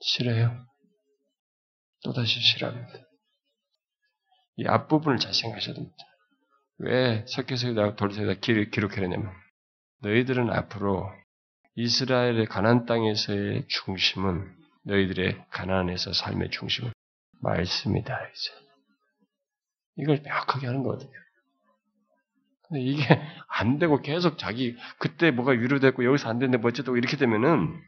싫어요. 0.01 0.65
또다시 2.03 2.41
싫어합니다. 2.41 2.99
이 4.57 4.65
앞부분을 4.67 5.19
잘 5.19 5.33
생각하셔야 5.33 5.75
됩니다. 5.75 5.95
왜 6.83 7.23
석회서에다 7.27 7.95
돌서에다 7.95 8.39
기록해내냐면 8.39 9.31
너희들은 10.01 10.49
앞으로 10.49 11.11
이스라엘의 11.75 12.47
가난 12.47 12.85
땅에서의 12.85 13.67
중심은 13.67 14.51
너희들의 14.83 15.45
가난에서 15.51 16.13
삶의 16.13 16.49
중심은 16.49 16.91
말씀이다. 17.41 18.19
이제 18.27 18.51
이걸 19.97 20.21
명확하게 20.23 20.65
하는 20.65 20.81
거거든요. 20.81 21.11
근데 22.63 22.81
이게 22.81 23.03
안 23.47 23.77
되고 23.77 24.01
계속 24.01 24.39
자기 24.39 24.75
그때 24.97 25.29
뭐가 25.29 25.51
위로됐고 25.51 26.03
여기서 26.03 26.29
안 26.29 26.39
됐는데 26.39 26.61
뭐 26.61 26.69
어쨌든 26.69 26.95
이렇게 26.97 27.15
되면은 27.15 27.79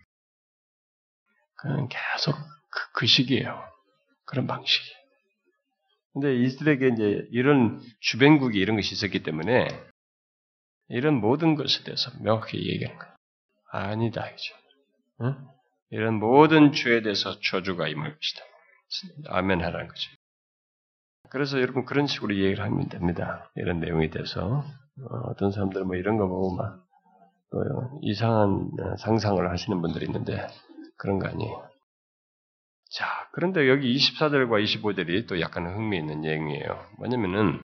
그냥 1.55 1.87
계속 1.89 2.35
그, 2.69 2.91
그 2.93 3.05
시기예요. 3.07 3.59
그런 4.25 4.45
방식이에요. 4.45 5.02
근데 6.13 6.35
이들에게 6.35 6.87
이제 6.89 7.27
이런 7.31 7.81
주변국이 7.99 8.59
이런 8.59 8.75
것이 8.75 8.93
있었기 8.93 9.23
때문에 9.23 9.67
이런 10.89 11.15
모든 11.15 11.55
것에 11.55 11.83
대해서 11.83 12.11
명확히 12.21 12.57
얘기하는 12.57 12.99
거예요. 12.99 13.13
아니다, 13.71 14.29
이죠. 14.29 14.55
응? 15.21 15.35
이런 15.89 16.15
모든 16.15 16.71
죄에 16.71 17.01
대해서 17.01 17.39
저주가 17.39 17.87
임할 17.87 18.15
것이다. 18.15 18.41
아멘 19.29 19.63
하라는 19.63 19.87
거죠. 19.87 20.11
그래서 21.29 21.59
여러분 21.59 21.85
그런 21.85 22.05
식으로 22.05 22.35
얘기를 22.35 22.63
하면 22.63 22.89
됩니다. 22.89 23.51
이런 23.55 23.79
내용에 23.79 24.09
대해서. 24.09 24.63
어, 25.09 25.35
떤 25.37 25.51
사람들은 25.51 25.87
뭐 25.87 25.95
이런 25.95 26.17
거 26.17 26.27
보고 26.27 26.55
막 26.55 26.85
이상한 28.01 28.69
상상을 28.99 29.49
하시는 29.49 29.81
분들이 29.81 30.05
있는데 30.05 30.47
그런 30.97 31.17
거 31.17 31.27
아니에요. 31.27 31.72
자, 33.33 33.39
그런데 33.39 33.67
여기 33.67 33.95
24절과 33.95 34.63
25절이 34.63 35.27
또 35.27 35.39
약간 35.41 35.67
흥미있는 35.67 36.21
내용이에요. 36.21 36.87
뭐냐면은 36.97 37.61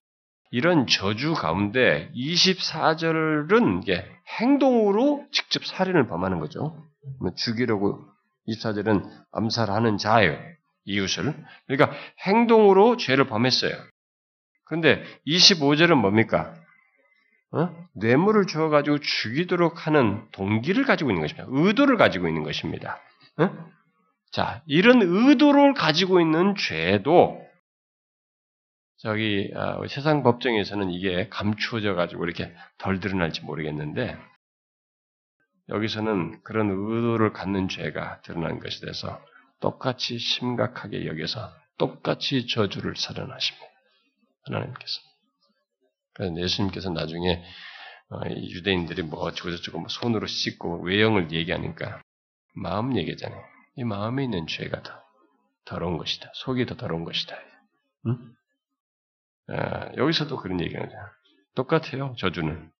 이런 0.50 0.86
저주 0.86 1.32
가운데 1.34 2.10
24절은 2.14 3.82
이게 3.82 4.04
행동으로 4.40 5.26
직접 5.30 5.64
살인을 5.64 6.08
범하는 6.08 6.40
거죠. 6.40 6.76
뭐 7.20 7.32
죽이려고 7.34 8.04
24절은 8.48 9.08
암살하는 9.32 9.98
자예요. 9.98 10.38
이웃을. 10.86 11.34
그러니까 11.66 11.96
행동으로 12.26 12.96
죄를 12.96 13.26
범했어요. 13.26 13.72
그런데 14.64 15.04
25절은 15.26 15.94
뭡니까? 15.94 16.54
어? 17.52 17.68
뇌물을 17.94 18.46
주어가지고 18.46 18.98
죽이도록 18.98 19.86
하는 19.86 20.26
동기를 20.32 20.84
가지고 20.84 21.10
있는 21.10 21.22
것입니다. 21.22 21.46
의도를 21.48 21.96
가지고 21.96 22.28
있는 22.28 22.42
것입니다. 22.42 22.98
어? 23.38 23.70
자, 24.32 24.62
이런 24.66 25.02
의도를 25.02 25.74
가지고 25.74 26.20
있는 26.20 26.54
죄도 26.56 27.40
저기 28.98 29.50
아, 29.54 29.78
세상 29.88 30.22
법정에서는 30.22 30.90
이게 30.90 31.28
감추어져 31.28 31.94
가지고 31.94 32.24
이렇게 32.24 32.54
덜 32.78 33.00
드러날지 33.00 33.42
모르겠는데 33.42 34.16
여기서는 35.70 36.42
그런 36.42 36.68
의도를 36.70 37.32
갖는 37.32 37.68
죄가 37.68 38.20
드러난 38.22 38.58
것이 38.58 38.80
돼서 38.80 39.20
똑같이 39.60 40.18
심각하게 40.18 41.06
여겨서 41.06 41.50
똑같이 41.78 42.46
저주를 42.46 42.96
살아나십니다. 42.96 43.66
하나님께서. 44.44 45.00
그래서 46.14 46.36
예수님께서 46.36 46.90
나중에 46.90 47.42
어, 48.10 48.20
유대인들이 48.28 49.02
뭐 49.02 49.20
어쩌고저쩌고 49.20 49.78
뭐 49.78 49.88
손으로 49.88 50.26
씻고 50.26 50.82
외형을 50.82 51.32
얘기하니까 51.32 52.02
마음 52.54 52.96
얘기잖아요. 52.96 53.49
이 53.76 53.84
마음에 53.84 54.24
있는 54.24 54.46
죄가 54.46 54.82
더 54.82 55.02
더러운 55.64 55.98
것이다. 55.98 56.30
속이 56.34 56.66
더 56.66 56.76
더러운 56.76 57.04
것이다. 57.04 57.36
응? 58.06 58.18
아, 59.48 59.92
여기서도 59.96 60.36
그런 60.36 60.60
얘기가 60.60 60.80
나죠. 60.80 60.96
똑같아요. 61.54 62.14
저주는. 62.18 62.70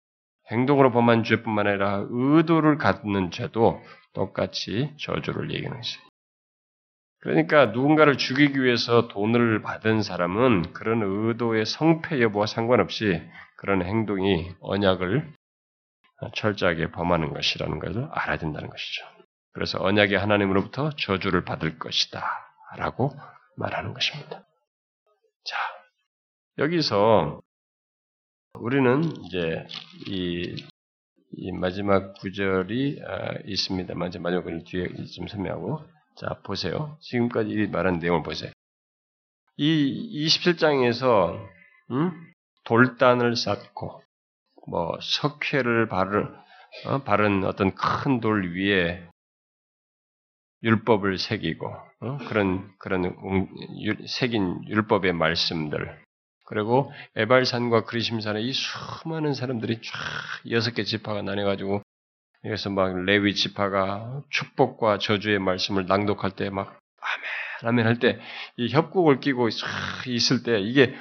행동으로 0.50 0.90
범한 0.90 1.24
죄뿐만 1.24 1.66
아니라 1.66 2.06
의도를 2.08 2.76
갖는 2.78 3.30
죄도 3.30 3.80
똑같이 4.12 4.92
저주를 4.98 5.52
얘기하는 5.52 5.76
것이. 5.76 5.98
그러니까 7.20 7.66
누군가를 7.66 8.16
죽이기 8.16 8.62
위해서 8.62 9.08
돈을 9.08 9.62
받은 9.62 10.02
사람은 10.02 10.72
그런 10.72 11.02
의도의 11.02 11.66
성패 11.66 12.20
여부와 12.22 12.46
상관없이 12.46 13.22
그런 13.56 13.82
행동이 13.82 14.54
언약을 14.60 15.30
철저하게 16.34 16.90
범하는 16.90 17.32
것이라는 17.32 17.78
것을 17.78 18.08
알아야 18.10 18.38
된다는 18.38 18.70
것이죠. 18.70 19.04
그래서 19.52 19.78
언약의 19.82 20.18
하나님으로부터 20.18 20.90
저주를 20.90 21.44
받을 21.44 21.78
것이다. 21.78 22.24
라고 22.76 23.12
말하는 23.56 23.94
것입니다. 23.94 24.44
자, 25.44 25.56
여기서 26.58 27.40
우리는 28.54 29.02
이제 29.24 29.66
이, 30.06 30.64
이 31.32 31.52
마지막 31.52 32.14
구절이 32.14 33.02
아, 33.06 33.34
있습니다. 33.44 33.94
마지막 33.94 34.30
구절 34.42 34.64
뒤에 34.64 34.86
좀 35.16 35.26
설명하고. 35.26 35.84
자, 36.16 36.40
보세요. 36.44 36.96
지금까지 37.00 37.68
말한 37.72 37.98
내용을 37.98 38.22
보세요. 38.22 38.52
이 39.56 40.26
27장에서, 40.26 41.48
음? 41.90 42.12
돌단을 42.64 43.36
쌓고, 43.36 44.02
뭐, 44.68 44.98
석회를 45.00 45.88
바른, 45.88 46.34
어? 46.86 47.02
바른 47.02 47.44
어떤 47.44 47.74
큰 47.74 48.20
돌 48.20 48.54
위에 48.54 49.09
율법을 50.62 51.18
새기고 51.18 51.66
어? 51.68 52.18
그런 52.28 52.70
그런 52.78 53.14
새긴 54.06 54.62
율법의 54.68 55.12
말씀들 55.14 55.98
그리고 56.46 56.92
에발산과 57.16 57.84
그리심산에 57.84 58.40
이 58.42 58.52
수많은 58.52 59.34
사람들이 59.34 59.80
쫙 59.82 60.50
여섯 60.50 60.72
개 60.74 60.82
지파가 60.84 61.22
나뉘어가지고 61.22 61.82
여기서 62.44 62.70
막 62.70 62.94
레위 63.04 63.34
지파가 63.34 64.22
축복과 64.30 64.98
저주의 64.98 65.38
말씀을 65.38 65.86
낭독할 65.86 66.32
때 66.32 66.50
막 66.50 66.78
아멘 67.62 67.84
아멘 67.84 67.86
할 67.86 67.98
때 67.98 68.18
이 68.56 68.68
협곡을 68.70 69.20
끼고 69.20 69.50
쫙 69.50 69.66
있을 70.06 70.42
때 70.42 70.60
이게 70.60 70.94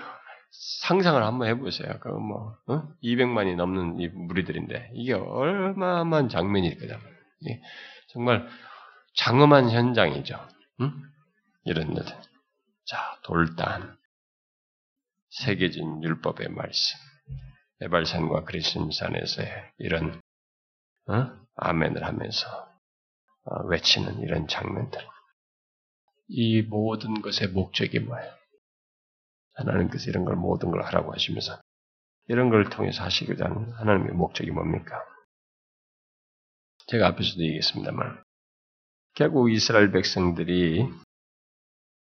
상상을 0.82 1.22
한번 1.24 1.48
해보세요. 1.48 2.00
그뭐 2.00 2.56
어? 2.68 2.84
200만이 3.04 3.56
넘는 3.56 4.00
이 4.00 4.08
무리들인데 4.08 4.92
이게 4.96 5.14
얼마만 5.14 6.28
장면일까요? 6.30 7.00
정말 8.10 8.48
장엄한 9.20 9.70
현장이죠. 9.70 10.48
응? 10.80 11.04
이런 11.66 11.94
것. 11.94 12.06
자, 12.86 13.20
돌단. 13.24 13.98
새겨진 15.30 16.02
율법의 16.02 16.48
말씀. 16.50 16.98
에발산과 17.82 18.46
그리스산에서의 18.46 19.74
이런 19.78 20.22
어? 21.08 21.38
아멘을 21.56 22.06
하면서 22.06 22.48
어, 23.44 23.64
외치는 23.66 24.20
이런 24.22 24.48
장면들. 24.48 25.06
이 26.30 26.62
모든 26.62 27.22
것의 27.22 27.52
목적이 27.52 28.00
뭐예요? 28.00 28.34
하나님께서 29.56 30.10
이런 30.10 30.24
걸 30.24 30.38
모든 30.38 30.72
걸 30.72 30.84
하라고 30.86 31.12
하시면서 31.12 31.60
이런 32.28 32.50
걸 32.50 32.70
통해서 32.70 33.04
하시고자 33.04 33.46
하는 33.46 33.70
하나님의 33.74 34.14
목적이 34.14 34.52
뭡니까? 34.52 35.04
제가 36.88 37.08
앞에서도 37.08 37.42
얘기했습니다만 37.44 38.29
결국 39.14 39.52
이스라엘 39.52 39.92
백성들이 39.92 40.88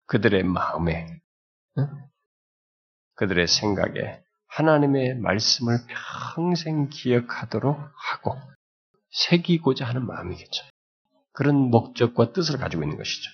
그들의 0.07 0.43
마음에, 0.43 1.19
그들의 3.15 3.47
생각에 3.47 4.21
하나님의 4.47 5.15
말씀을 5.15 5.77
평생 6.35 6.89
기억하도록 6.89 7.77
하고 7.77 8.35
새기고자 9.11 9.85
하는 9.85 10.05
마음이겠죠. 10.05 10.65
그런 11.33 11.55
목적과 11.55 12.33
뜻을 12.33 12.57
가지고 12.57 12.83
있는 12.83 12.97
것이죠. 12.97 13.29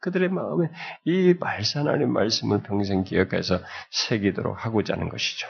그들의 0.00 0.28
마음에 0.28 0.70
이 1.04 1.34
말씀 1.38 1.80
하나님 1.80 2.12
말씀을 2.12 2.62
평생 2.62 3.04
기억해서 3.04 3.60
새기도록 3.90 4.64
하고자 4.64 4.94
하는 4.94 5.08
것이죠. 5.08 5.48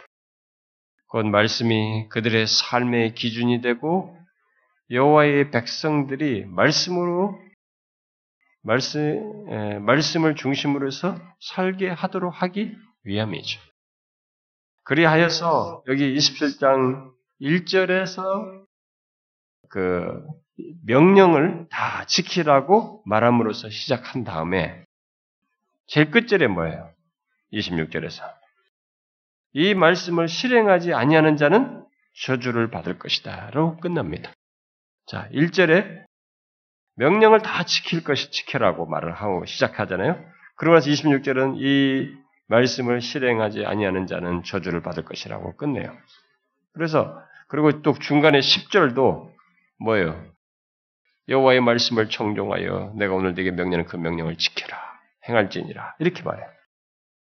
곧 1.08 1.26
말씀이 1.26 2.08
그들의 2.08 2.46
삶의 2.46 3.14
기준이 3.14 3.60
되고 3.60 4.16
여호와의 4.90 5.50
백성들이 5.50 6.46
말씀으로 6.46 7.38
말씀, 8.68 9.48
에, 9.48 9.78
말씀을 9.78 10.34
중심으로 10.34 10.86
해서 10.88 11.18
살게 11.40 11.88
하도록 11.88 12.30
하기 12.42 12.76
위함이죠. 13.02 13.58
그리하여서 14.84 15.84
여기 15.88 16.14
27장 16.14 17.10
1절에서 17.40 18.66
그 19.70 20.22
명령을 20.84 21.66
다 21.70 22.04
지키라고 22.04 23.02
말함으로써 23.06 23.70
시작한 23.70 24.24
다음에 24.24 24.84
제일 25.86 26.10
끝절에 26.10 26.46
뭐예요? 26.46 26.92
26절에서 27.54 28.22
이 29.54 29.72
말씀을 29.72 30.28
실행하지 30.28 30.92
아니하는 30.92 31.38
자는 31.38 31.86
저주를 32.22 32.70
받을 32.70 32.98
것이다라고 32.98 33.78
끝납니다. 33.78 34.30
자, 35.06 35.26
1절에 35.32 36.07
명령을 36.98 37.40
다 37.40 37.64
지킬 37.64 38.04
것이 38.04 38.30
지켜라고 38.30 38.86
말을 38.86 39.12
하고 39.12 39.44
시작하잖아요. 39.46 40.22
그러고 40.56 40.74
나서 40.74 40.90
26절은 40.90 41.56
이 41.58 42.12
말씀을 42.48 43.00
실행하지 43.00 43.64
아니하는 43.64 44.06
자는 44.06 44.42
저주를 44.42 44.82
받을 44.82 45.04
것이라고 45.04 45.56
끝내요. 45.56 45.96
그래서 46.72 47.22
그리고 47.46 47.82
또 47.82 47.92
중간에 47.92 48.40
10절도 48.40 49.30
뭐예요? 49.80 50.26
여호와의 51.28 51.60
말씀을 51.60 52.08
청종하여 52.08 52.94
내가 52.96 53.14
오늘 53.14 53.34
네게 53.34 53.52
명령하는 53.52 53.86
그 53.86 53.96
명령을 53.96 54.36
지켜라 54.36 54.76
행할지니라 55.28 55.96
이렇게 56.00 56.22
말해요. 56.22 56.48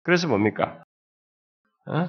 그래서 0.03 0.29
뭡니까? 0.29 0.83
어? 1.87 2.09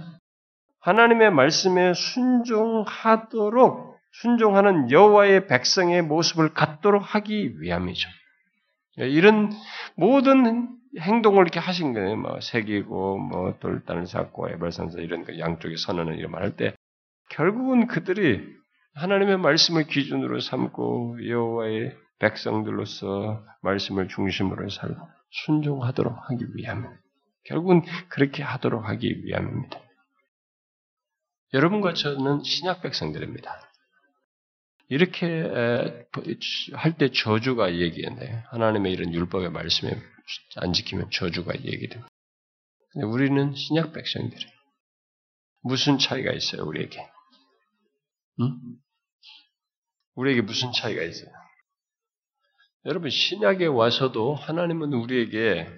하나님의 0.79 1.31
말씀에 1.31 1.93
순종하도록 1.93 3.88
순종하는 4.11 4.91
여호와의 4.91 5.47
백성의 5.47 6.01
모습을 6.03 6.53
갖도록 6.53 7.03
하기 7.15 7.61
위함이죠. 7.61 8.09
이런 8.97 9.51
모든 9.95 10.67
행동을 10.99 11.43
이렇게 11.43 11.59
하신 11.59 11.93
거예요. 11.93 12.17
뭐 12.17 12.39
새기고 12.41 13.19
뭐 13.19 13.57
돌단을 13.59 14.07
쌓고 14.07 14.49
에벌산서 14.49 14.99
이런 14.99 15.23
거 15.23 15.37
양쪽에 15.37 15.75
선언을 15.77 16.17
이런 16.17 16.31
말할 16.31 16.55
때 16.55 16.73
결국은 17.29 17.87
그들이 17.87 18.43
하나님의 18.95 19.37
말씀을 19.37 19.85
기준으로 19.85 20.39
삼고 20.39 21.27
여호와의 21.27 21.95
백성들로서 22.17 23.45
말씀을 23.61 24.07
중심으로 24.09 24.69
살고 24.69 25.07
순종하도록 25.45 26.13
하기 26.13 26.45
위함. 26.55 26.97
결국은 27.45 27.83
그렇게 28.09 28.43
하도록 28.43 28.83
하기 28.89 29.23
위함입니다. 29.23 29.79
여러분과 31.53 31.93
저는 31.93 32.43
신약 32.43 32.81
백성들입니다. 32.81 33.68
이렇게 34.89 35.43
할 36.73 36.97
때 36.97 37.11
저주가 37.11 37.75
얘기했네. 37.75 38.43
하나님의 38.47 38.91
이런 38.91 39.13
율법의 39.13 39.51
말씀에 39.51 39.91
안 40.57 40.73
지키면 40.73 41.11
저주가 41.11 41.53
얘기됩니다. 41.63 42.09
우리는 42.95 43.53
신약 43.53 43.93
백성들이 43.93 44.45
무슨 45.61 45.99
차이가 45.99 46.31
있어요, 46.31 46.63
우리에게? 46.63 47.05
응? 48.41 48.59
우리에게 50.15 50.41
무슨 50.41 50.71
차이가 50.71 51.03
있어요? 51.03 51.31
여러분, 52.85 53.09
신약에 53.09 53.67
와서도 53.67 54.35
하나님은 54.35 54.93
우리에게 54.93 55.69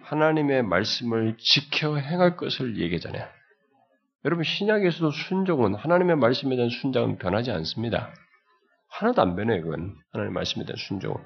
하나님의 0.00 0.62
말씀을 0.64 1.36
지켜 1.38 1.96
행할 1.96 2.36
것을 2.36 2.78
얘기하잖아요. 2.78 3.28
여러분, 4.24 4.44
신약에서도 4.44 5.10
순종은, 5.12 5.74
하나님의 5.74 6.16
말씀에 6.16 6.56
대한 6.56 6.70
순종은 6.70 7.18
변하지 7.18 7.50
않습니다. 7.52 8.12
하나도 8.88 9.22
안 9.22 9.36
변해요, 9.36 9.62
그건. 9.62 9.96
하나님의 10.12 10.34
말씀에 10.34 10.64
대한 10.64 10.76
순종은. 10.76 11.16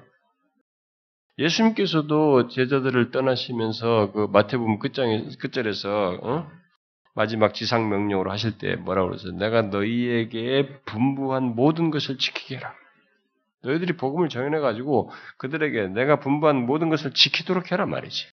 예수님께서도 1.39 2.47
제자들을 2.49 3.11
떠나시면서 3.11 4.11
그 4.11 4.27
마태복음 4.31 4.79
끝장에, 4.79 5.29
끝절에서, 5.39 6.19
어? 6.21 6.47
마지막 7.15 7.53
지상 7.53 7.89
명령으로 7.89 8.31
하실 8.31 8.57
때 8.57 8.75
뭐라고 8.75 9.09
그러세요? 9.09 9.33
내가 9.33 9.61
너희에게 9.63 10.81
분부한 10.85 11.55
모든 11.55 11.91
것을 11.91 12.17
지키게 12.17 12.57
해라. 12.57 12.73
너희들이 13.63 13.97
복음을 13.97 14.29
정해 14.29 14.59
가지고 14.59 15.11
그들에게 15.37 15.87
내가 15.89 16.19
분부한 16.19 16.65
모든 16.65 16.89
것을 16.89 17.13
지키도록 17.13 17.71
해라 17.71 17.85
말이지. 17.85 18.25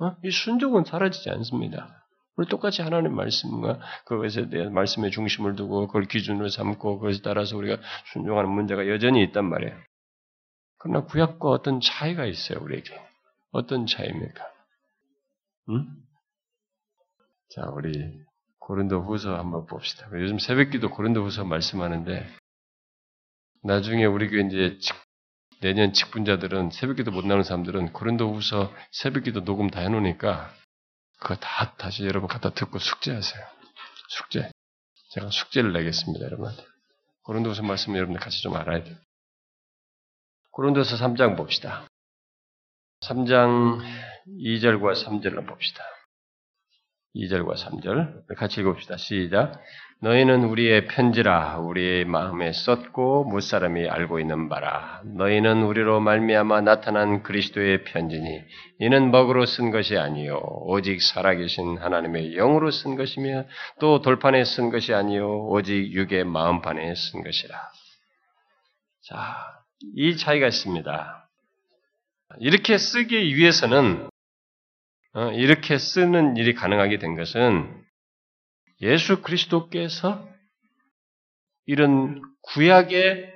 어? 0.00 0.16
이 0.24 0.30
순종은 0.30 0.84
사라지지 0.84 1.30
않습니다. 1.30 2.01
우리 2.36 2.48
똑같이 2.48 2.82
하나님 2.82 3.14
말씀과 3.14 3.80
그것에 4.06 4.48
대한 4.48 4.72
말씀의 4.72 5.10
중심을 5.10 5.54
두고 5.54 5.86
그걸 5.86 6.04
기준으로 6.04 6.48
삼고 6.48 6.98
그것에 6.98 7.20
따라서 7.22 7.56
우리가 7.56 7.76
순종하는 8.12 8.50
문제가 8.50 8.88
여전히 8.88 9.22
있단 9.24 9.44
말이에요. 9.44 9.76
그러나 10.78 11.04
구약과 11.04 11.48
어떤 11.48 11.80
차이가 11.80 12.24
있어요, 12.26 12.58
우리에게. 12.60 12.92
어떤 13.52 13.86
차이입니까? 13.86 14.44
응? 15.68 15.86
자, 17.50 17.62
우리 17.72 17.92
고린도 18.58 19.02
후서 19.02 19.36
한번 19.36 19.66
봅시다. 19.66 20.08
요즘 20.12 20.38
새벽 20.38 20.70
기도 20.70 20.90
고린도 20.90 21.22
후서 21.22 21.44
말씀하는데, 21.44 22.26
나중에 23.62 24.06
우리 24.06 24.28
교회 24.30 24.46
이제 24.46 24.78
내년 25.60 25.92
직분자들은 25.92 26.70
새벽 26.70 26.96
기도 26.96 27.10
못 27.12 27.26
나오는 27.26 27.44
사람들은 27.44 27.92
고린도 27.92 28.34
후서 28.34 28.72
새벽 28.90 29.24
기도 29.24 29.44
녹음 29.44 29.70
다 29.70 29.80
해놓으니까, 29.80 30.50
그거 31.22 31.36
다 31.36 31.74
다시 31.76 32.04
여러분 32.04 32.28
갖다 32.28 32.50
듣고 32.50 32.80
숙제하세요. 32.80 33.46
숙제. 34.08 34.50
제가 35.12 35.30
숙제를 35.30 35.72
내겠습니다, 35.72 36.24
여러분한테. 36.24 36.64
고린도 37.22 37.50
후서 37.50 37.62
말씀 37.62 37.94
여러분들 37.94 38.20
같이 38.20 38.42
좀 38.42 38.56
알아야 38.56 38.82
돼요. 38.82 38.96
고린도서 40.50 40.96
3장 40.96 41.36
봅시다. 41.36 41.86
3장 43.02 43.80
2절과 44.26 45.04
3절을 45.04 45.46
봅시다. 45.46 45.84
2절과 47.14 47.54
3절 47.56 48.26
같이 48.36 48.60
읽읍시다. 48.60 48.96
시작. 48.96 49.60
너희는 50.00 50.44
우리의 50.44 50.86
편지라 50.86 51.58
우리의 51.58 52.04
마음에 52.06 52.52
썼고 52.52 53.24
무사람이 53.24 53.88
알고 53.88 54.18
있는 54.18 54.48
바라. 54.48 55.00
너희는 55.04 55.62
우리로 55.62 56.00
말미암아 56.00 56.62
나타난 56.62 57.22
그리스도의 57.22 57.84
편지니 57.84 58.40
이는 58.80 59.12
먹으로 59.12 59.46
쓴 59.46 59.70
것이 59.70 59.96
아니요 59.96 60.40
오직 60.42 61.00
살아계신 61.00 61.78
하나님의 61.78 62.34
영으로 62.34 62.72
쓴 62.72 62.96
것이며 62.96 63.44
또 63.78 64.00
돌판에 64.00 64.42
쓴 64.44 64.70
것이 64.70 64.92
아니요 64.92 65.46
오직 65.48 65.92
육의 65.92 66.24
마음판에 66.24 66.94
쓴 66.96 67.22
것이라. 67.22 67.54
자, 69.04 69.36
이 69.94 70.16
차이가 70.16 70.48
있습니다. 70.48 71.28
이렇게 72.40 72.78
쓰기 72.78 73.36
위해서는 73.36 74.08
어, 74.08 74.11
이렇게 75.34 75.78
쓰는 75.78 76.36
일이 76.36 76.54
가능하게 76.54 76.98
된 76.98 77.14
것은 77.16 77.82
예수 78.80 79.22
그리스도께서 79.22 80.28
이런 81.66 82.20
구약의 82.42 83.32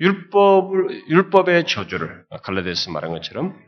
율법을, 0.00 1.08
율법의 1.08 1.66
저주를, 1.66 2.24
갈라데스 2.42 2.90
말한 2.90 3.12
것처럼, 3.12 3.58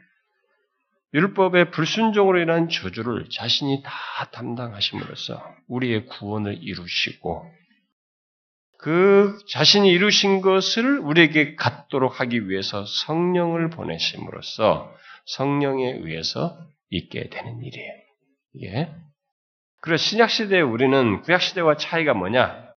율법의 1.12 1.72
불순종으로 1.72 2.40
인한 2.40 2.68
저주를 2.68 3.28
자신이 3.30 3.82
다 3.82 3.90
담당하심으로써 4.30 5.42
우리의 5.66 6.06
구원을 6.06 6.58
이루시고, 6.62 7.50
그 8.78 9.38
자신이 9.48 9.90
이루신 9.90 10.40
것을 10.40 10.98
우리에게 10.98 11.56
갖도록 11.56 12.20
하기 12.20 12.48
위해서 12.48 12.84
성령을 12.86 13.70
보내심으로써 13.70 14.94
성령에 15.26 15.98
의해서 16.00 16.58
있게 16.90 17.28
되는 17.30 17.62
일이에요. 17.62 17.92
이게. 18.54 18.88
그래서 19.80 20.02
신약 20.02 20.28
시대에 20.30 20.60
우리는 20.60 21.22
구약 21.22 21.40
시대와 21.40 21.76
차이가 21.76 22.12
뭐냐? 22.14 22.70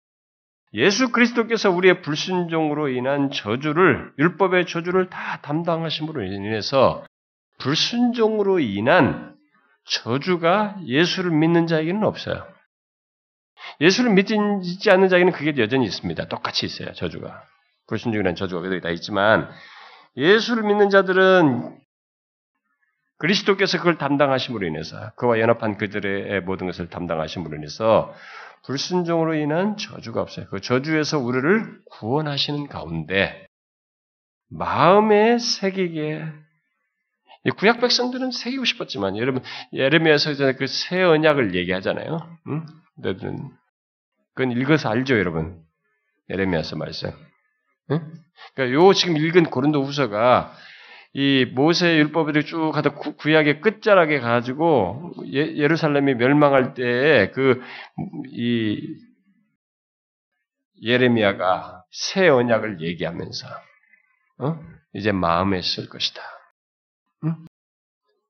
예수 0.75 1.13
그리스도께서 1.13 1.71
우리의 1.71 2.01
불순종으로 2.03 2.89
인한 2.89 3.31
저주를, 3.31 4.13
율법의 4.19 4.67
저주를 4.67 5.11
다 5.11 5.41
담당하심으로 5.43 6.23
인해서 6.23 7.05
불순종으로 7.59 8.61
인한 8.61 9.37
저주가 9.85 10.77
예수를 10.87 11.31
믿는 11.31 11.67
자에게는 11.67 12.05
없어요. 12.05 12.47
예수를 13.81 14.13
믿지 14.13 14.91
않는 14.91 15.09
자에게는 15.09 15.33
그게 15.33 15.53
여전히 15.61 15.85
있습니다. 15.85 16.29
똑같이 16.29 16.67
있어요, 16.67 16.93
저주가. 16.95 17.43
불순종이라는 17.89 18.37
저주가 18.37 18.67
여기 18.67 18.81
다 18.81 18.91
있지만, 18.91 19.51
예수를 20.17 20.63
믿는 20.63 20.89
자들은 20.89 21.82
그리스도께서 23.19 23.79
그걸 23.79 23.99
담당하심으로 23.99 24.67
인해서 24.67 25.13
그와 25.17 25.39
연합한 25.39 25.79
그들의 25.79 26.41
모든 26.43 26.67
것을 26.67 26.89
담당하심으로 26.89 27.57
인해서 27.57 28.13
불순종으로 28.65 29.35
인한 29.35 29.77
저주가 29.77 30.21
없어요. 30.23 30.47
그 30.47 30.61
저주에서 30.61 31.19
우리를 31.19 31.81
구원하시는 31.91 32.69
가운데 32.69 33.47
마음에 34.49 35.39
새기게 35.39 36.25
구약 37.57 37.81
백성들은 37.81 38.31
새기고 38.31 38.65
싶었지만 38.65 39.17
여러분 39.17 39.43
예레미야서 39.73 40.53
그새 40.53 41.03
언약을 41.03 41.55
얘기하잖아요. 41.55 42.39
응? 42.49 42.67
그건 44.35 44.53
읽어서 44.53 44.89
알죠, 44.91 45.19
여러분. 45.19 45.61
예레미야서 46.31 46.77
말씀. 46.77 47.11
응? 47.91 48.15
그러니까 48.55 48.81
요 48.81 48.93
지금 48.93 49.17
읽은 49.17 49.45
고린도 49.45 49.83
후서가 49.83 50.55
이 51.15 51.45
모세 51.45 51.97
율법을 51.99 52.45
쭉 52.45 52.75
하다 52.75 52.95
구약의 52.95 53.61
끝자락에 53.61 54.19
가지고 54.21 55.13
예, 55.27 55.45
루살렘이 55.67 56.15
멸망할 56.15 56.73
때그이 56.75 57.83
예레미야가 60.83 61.85
새 61.91 62.29
언약을 62.29 62.81
얘기하면서 62.81 63.47
어? 64.39 64.59
이제 64.95 65.13
마음에 65.13 65.61
쓸 65.61 65.89
것이다. 65.89 66.23
응? 67.25 67.47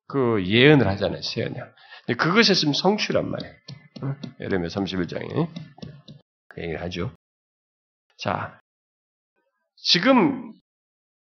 그 0.09 0.45
예언을 0.45 0.87
하잖아요, 0.89 1.22
새 1.22 1.45
언약. 1.45 1.74
그것에 2.18 2.53
지금 2.55 2.74
성취란 2.74 3.30
말이에요. 3.30 3.55
어? 4.03 4.16
예레미야 4.41 4.68
31장에 4.68 5.49
그 6.49 6.61
얘기를 6.61 6.83
하죠. 6.83 7.14
자, 8.18 8.61
지금 9.76 10.53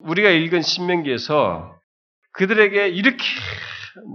우리가 0.04 0.30
읽은 0.30 0.62
신명기에서 0.62 1.76
그들에게 2.34 2.90
이렇게 2.90 3.24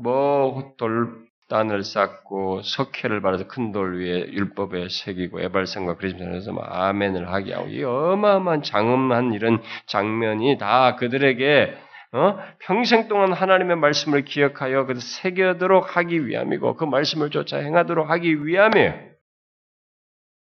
뭐 0.03 0.75
돌단을 0.79 1.85
쌓고 1.85 2.63
석회를 2.63 3.21
발라서 3.21 3.47
큰 3.47 3.73
돌 3.73 4.01
위에 4.01 4.33
율법에 4.33 4.89
새기고 4.89 5.41
에발성과 5.41 5.97
그리스도에서 5.97 6.53
아멘을 6.59 7.31
하게 7.33 7.55
하고 7.55 7.69
이 7.69 7.83
어마어마한 7.85 8.63
장엄한 8.63 9.33
이런 9.35 9.63
장면이 9.87 10.59
다 10.59 10.97
그들에게 10.97 11.77
어? 12.13 12.39
평생 12.61 13.09
동안 13.09 13.33
하나님의 13.33 13.77
말씀을 13.77 14.25
기억하여 14.25 14.87
그 14.87 14.99
새겨도록 14.99 15.97
하기 15.97 16.27
위함이고 16.27 16.77
그 16.77 16.85
말씀을 16.85 17.31
쫓아 17.31 17.59
행하도록 17.59 18.09
하기 18.09 18.47
위함이에요. 18.47 18.95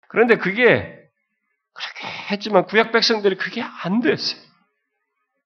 그런데 0.08 0.36
그게 0.36 0.98
그렇게 1.74 2.08
했지만 2.30 2.64
구약 2.64 2.92
백성들이 2.92 3.36
그게 3.36 3.62
안 3.62 4.00
됐어요. 4.00 4.47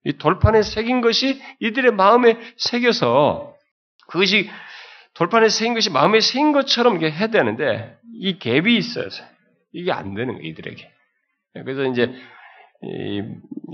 이 0.05 0.15
돌판에 0.15 0.63
새긴 0.63 1.01
것이 1.01 1.41
이들의 1.61 1.93
마음에 1.93 2.37
새겨서 2.57 3.55
그것이 4.09 4.51
돌판에 5.15 5.49
새긴 5.49 5.75
것이 5.75 5.91
마음에 5.91 6.21
새긴 6.21 6.53
것처럼 6.53 6.97
이게 6.97 7.11
해야 7.11 7.29
되는데 7.29 7.97
이 8.15 8.39
갭이 8.39 8.69
있어요. 8.77 9.09
이게 9.73 9.93
안 9.93 10.15
되는 10.15 10.35
거예요, 10.35 10.49
이들에게. 10.49 10.91
그래서 11.55 11.85
이제 11.85 12.13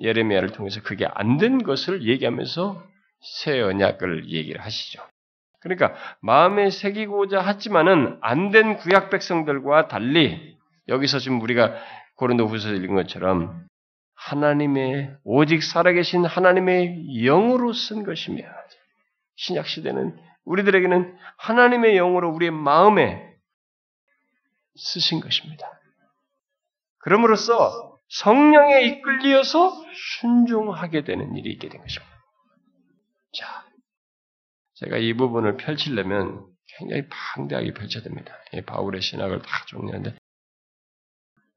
예레미야를 0.02 0.50
통해서 0.52 0.82
그게 0.82 1.06
안 1.12 1.38
된 1.38 1.62
것을 1.62 2.02
얘기하면서 2.06 2.82
새 3.20 3.60
언약을 3.60 4.30
얘기를 4.30 4.60
하시죠. 4.60 5.02
그러니까 5.60 5.94
마음에 6.20 6.70
새기고자 6.70 7.40
하지만은 7.40 8.18
안 8.20 8.50
된 8.50 8.76
구약 8.76 9.10
백성들과 9.10 9.88
달리 9.88 10.56
여기서 10.88 11.18
지금 11.18 11.40
우리가 11.40 11.74
고린도후서 12.16 12.74
읽은 12.74 12.94
것처럼 12.94 13.66
하나님의 14.18 15.16
오직 15.22 15.62
살아계신 15.62 16.24
하나님의 16.24 17.06
영으로 17.24 17.72
쓴 17.72 18.02
것이며 18.02 18.42
신약 19.36 19.66
시대는 19.66 20.18
우리들에게는 20.44 21.16
하나님의 21.36 21.94
영으로 21.94 22.30
우리의 22.30 22.50
마음에 22.50 23.24
쓰신 24.74 25.20
것입니다. 25.20 25.66
그럼으로써 26.98 27.98
성령에 28.08 28.82
이끌리어서 28.82 29.72
순종하게 30.20 31.04
되는 31.04 31.36
일이 31.36 31.52
있게 31.52 31.68
된 31.68 31.80
것입니다. 31.80 32.12
자, 33.32 33.66
제가 34.74 34.96
이 34.96 35.14
부분을 35.14 35.56
펼치려면 35.58 36.44
굉장히 36.78 37.08
방대하게 37.08 37.72
펼쳐야 37.72 38.02
됩니다. 38.02 38.34
바울의 38.66 39.00
신학을 39.00 39.42
다 39.42 39.64
정리하는데, 39.68 40.16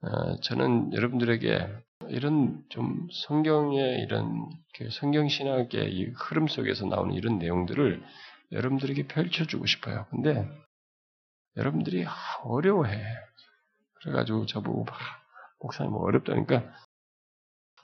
어, 0.03 0.39
저는 0.41 0.93
여러분들에게 0.93 1.69
이런 2.11 2.61
좀 2.69 3.07
성경의 3.11 4.01
이런 4.01 4.49
그 4.75 4.89
성경 4.91 5.29
신학의 5.29 5.93
이 5.93 6.05
흐름 6.15 6.47
속에서 6.47 6.85
나오는 6.85 7.13
이런 7.13 7.39
내용들을 7.39 8.03
여러분들에게 8.51 9.07
펼쳐주고 9.07 9.65
싶어요. 9.65 10.05
근데 10.09 10.45
여러분들이 11.55 12.05
어려워해. 12.43 13.01
그래가지고 14.01 14.45
저보고 14.45 14.83
막 14.83 14.95
목사님 15.61 15.93
어렵다니까 15.93 16.63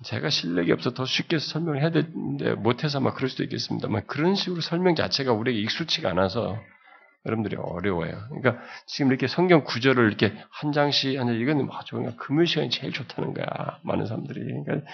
제가 0.03 0.29
실력이 0.29 0.71
없어 0.73 0.93
더 0.93 1.05
쉽게 1.05 1.39
설명을 1.39 1.81
해야 1.81 1.89
되는데 1.89 2.53
못해서 2.53 2.99
막 2.99 3.15
그럴 3.15 3.29
수도 3.29 3.43
있겠습니다만 3.43 4.07
그런 4.07 4.35
식으로 4.35 4.61
설명 4.61 4.95
자체가 4.95 5.31
우리에게 5.31 5.59
익숙치가 5.61 6.09
않아서 6.11 6.59
여러분들이 7.27 7.57
어려워요. 7.57 8.17
그러니까 8.29 8.63
지금 8.87 9.11
이렇게 9.11 9.27
성경 9.27 9.65
구절을 9.65 10.07
이렇게 10.07 10.33
한 10.49 10.71
장씩 10.71 11.19
하는 11.19 11.35
이건 11.35 11.67
아주 11.71 11.95
그냥 11.95 12.15
금요 12.15 12.45
시간이 12.45 12.69
제일 12.69 12.93
좋다는 12.93 13.33
거야. 13.33 13.45
많은 13.83 14.05
사람들이. 14.05 14.39
그러니까 14.63 14.89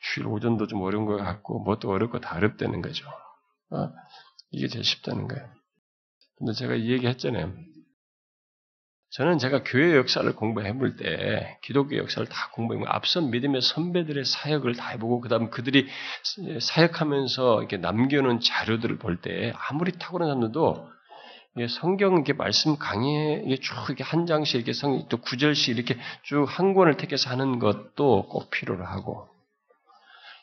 주일 0.00 0.28
오전도 0.28 0.68
좀 0.68 0.80
어려운 0.80 1.04
것 1.04 1.16
같고 1.16 1.58
뭣도 1.64 1.90
어렵고 1.90 2.20
다 2.20 2.36
어렵다는 2.36 2.80
거죠. 2.82 3.06
어? 3.70 3.90
이게 4.52 4.68
제일 4.68 4.84
쉽다는 4.84 5.26
거예요. 5.26 5.44
근데 6.38 6.52
제가 6.52 6.74
이 6.74 6.90
얘기 6.90 7.06
했잖아요. 7.06 7.52
저는 9.10 9.36
제가 9.38 9.62
교회 9.62 9.94
역사를 9.94 10.34
공부해 10.34 10.72
볼 10.78 10.96
때, 10.96 11.58
기독교 11.62 11.98
역사를 11.98 12.26
다 12.26 12.48
공부해 12.54 12.80
보 12.80 12.86
앞선 12.88 13.30
믿음의 13.30 13.60
선배들의 13.60 14.24
사역을 14.24 14.74
다 14.74 14.88
해보고, 14.88 15.20
그 15.20 15.28
다음 15.28 15.50
그들이 15.50 15.86
사역하면서 16.60 17.58
이렇게 17.58 17.76
남겨놓은 17.76 18.40
자료들을 18.40 18.96
볼 18.96 19.20
때, 19.20 19.52
아무리 19.68 19.92
탁월한 19.92 20.28
사람들도 20.28 20.90
성경 21.68 22.14
이렇게 22.14 22.32
말씀 22.32 22.76
강의에 22.78 23.56
쭉 23.60 23.74
이렇게 23.88 24.04
한 24.04 24.26
장씩 24.26 24.56
이렇게 24.56 24.72
성, 24.72 25.06
또 25.08 25.18
구절씩 25.18 25.76
이렇게 25.76 25.96
쭉 26.22 26.44
한 26.46 26.74
권을 26.74 26.96
택해서 26.96 27.30
하는 27.30 27.58
것도 27.58 28.28
꼭 28.28 28.50
필요로 28.50 28.84
하고, 28.84 29.28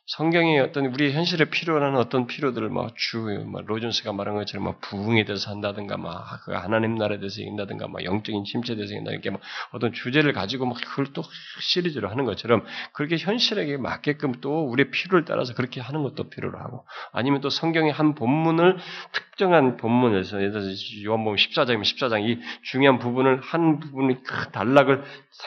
성경의 0.10 0.60
어떤 0.62 0.88
우리 0.88 1.14
현실에 1.14 1.46
필요한 1.46 1.96
어떤 1.96 2.26
필요들을 2.26 2.68
막 2.70 2.96
주, 2.98 3.20
막 3.46 3.64
로준스가 3.68 4.12
말한 4.12 4.34
것처럼 4.34 4.64
막 4.64 4.82
부흥에 4.82 5.24
대해서 5.24 5.52
한다든가, 5.52 5.98
막 5.98 6.42
그 6.46 6.52
하나님 6.52 6.96
나라에 6.96 7.20
대해서 7.20 7.42
얘기한다든가, 7.42 7.88
막 7.88 8.04
영적인 8.04 8.44
침체에 8.44 8.76
대해서 8.76 8.94
얘기한다 8.94 9.12
이렇게 9.12 9.30
막 9.30 9.40
어떤 9.72 9.94
주제를 9.94 10.34
가지고 10.34 10.66
막 10.66 10.78
그걸 10.84 11.14
또 11.14 11.22
시리즈로 11.60 12.10
하는 12.10 12.26
것처럼 12.26 12.66
그렇게 12.94 13.18
현실에게 13.18 13.78
맞게끔 13.78 14.42
또 14.42 14.68
우리의 14.70 14.90
필요를 14.90 15.26
따라서 15.26 15.54
그렇게 15.54 15.80
하는 15.80 16.02
것도 16.02 16.30
필요로 16.32 16.58
하고, 16.58 16.88
아니면 17.12 17.42
또 17.42 17.52
성경의 17.52 17.92
한 17.92 18.16
본문을 18.16 18.78
특정한 19.12 19.78
본문에서 19.78 20.38
예를 20.38 20.52
들어서 20.54 20.70
요한복음 21.06 21.36
14장이면 21.36 21.82
14장 21.84 22.28
이 22.28 22.40
중요한 22.64 22.98
부분을 22.98 23.42
한 23.42 23.80
부분의 23.80 24.24
그 24.24 24.50
단락을 24.50 25.04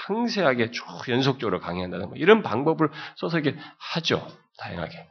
상세하게 0.06 0.70
쭉 0.70 0.84
연속적으로 1.08 1.58
강의한다든가 1.58 2.14
이런 2.14 2.44
방법을 2.44 2.90
써서 3.16 3.40
이렇게 3.40 3.58
하죠. 3.94 4.24
다양하게. 4.58 5.08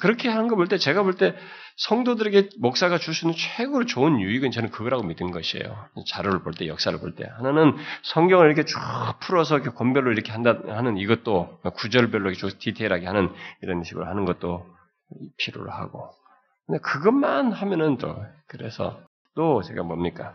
그렇게 0.00 0.28
하는 0.28 0.48
거 0.48 0.56
볼 0.56 0.66
때 0.66 0.78
제가 0.78 1.02
볼 1.04 1.14
때 1.16 1.36
성도들에게 1.76 2.50
목사가 2.58 2.98
줄 2.98 3.14
수 3.14 3.26
있는 3.26 3.36
최고로 3.38 3.86
좋은 3.86 4.20
유익은 4.20 4.50
저는 4.50 4.70
그거라고 4.70 5.04
믿은 5.04 5.30
것이에요. 5.30 5.88
자료를 6.08 6.42
볼 6.42 6.54
때, 6.54 6.66
역사를 6.66 6.98
볼 6.98 7.14
때. 7.14 7.24
하나는 7.36 7.76
성경을 8.02 8.46
이렇게 8.46 8.64
쭉 8.64 8.78
풀어서 9.20 9.56
이렇게 9.58 9.70
권별로 9.70 10.10
이렇게 10.10 10.32
한다 10.32 10.58
하는 10.66 10.96
이것도 10.96 11.60
구절별로 11.76 12.30
이렇게 12.30 12.56
디테일하게 12.58 13.06
하는 13.06 13.32
이런 13.62 13.84
식으로 13.84 14.06
하는 14.06 14.24
것도 14.24 14.66
필요로 15.38 15.70
하고. 15.70 16.10
근데 16.66 16.80
그것만 16.80 17.52
하면은 17.52 17.98
또 17.98 18.16
그래서 18.48 19.00
또 19.36 19.62
제가 19.62 19.82
뭡니까? 19.84 20.34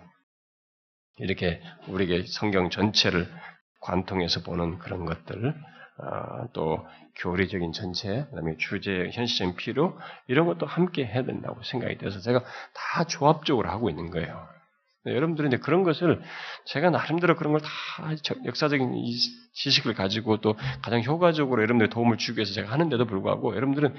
이렇게 1.18 1.62
우리에게 1.88 2.24
성경 2.28 2.70
전체를 2.70 3.28
관통해서 3.82 4.42
보는 4.44 4.78
그런 4.80 5.06
것들 5.06 5.50
어, 5.50 5.54
또 6.54 6.86
교리적인 7.18 7.72
전체, 7.74 8.26
그다음에 8.30 8.56
주제, 8.58 9.10
현실적인 9.12 9.56
필요 9.56 9.98
이런 10.28 10.46
것도 10.46 10.66
함께 10.66 11.06
해야 11.06 11.24
된다고 11.24 11.62
생각이 11.64 11.98
돼서 11.98 12.20
제가 12.20 12.40
다 12.74 13.04
조합적으로 13.06 13.70
하고 13.70 13.90
있는 13.90 14.12
거예요. 14.12 14.48
여러분들은 15.06 15.50
이제 15.50 15.58
그런 15.58 15.84
것을 15.84 16.22
제가 16.66 16.90
나름대로 16.92 17.36
그런 17.36 17.54
걸 17.54 17.62
다 17.62 17.68
역사적인 18.46 18.94
지식을 19.54 19.94
가지고 19.96 20.38
또 20.42 20.56
가장 20.82 21.04
효과적으로 21.04 21.62
여러분들 21.62 21.90
도움을 21.90 22.18
주기 22.18 22.38
위해서 22.38 22.54
제가 22.54 22.72
하는데도 22.72 23.06
불구하고 23.06 23.56
여러분들은 23.56 23.96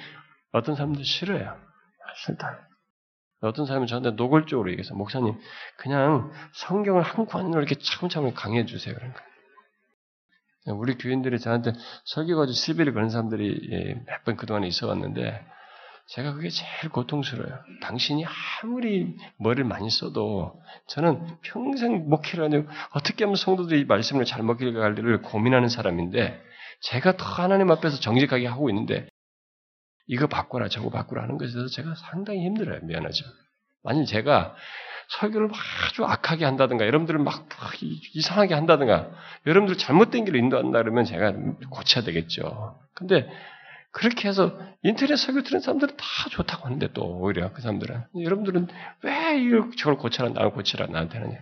어떤 0.53 0.75
사람들 0.77 1.05
싫어요. 1.05 1.57
싫다. 2.25 2.69
어떤 3.41 3.67
사람은 3.67 3.89
저한테 3.89 4.13
노골적으로 4.13 4.71
얘기해서 4.71 4.95
목사님 4.95 5.37
그냥 5.77 6.31
성경을 6.55 7.03
한 7.03 7.27
권으로 7.27 7.61
이렇게 7.61 7.75
차근차근 7.75 8.35
강의해 8.35 8.65
주세요. 8.67 8.95
거예요. 8.95 9.32
우리 10.67 10.97
교인들이 10.97 11.39
저한테 11.41 11.73
설교 12.05 12.37
가지고 12.37 12.55
시비를 12.55 12.95
거는 12.95 13.11
사람들이 13.11 13.69
예, 13.73 13.95
몇번 14.07 14.37
그동안에 14.37 14.67
있어 14.69 14.89
왔는데, 14.89 15.45
제가 16.07 16.35
그게 16.35 16.51
제일 16.51 16.91
고통스러워요. 16.93 17.59
당신이 17.81 18.25
아무리 18.63 19.17
머리를 19.39 19.65
많이 19.65 19.89
써도 19.89 20.61
저는 20.89 21.39
평생 21.43 22.09
목회를 22.09 22.45
하는 22.45 22.69
어떻게 22.93 23.25
하면 23.25 23.37
성도들이 23.37 23.81
이 23.81 23.85
말씀을 23.85 24.25
잘 24.25 24.43
먹힐까를 24.43 25.23
고민하는 25.23 25.69
사람인데 25.69 26.39
제가 26.81 27.17
더 27.17 27.25
하나님 27.25 27.71
앞에서 27.71 28.01
정직하게 28.01 28.47
하고 28.47 28.69
있는데 28.69 29.07
이거 30.07 30.27
바꾸라 30.27 30.69
저거 30.69 30.91
바꾸라 30.91 31.23
하는 31.23 31.39
것에 31.39 31.53
대해서 31.53 31.73
제가 31.73 31.95
상당히 31.95 32.45
힘들어요. 32.45 32.81
미안하죠. 32.83 33.25
만약 33.83 34.05
제가 34.05 34.55
설교를 35.19 35.51
아주 35.87 36.05
악하게 36.05 36.45
한다든가, 36.45 36.87
여러분들을 36.87 37.21
막 37.21 37.47
이상하게 38.15 38.55
한다든가, 38.55 39.11
여러분들 39.47 39.77
잘못된 39.79 40.25
길로 40.25 40.39
인도한다 40.39 40.83
그러면 40.83 41.05
제가 41.05 41.33
고쳐야 41.71 42.05
되겠죠. 42.05 42.81
근데 42.95 43.29
그렇게 43.91 44.29
해서 44.29 44.59
인터넷 44.83 45.17
설교 45.17 45.43
들은 45.43 45.61
사람들은 45.61 45.97
다 45.97 46.05
좋다고 46.31 46.65
하는데 46.65 46.93
또 46.95 47.19
오히려 47.19 47.53
그 47.53 47.61
사람들은 47.61 48.05
여러분들은 48.23 48.69
왜 49.03 49.39
이걸 49.39 49.71
저걸 49.77 49.99
고쳐라 49.99 50.31
나를 50.31 50.53
고치라 50.53 50.87
나한테 50.87 51.19
하느냐. 51.19 51.39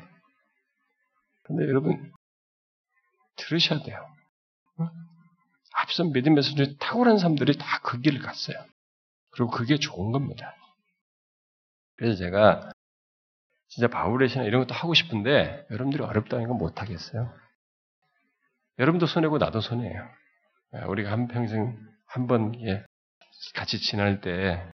근데 1.44 1.64
여러분 1.68 2.12
들으셔야 3.36 3.82
돼요. 3.82 4.04
앞선 5.76 6.12
믿음에서 6.12 6.50
탁월한 6.80 7.18
사람들이 7.18 7.56
다 7.56 7.80
그 7.82 8.00
길을 8.00 8.20
갔어요. 8.20 8.56
그리고 9.30 9.50
그게 9.50 9.78
좋은 9.78 10.10
겁니다. 10.12 10.54
그래서 11.96 12.18
제가 12.18 12.72
진짜 13.70 13.86
바울의 13.88 14.28
신앙 14.28 14.46
이런 14.46 14.60
것도 14.62 14.74
하고 14.74 14.94
싶은데 14.94 15.64
여러분들이 15.70 16.02
어렵다니까 16.02 16.52
못 16.52 16.82
하겠어요. 16.82 17.32
여러분도 18.78 19.06
손해고 19.06 19.38
나도 19.38 19.60
손해예요. 19.60 20.08
예, 20.74 20.82
우리가 20.82 21.10
한 21.12 21.28
평생 21.28 21.76
한번 22.06 22.60
예, 22.66 22.84
같이 23.54 23.78
지낼 23.78 24.20
때 24.20 24.68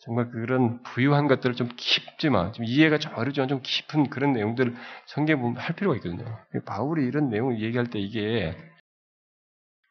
정말 0.00 0.30
그런 0.30 0.82
부유한 0.84 1.26
것들을 1.26 1.56
좀 1.56 1.68
깊지만 1.76 2.52
좀 2.52 2.64
이해가 2.64 2.98
좀 2.98 3.12
어렵지만 3.16 3.48
좀 3.48 3.60
깊은 3.62 4.10
그런 4.10 4.32
내용들을 4.32 4.74
성경에 5.06 5.40
보면 5.40 5.60
할 5.60 5.74
필요가 5.74 5.96
있거든요. 5.96 6.24
바울이 6.64 7.04
이런 7.04 7.28
내용을 7.30 7.60
얘기할 7.60 7.90
때 7.90 7.98
이게 7.98 8.56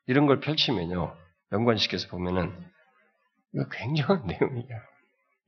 이런 0.06 0.26
걸 0.26 0.40
펼치면요. 0.40 1.16
연관시켜서 1.52 2.08
보면은 2.08 2.54
이거 3.54 3.68
굉장한 3.70 4.26
내용이야. 4.28 4.97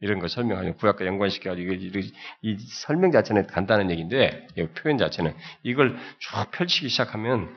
이런 0.02 0.20
걸 0.20 0.30
설명하면 0.30 0.76
구약과 0.78 1.06
연관시켜가지고 1.06 1.74
이, 1.74 2.12
이 2.42 2.58
설명 2.58 3.12
자체는 3.12 3.48
간단한 3.48 3.92
얘기인데 3.92 4.48
이 4.56 4.66
표현 4.68 4.98
자체는 4.98 5.36
이걸 5.64 5.98
쭉 6.20 6.52
펼치기 6.52 6.90
시작하면 6.90 7.54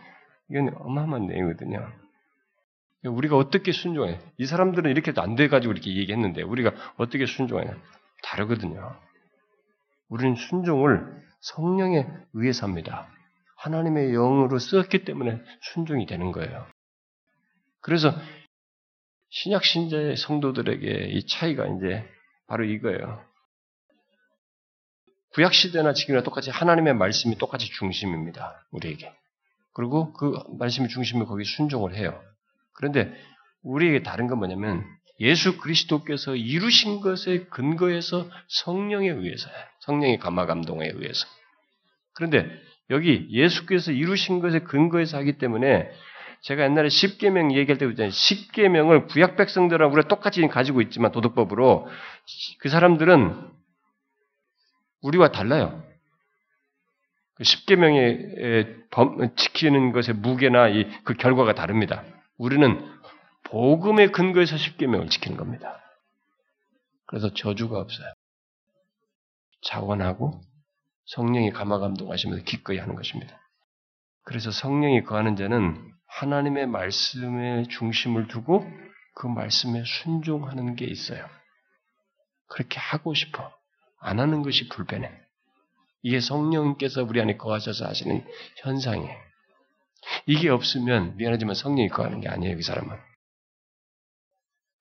이건 0.51 0.75
어마어마한 0.77 1.27
내용이거든요. 1.27 1.93
우리가 3.05 3.37
어떻게 3.37 3.73
순종해? 3.73 4.21
이 4.39 4.47
사람들은 4.47 4.91
이렇게도 4.91 5.23
안 5.23 5.35
돼가지고 5.35 5.73
이렇게 5.73 5.97
얘기했는데 5.97 6.43
우리가 6.43 6.73
어떻게 6.97 7.27
순종하냐? 7.27 7.77
다르거든요. 8.23 8.97
우리는 10.09 10.37
순종을 10.37 11.23
성령에 11.41 12.07
의해서 12.35 12.67
합니다. 12.67 13.09
하나님의 13.57 14.13
영으로 14.13 14.59
쓰었기 14.59 15.05
때문에 15.05 15.41
순종이 15.61 16.07
되는 16.07 16.33
거예요. 16.33 16.67
그래서 17.81 18.15
신약 19.31 19.65
신자의 19.65 20.17
성도들에게 20.17 21.09
이 21.11 21.27
차이가 21.27 21.67
이제 21.67 22.05
바로 22.47 22.65
이거예요. 22.65 23.25
구약 25.35 25.55
시대나 25.55 25.95
지금이나 25.95 26.23
똑같이 26.23 26.51
하나님의 26.51 26.95
말씀이 26.95 27.39
똑같이 27.39 27.67
중심입니다. 27.71 28.67
우리에게. 28.71 29.13
그리고 29.73 30.13
그 30.13 30.35
말씀이 30.59 30.89
중심이 30.89 31.25
거기 31.25 31.45
순종을 31.45 31.95
해요. 31.95 32.21
그런데 32.75 33.13
우리에게 33.63 34.03
다른 34.03 34.27
건 34.27 34.39
뭐냐면 34.39 34.85
예수 35.21 35.59
그리스도께서 35.59 36.35
이루신 36.35 37.01
것에 37.01 37.45
근거해서 37.45 38.29
성령에 38.49 39.09
의해서 39.09 39.49
성령의 39.81 40.19
감화 40.19 40.47
감동에 40.47 40.87
의해서. 40.87 41.27
그런데 42.15 42.51
여기 42.91 43.29
예수께서 43.31 43.93
이루신 43.93 44.41
것에 44.41 44.61
근거해서 44.61 45.17
하기 45.19 45.39
때문에 45.39 45.91
제가 46.43 46.65
옛날에 46.65 46.89
십계명 46.89 47.53
얘기할 47.53 47.79
때 47.79 47.87
그랬잖아요. 47.87 48.11
십계명을 48.11 49.07
구약 49.07 49.37
백성들하고 49.37 49.95
우리가 49.95 50.09
똑같이 50.09 50.47
가지고 50.49 50.81
있지만 50.83 51.13
도덕법으로 51.13 51.89
그 52.59 52.69
사람들은 52.69 53.51
우리와 55.03 55.31
달라요. 55.31 55.83
그 57.35 57.45
십계명에 57.45 58.67
지키는 59.37 59.93
것의 59.93 60.17
무게나 60.17 60.67
그 61.05 61.15
결과가 61.15 61.55
다릅니다. 61.55 62.05
우리는 62.39 62.91
복음의 63.45 64.11
근거에서 64.13 64.57
십계명을 64.57 65.09
지키는 65.09 65.37
겁니다. 65.37 65.81
그래서 67.07 67.33
저주가 67.35 67.79
없어요. 67.79 68.13
자원하고 69.63 70.41
성령이 71.07 71.51
감화 71.51 71.79
감동하시면서 71.79 72.45
기꺼이 72.45 72.79
하는 72.79 72.97
것입니다. 72.97 73.39
그래서 74.25 74.51
성령이 74.51 75.03
거하는 75.05 75.37
자는 75.37 75.92
하나님의 76.19 76.67
말씀에 76.67 77.65
중심을 77.69 78.29
두고 78.29 78.67
그 79.15 79.27
말씀에 79.27 79.83
순종하는 79.85 80.77
게 80.77 80.85
있어요. 80.85 81.27
그렇게 82.49 82.79
하고 82.79 83.15
싶어. 83.15 83.53
안 83.99 84.21
하는 84.21 84.43
것이 84.43 84.69
불편해. 84.69 85.11
이게 86.03 86.21
성령께서 86.21 87.05
우리 87.05 87.21
안에 87.21 87.37
거하셔서 87.37 87.87
하시는 87.87 88.25
현상이에요. 88.57 89.17
이게 90.27 90.49
없으면 90.49 91.17
미안하지만 91.17 91.55
성령이 91.55 91.89
거하는 91.89 92.21
게 92.21 92.29
아니에요, 92.29 92.59
이 92.59 92.63
사람은. 92.63 92.97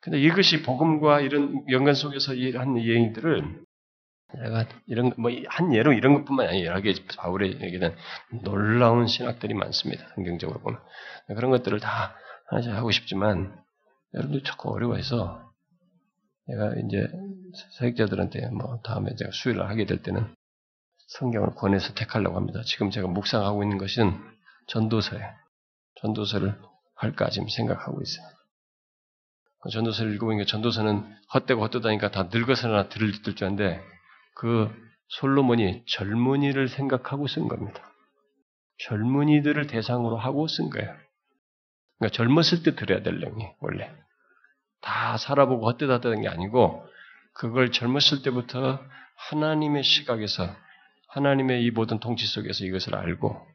근데 0.01 0.19
이것이 0.19 0.63
복음과 0.63 1.21
이런 1.21 1.63
연관 1.69 1.93
속에서 1.93 2.33
한 2.55 2.77
얘기들을 2.77 3.63
내가 4.35 4.65
이런 4.87 5.11
뭐 5.17 5.31
한 5.47 5.73
예로 5.73 5.93
이런 5.93 6.13
것뿐만 6.13 6.47
아니라 6.47 6.71
여러 6.71 6.81
개 6.81 6.93
바울의 7.17 7.61
얘기는 7.61 7.95
놀라운 8.43 9.07
신학들이 9.07 9.53
많습니다. 9.53 10.07
성경적으로 10.15 10.59
보면 10.59 10.79
그런 11.27 11.51
것들을 11.51 11.79
다 11.79 12.15
하나씩 12.47 12.71
하고 12.71 12.91
싶지만 12.91 13.57
여러분들 14.13 14.43
자꾸 14.43 14.71
어려워해서 14.71 15.51
내가 16.47 16.73
이제 16.75 17.07
사역자들한테 17.77 18.49
뭐 18.49 18.79
다음에 18.83 19.15
제가 19.15 19.31
수요일을 19.31 19.69
하게 19.69 19.85
될 19.85 20.01
때는 20.01 20.33
성경을 21.07 21.55
권해서 21.55 21.93
택하려고 21.93 22.37
합니다. 22.37 22.61
지금 22.65 22.89
제가 22.89 23.07
묵상하고 23.07 23.63
있는 23.63 23.77
것은 23.77 24.17
전도서예요. 24.67 25.29
전도서를 26.01 26.57
할까 26.95 27.29
지금 27.29 27.47
생각하고 27.49 28.01
있어요. 28.01 28.25
그 29.61 29.69
전도서를 29.69 30.15
읽어보니까 30.15 30.45
전도서는 30.45 31.05
헛되고 31.33 31.61
헛되다니까 31.63 32.11
다 32.11 32.29
늙어서나 32.31 32.89
들을 32.89 33.11
줄 33.11 33.35
아는데 33.45 33.81
그 34.35 34.69
솔로몬이 35.07 35.83
젊은이를 35.87 36.69
생각하고 36.69 37.27
쓴 37.27 37.47
겁니다. 37.47 37.91
젊은이들을 38.79 39.67
대상으로 39.67 40.17
하고 40.17 40.47
쓴 40.47 40.69
거예요. 40.69 40.95
그러니까 41.99 42.15
젊었을 42.15 42.63
때 42.63 42.75
들어야 42.75 43.03
될 43.03 43.19
내용이 43.19 43.47
원래 43.59 43.93
다 44.81 45.17
살아보고 45.17 45.67
헛되다던 45.69 46.21
게 46.21 46.27
아니고 46.27 46.87
그걸 47.33 47.71
젊었을 47.71 48.23
때부터 48.23 48.83
하나님의 49.29 49.83
시각에서 49.83 50.55
하나님의 51.09 51.63
이 51.63 51.71
모든 51.71 51.99
통치 51.99 52.25
속에서 52.25 52.65
이것을 52.65 52.95
알고 52.95 53.47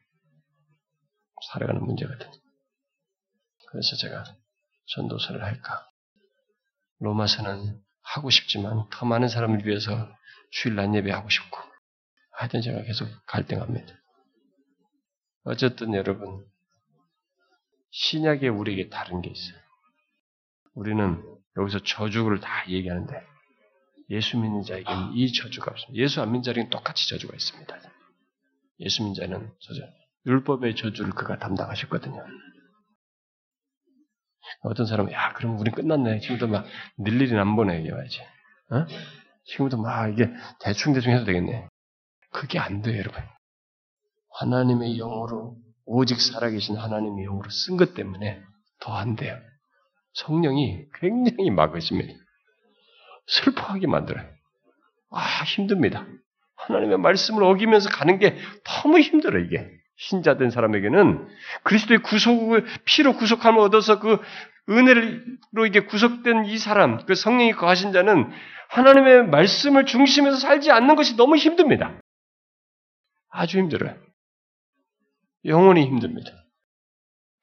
살아가는 1.51 1.83
문제거든. 1.83 2.27
그래서 3.69 3.95
제가 3.97 4.23
전도서를 4.85 5.43
할까? 5.43 5.85
로마서는 6.99 7.79
하고 8.01 8.29
싶지만 8.29 8.87
더 8.91 9.05
많은 9.05 9.27
사람을 9.27 9.65
위해서 9.65 10.09
주일 10.51 10.75
날 10.75 10.93
예배하고 10.93 11.29
싶고 11.29 11.57
하여튼 12.31 12.61
제가 12.61 12.83
계속 12.83 13.07
갈등합니다. 13.25 13.93
어쨌든 15.43 15.93
여러분 15.93 16.45
신약에 17.91 18.47
우리에게 18.47 18.89
다른 18.89 19.21
게 19.21 19.29
있어요. 19.29 19.57
우리는 20.73 21.23
여기서 21.57 21.79
저주를 21.79 22.39
다 22.39 22.69
얘기하는데 22.69 23.13
예수 24.09 24.37
믿는 24.37 24.63
자에게는 24.63 25.13
이 25.13 25.33
저주가 25.33 25.71
없습니다. 25.71 26.01
예수 26.01 26.21
안 26.21 26.27
믿는 26.31 26.43
자에게는 26.43 26.69
똑같이 26.69 27.09
저주가 27.09 27.35
있습니다. 27.35 27.79
예수 28.81 29.03
믿는 29.03 29.15
자는 29.15 29.51
저주, 29.59 29.81
율법의 30.25 30.75
저주를 30.75 31.11
그가 31.11 31.39
담당하셨거든요. 31.39 32.23
어떤 34.61 34.85
사람은 34.85 35.11
야 35.11 35.33
그럼 35.33 35.59
우리 35.59 35.71
끝났네. 35.71 36.19
지금부터 36.19 36.47
막 36.47 36.65
늘일이 36.97 37.35
안 37.37 37.55
보내 37.55 37.81
이겨야지. 37.81 38.21
어? 38.71 38.85
지금부터 39.47 39.77
막 39.81 40.07
이게 40.07 40.29
대충 40.59 40.93
대충 40.93 41.13
해도 41.13 41.25
되겠네. 41.25 41.67
그게 42.31 42.59
안 42.59 42.81
돼요, 42.81 42.99
여러분. 42.99 43.21
하나님의 44.39 44.97
영으로 44.97 45.55
오직 45.85 46.19
살아계신 46.21 46.75
하나님의 46.77 47.25
영으로 47.25 47.49
쓴 47.49 47.77
것 47.77 47.93
때문에 47.93 48.41
더 48.79 48.93
안 48.93 49.15
돼요. 49.15 49.37
성령이 50.13 50.85
굉장히 50.99 51.49
막으십니다. 51.51 52.13
슬퍼하게 53.27 53.87
만들어요. 53.87 54.25
아, 55.11 55.43
힘듭니다. 55.43 56.05
하나님의 56.57 56.97
말씀을 56.97 57.43
어기면서 57.43 57.89
가는 57.89 58.19
게 58.19 58.37
너무 58.63 58.99
힘들어, 58.99 59.39
이게. 59.39 59.69
신자된 59.99 60.51
사람에게는 60.51 61.27
그리스도의 61.63 61.99
구속을, 62.03 62.65
피로 62.85 63.15
구속함을 63.15 63.59
얻어서 63.59 63.99
그 63.99 64.19
은혜로 64.69 65.65
이게 65.65 65.81
구속된 65.85 66.45
이 66.45 66.57
사람, 66.57 67.05
그 67.05 67.15
성령이 67.15 67.53
거하신 67.53 67.93
자는 67.93 68.29
하나님의 68.69 69.27
말씀을 69.27 69.85
중심에서 69.85 70.37
살지 70.37 70.71
않는 70.71 70.95
것이 70.95 71.15
너무 71.15 71.37
힘듭니다. 71.37 71.99
아주 73.29 73.59
힘들어요. 73.59 73.97
영원히 75.45 75.85
힘듭니다. 75.85 76.29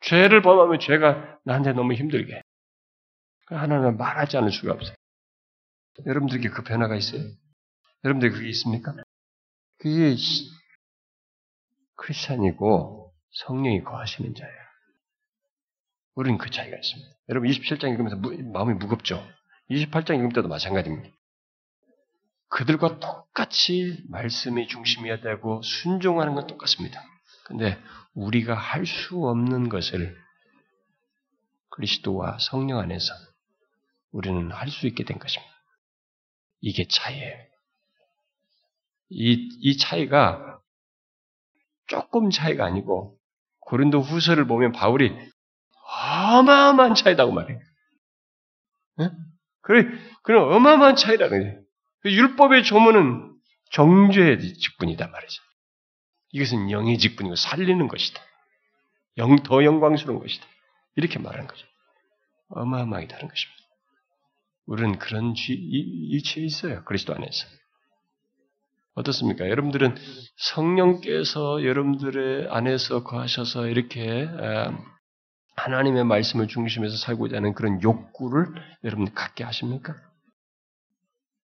죄를 0.00 0.42
범하면 0.42 0.80
죄가 0.80 1.38
나한테 1.44 1.72
너무 1.72 1.94
힘들게. 1.94 2.42
하나님은 3.46 3.96
말하지 3.96 4.36
않을 4.36 4.52
수가 4.52 4.72
없어요. 4.74 4.94
여러분들에게 6.04 6.48
그 6.50 6.62
변화가 6.62 6.96
있어요? 6.96 7.22
여러분들 8.04 8.30
그게 8.32 8.48
있습니까? 8.48 8.94
그게 9.78 10.14
크리스찬이고 11.96 13.14
성령이 13.30 13.82
거하시는 13.82 14.34
자예요. 14.34 14.63
우리는 16.14 16.38
그 16.38 16.50
차이가 16.50 16.76
있습니다. 16.76 17.10
여러분 17.30 17.50
27장 17.50 17.90
읽으면서 17.90 18.16
마음이 18.52 18.74
무겁죠? 18.74 19.26
28장 19.70 20.18
읽을 20.18 20.32
때도 20.32 20.48
마찬가지입니다. 20.48 21.08
그들과 22.48 23.00
똑같이 23.00 24.04
말씀이 24.08 24.68
중심이어야 24.68 25.20
되고 25.20 25.60
순종하는 25.62 26.34
건 26.34 26.46
똑같습니다. 26.46 27.02
근데 27.46 27.78
우리가 28.14 28.54
할 28.54 28.86
수 28.86 29.26
없는 29.26 29.68
것을 29.68 30.16
그리스도와 31.70 32.38
성령 32.38 32.78
안에서 32.78 33.12
우리는 34.12 34.52
할 34.52 34.68
수 34.68 34.86
있게 34.86 35.04
된 35.04 35.18
것입니다. 35.18 35.52
이게 36.60 36.86
차이예요. 36.88 37.36
이, 39.10 39.48
이 39.60 39.76
차이가 39.76 40.60
조금 41.88 42.30
차이가 42.30 42.64
아니고 42.64 43.18
고린도 43.60 44.00
후서를 44.00 44.46
보면 44.46 44.72
바울이 44.72 45.12
어마어마한 46.24 46.94
차이다고 46.94 47.32
말해요. 47.32 47.58
예? 49.00 49.10
그래, 49.62 49.86
그런 50.22 50.52
어마어마한 50.52 50.96
차이라는 50.96 51.40
거예요. 51.40 51.60
그 52.00 52.12
율법의 52.12 52.64
조문은 52.64 53.34
정죄의 53.72 54.38
직분이다 54.54 55.08
말이죠. 55.08 55.42
이것은 56.32 56.70
영의 56.70 56.98
직분이고 56.98 57.36
살리는 57.36 57.88
것이다. 57.88 58.20
영, 59.18 59.36
더 59.36 59.64
영광스러운 59.64 60.20
것이다. 60.20 60.46
이렇게 60.96 61.18
말하는 61.18 61.46
거죠. 61.46 61.66
어마어마하게 62.48 63.08
다른 63.08 63.28
것입니다. 63.28 63.62
우리는 64.66 64.98
그런 64.98 65.34
지, 65.34 65.52
이치에 65.52 66.44
있어요. 66.44 66.84
그리스도 66.84 67.14
안에서. 67.14 67.46
어떻습니까? 68.94 69.48
여러분들은 69.48 69.96
성령께서 70.36 71.64
여러분들의 71.64 72.48
안에서 72.50 73.02
거하셔서 73.02 73.66
이렇게 73.66 74.28
하나님의 75.56 76.04
말씀을 76.04 76.48
중심에서 76.48 76.96
살고자 76.96 77.36
하는 77.36 77.54
그런 77.54 77.82
욕구를 77.82 78.46
여러분 78.84 79.12
갖게 79.14 79.44
하십니까? 79.44 79.94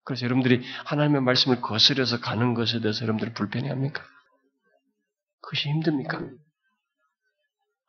그래서 0.04 0.26
여러분들이 0.26 0.64
하나님의 0.86 1.22
말씀을 1.22 1.62
거스려서 1.62 2.22
가는 2.22 2.54
것에 2.54 2.80
대해서 2.80 3.04
여러분들이 3.04 3.34
불편해합니까? 3.34 4.02
그것이 5.42 5.70
힘듭니까? 5.70 6.22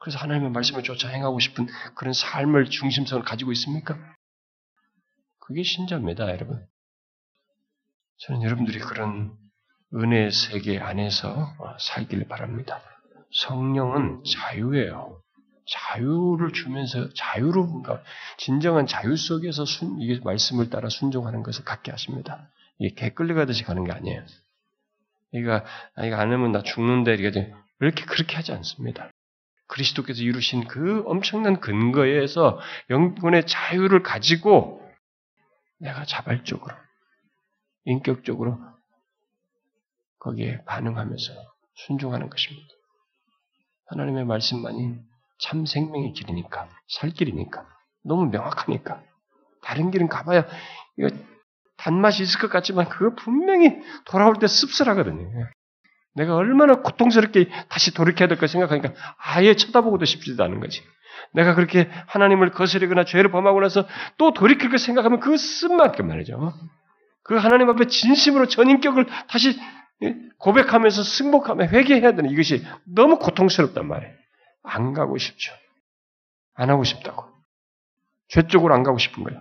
그래서 0.01 0.19
하나님의 0.19 0.51
말씀을 0.51 0.83
쫓아 0.83 1.09
행하고 1.09 1.39
싶은 1.39 1.69
그런 1.95 2.13
삶을 2.13 2.71
중심성을 2.71 3.23
가지고 3.25 3.53
있습니까? 3.53 3.97
그게 5.39 5.63
신자입니다, 5.63 6.29
여러분. 6.29 6.67
저는 8.19 8.43
여러분들이 8.43 8.81
그런 8.81 9.37
은혜의 9.95 10.33
세계 10.33 10.79
안에서 10.79 11.55
살길 11.81 12.27
바랍니다. 12.29 12.81
성령은 13.33 14.23
자유예요. 14.25 15.23
자유를 15.69 16.53
주면서 16.53 17.13
자유로 17.15 17.65
뭔가 17.65 18.03
진정한 18.37 18.87
자유 18.87 19.17
속에서 19.17 19.65
순, 19.65 20.01
이게 20.01 20.21
말씀을 20.25 20.71
따라 20.71 20.89
순종하는 20.89 21.43
것을 21.43 21.65
갖게 21.65 21.91
하십니다. 21.91 22.51
이게 22.79 22.95
개 22.95 23.11
끌려가듯이 23.11 23.65
가는 23.65 23.85
게 23.85 23.93
아니에요. 23.93 24.25
이가 25.33 25.65
아, 25.95 26.05
이거 26.07 26.17
안 26.17 26.33
하면 26.33 26.53
나 26.53 26.63
죽는다 26.63 27.13
이렇게 27.13 27.53
이렇게 27.81 28.05
그렇게 28.05 28.37
하지 28.37 28.53
않습니다. 28.53 29.11
그리스도께서 29.67 30.23
이루신 30.23 30.67
그 30.67 31.03
엄청난 31.07 31.61
근거에서 31.61 32.59
영혼의 32.89 33.47
자유를 33.47 34.03
가지고 34.03 34.83
내가 35.79 36.05
자발적으로 36.07 36.75
인격적으로 37.85 38.59
거기에 40.19 40.65
반응하면서 40.65 41.33
순종하는 41.75 42.31
것입니다. 42.31 42.69
하나님의 43.87 44.25
말씀만이 44.25 45.08
참 45.39 45.67
생명의 45.67 46.13
길이니까, 46.13 46.69
살 46.89 47.11
길이니까, 47.11 47.67
너무 48.05 48.27
명확하니까. 48.27 49.03
다른 49.63 49.91
길은 49.91 50.09
가봐야 50.09 50.47
이거 50.97 51.11
단맛이 51.77 52.23
있을 52.23 52.41
것 52.41 52.51
같지만 52.51 52.89
그거 52.89 53.15
분명히 53.15 53.77
돌아올 54.05 54.37
때 54.39 54.47
씁쓸하거든요. 54.47 55.31
내가 56.15 56.35
얼마나 56.35 56.77
고통스럽게 56.83 57.49
다시 57.69 57.95
돌이켜야 57.95 58.29
될까 58.29 58.47
생각하니까 58.47 58.93
아예 59.17 59.55
쳐다보고도 59.55 60.05
싶지도 60.05 60.43
않은 60.45 60.61
거지. 60.61 60.83
내가 61.33 61.55
그렇게 61.55 61.89
하나님을 62.07 62.51
거스르거나 62.51 63.05
죄를 63.05 63.31
범하고 63.31 63.61
나서 63.61 63.87
또 64.17 64.33
돌이킬 64.33 64.71
걸 64.71 64.79
생각하면 64.79 65.21
그거 65.21 65.37
쓴만큼 65.37 66.09
말이죠. 66.09 66.53
그 67.23 67.37
하나님 67.37 67.69
앞에 67.69 67.87
진심으로 67.87 68.47
전인격을 68.47 69.07
다시 69.29 69.59
고백하면서 70.39 71.03
승복하며 71.03 71.67
회개해야 71.67 72.13
되는 72.13 72.31
이것이 72.31 72.65
너무 72.85 73.19
고통스럽단 73.19 73.87
말이에요. 73.87 74.15
안 74.69 74.93
가고 74.93 75.19
싶죠. 75.19 75.53
안 76.55 76.71
하고 76.71 76.85
싶다고. 76.85 77.25
죄 78.29 78.47
쪽으로 78.47 78.75
안 78.75 78.83
가고 78.83 78.99
싶은 78.99 79.25
거예요. 79.25 79.41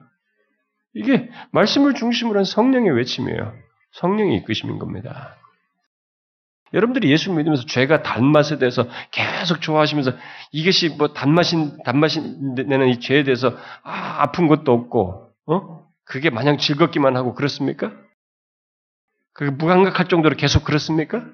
이게 0.93 1.30
말씀을 1.51 1.93
중심으로 1.93 2.39
한 2.39 2.45
성령의 2.45 2.91
외침이에요. 2.91 3.53
성령이 3.91 4.38
이끄시는 4.38 4.80
겁니다. 4.80 5.36
여러분들이 6.73 7.09
예수 7.11 7.32
믿으면서 7.32 7.65
죄가 7.65 8.03
단맛에 8.03 8.57
대해서 8.57 8.88
계속 9.11 9.61
좋아하시면서 9.61 10.11
이것이 10.51 10.89
뭐 10.89 11.13
단맛인 11.13 11.78
단맛이 11.84 12.19
내는 12.21 12.89
이 12.89 12.99
죄에 12.99 13.23
대해서 13.23 13.55
아, 13.84 14.21
아픈 14.21 14.47
것도 14.47 14.73
없고 14.73 15.32
어? 15.47 15.88
그게 16.03 16.30
마냥 16.30 16.57
즐겁기만 16.57 17.15
하고 17.15 17.34
그렇습니까? 17.36 17.93
그게 19.34 19.51
무감각할 19.51 20.07
정도로 20.07 20.36
계속 20.36 20.63
그렇습니까? 20.63 21.25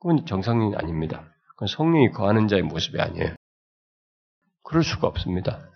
그건 0.00 0.26
정상이 0.26 0.74
아닙니다. 0.76 1.24
성령이 1.66 2.10
거하는 2.10 2.48
자의 2.48 2.62
모습이 2.62 3.00
아니에요. 3.00 3.34
그럴 4.62 4.82
수가 4.82 5.06
없습니다. 5.08 5.68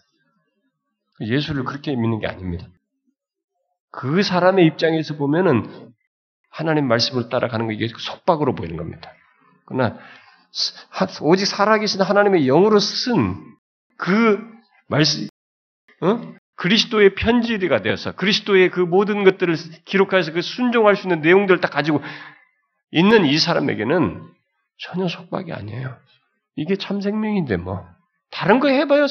예수를 1.20 1.64
그렇게 1.64 1.94
믿는 1.94 2.20
게 2.20 2.26
아닙니다. 2.26 2.66
그 3.90 4.22
사람의 4.22 4.66
입장에서 4.66 5.16
보면은 5.16 5.92
하나님 6.48 6.86
말씀을 6.88 7.28
따라가는 7.28 7.68
게 7.76 7.88
속박으로 7.88 8.54
보이는 8.54 8.76
겁니다. 8.76 9.12
그러나 9.64 9.98
오직 11.22 11.46
살아계신 11.46 12.02
하나님의 12.02 12.46
영으로 12.46 12.78
쓴 12.78 13.52
그 14.02 14.44
말씀, 14.88 15.28
어? 16.00 16.34
그리스도의 16.56 17.14
편지가 17.14 17.82
되어서 17.82 18.12
그리스도의 18.16 18.70
그 18.70 18.80
모든 18.80 19.22
것들을 19.22 19.54
기록해서 19.84 20.32
그 20.32 20.42
순종할 20.42 20.96
수 20.96 21.06
있는 21.06 21.20
내용들을 21.20 21.60
다 21.60 21.68
가지고 21.68 22.02
있는 22.90 23.24
이 23.24 23.38
사람에게는 23.38 24.28
전혀 24.82 25.08
속박이 25.08 25.52
아니에요. 25.52 25.96
이게 26.56 26.76
참 26.76 27.00
생명인데 27.00 27.56
뭐 27.56 27.86
다른 28.30 28.60
거 28.60 28.68
해봐야 28.68 29.06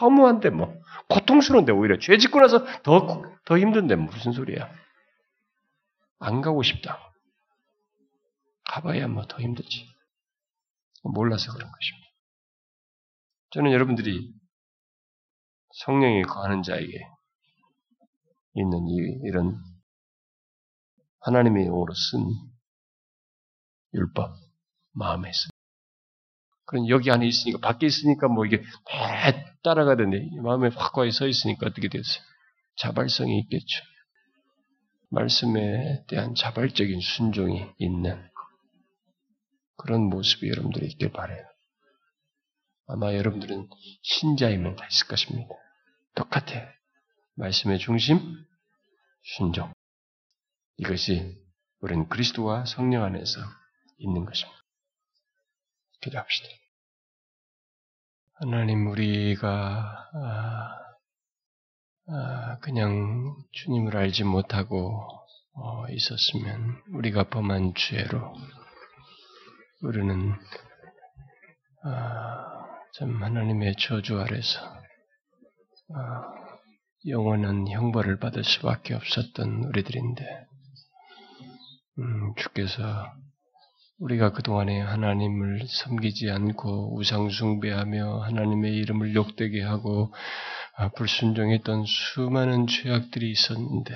허무한데 0.00 0.50
뭐 0.50 0.74
고통스러운데 1.08 1.72
오히려 1.72 1.98
죄 1.98 2.16
짓고 2.18 2.40
나서 2.40 2.64
더 2.82 3.32
더 3.44 3.58
힘든데 3.58 3.96
무슨 3.96 4.32
소리야? 4.32 4.72
안 6.18 6.40
가고 6.40 6.62
싶다. 6.62 7.12
가봐야 8.64 9.08
뭐 9.08 9.24
더 9.26 9.38
힘들지. 9.38 9.86
몰라서 11.02 11.52
그런 11.52 11.70
것입니다. 11.70 12.08
저는 13.50 13.72
여러분들이 13.72 14.32
성령이 15.84 16.22
거하는 16.22 16.62
자에게 16.62 17.06
있는 18.54 18.86
이, 18.88 18.96
이런 19.24 19.60
하나님의 21.20 21.64
영으로 21.66 21.92
쓴 21.92 22.20
율법 23.94 24.41
마음에 24.92 25.28
있습니다. 25.28 25.52
그럼 26.66 26.88
여기 26.88 27.10
안에 27.10 27.26
있으니까 27.26 27.58
밖에 27.58 27.86
있으니까 27.86 28.28
뭐 28.28 28.46
이게 28.46 28.62
다 28.86 29.54
따라가던데 29.62 30.30
마음에 30.42 30.68
확고하게 30.68 31.10
서 31.10 31.26
있으니까 31.26 31.66
어떻게 31.66 31.88
됐어요? 31.88 32.22
자발성이 32.76 33.40
있겠죠. 33.40 33.84
말씀에 35.10 36.04
대한 36.08 36.34
자발적인 36.34 37.00
순종이 37.00 37.66
있는 37.78 38.26
그런 39.76 40.02
모습이 40.08 40.48
여러분들이 40.48 40.86
있길 40.86 41.12
바래요. 41.12 41.44
아마 42.86 43.14
여러분들은 43.14 43.68
신자이면 44.02 44.76
다 44.76 44.86
있을 44.86 45.06
것입니다. 45.08 45.50
똑같아. 46.14 46.68
말씀의 47.36 47.78
중심, 47.78 48.18
순종. 49.36 49.72
이것이 50.78 51.36
우리는 51.80 52.08
그리스도와 52.08 52.64
성령 52.64 53.04
안에서 53.04 53.40
있는 53.98 54.24
것입니다. 54.24 54.61
기도합시다. 56.02 56.48
하나님, 58.34 58.88
우리가 58.88 60.10
아, 60.14 60.82
아, 62.08 62.58
그냥 62.58 63.36
주님을 63.52 63.96
알지 63.96 64.24
못하고 64.24 65.00
어, 65.54 65.88
있었으면 65.88 66.82
우리가 66.94 67.28
범한 67.28 67.74
죄로 67.76 68.34
우리는 69.82 70.34
아, 71.84 72.66
참 72.94 73.22
하나님의 73.22 73.76
저주 73.78 74.20
아래서 74.20 74.60
영원한 77.06 77.68
형벌을 77.68 78.18
받을 78.18 78.44
수밖에 78.44 78.94
없었던 78.94 79.64
우리들인데 79.64 80.46
음, 81.98 82.34
주께서 82.36 83.12
우리가 84.02 84.32
그동안에 84.32 84.80
하나님을 84.80 85.60
섬기지 85.68 86.28
않고 86.28 86.96
우상숭배하며 86.96 88.22
하나님의 88.22 88.74
이름을 88.74 89.14
욕되게 89.14 89.62
하고 89.62 90.12
아, 90.76 90.88
불순종했던 90.88 91.84
수많은 91.86 92.66
죄악들이 92.66 93.30
있었는데 93.30 93.94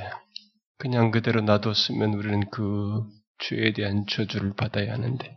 그냥 0.79 1.11
그대로 1.11 1.41
놔뒀으면 1.41 2.15
우리는 2.15 2.49
그 2.51 3.03
죄에 3.41 3.73
대한 3.73 4.07
저주를 4.07 4.55
받아야 4.55 4.93
하는데 4.93 5.35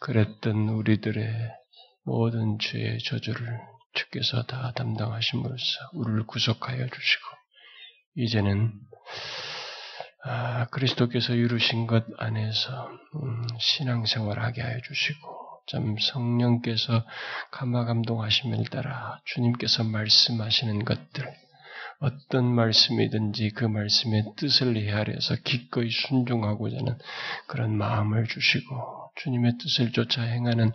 그랬던 0.00 0.70
우리들의 0.70 1.50
모든 2.04 2.58
죄의 2.60 2.98
저주를 3.00 3.60
주께서 3.92 4.42
다 4.44 4.72
담당하심으로써 4.74 5.90
우리를 5.92 6.26
구속하여 6.26 6.86
주시고 6.86 7.26
이제는 8.16 8.72
아, 10.24 10.66
그리스도께서 10.66 11.34
이루신 11.34 11.86
것 11.86 12.04
안에서 12.18 12.90
음, 13.16 13.46
신앙생활하게 13.58 14.62
하여 14.62 14.80
주시고 14.80 15.42
참 15.66 15.96
성령께서 15.98 17.04
감화 17.50 17.84
감동하심을 17.84 18.64
따라 18.66 19.20
주님께서 19.24 19.84
말씀하시는 19.84 20.84
것들 20.84 21.32
어떤 21.98 22.46
말씀이든지 22.46 23.50
그 23.50 23.64
말씀의 23.64 24.24
뜻을 24.36 24.76
헤아려서 24.76 25.36
기꺼이 25.44 25.88
순종하고자 25.90 26.76
하는 26.78 26.98
그런 27.46 27.76
마음을 27.76 28.26
주시고 28.26 29.10
주님의 29.16 29.58
뜻을 29.58 29.92
쫓아 29.92 30.22
행하는 30.22 30.72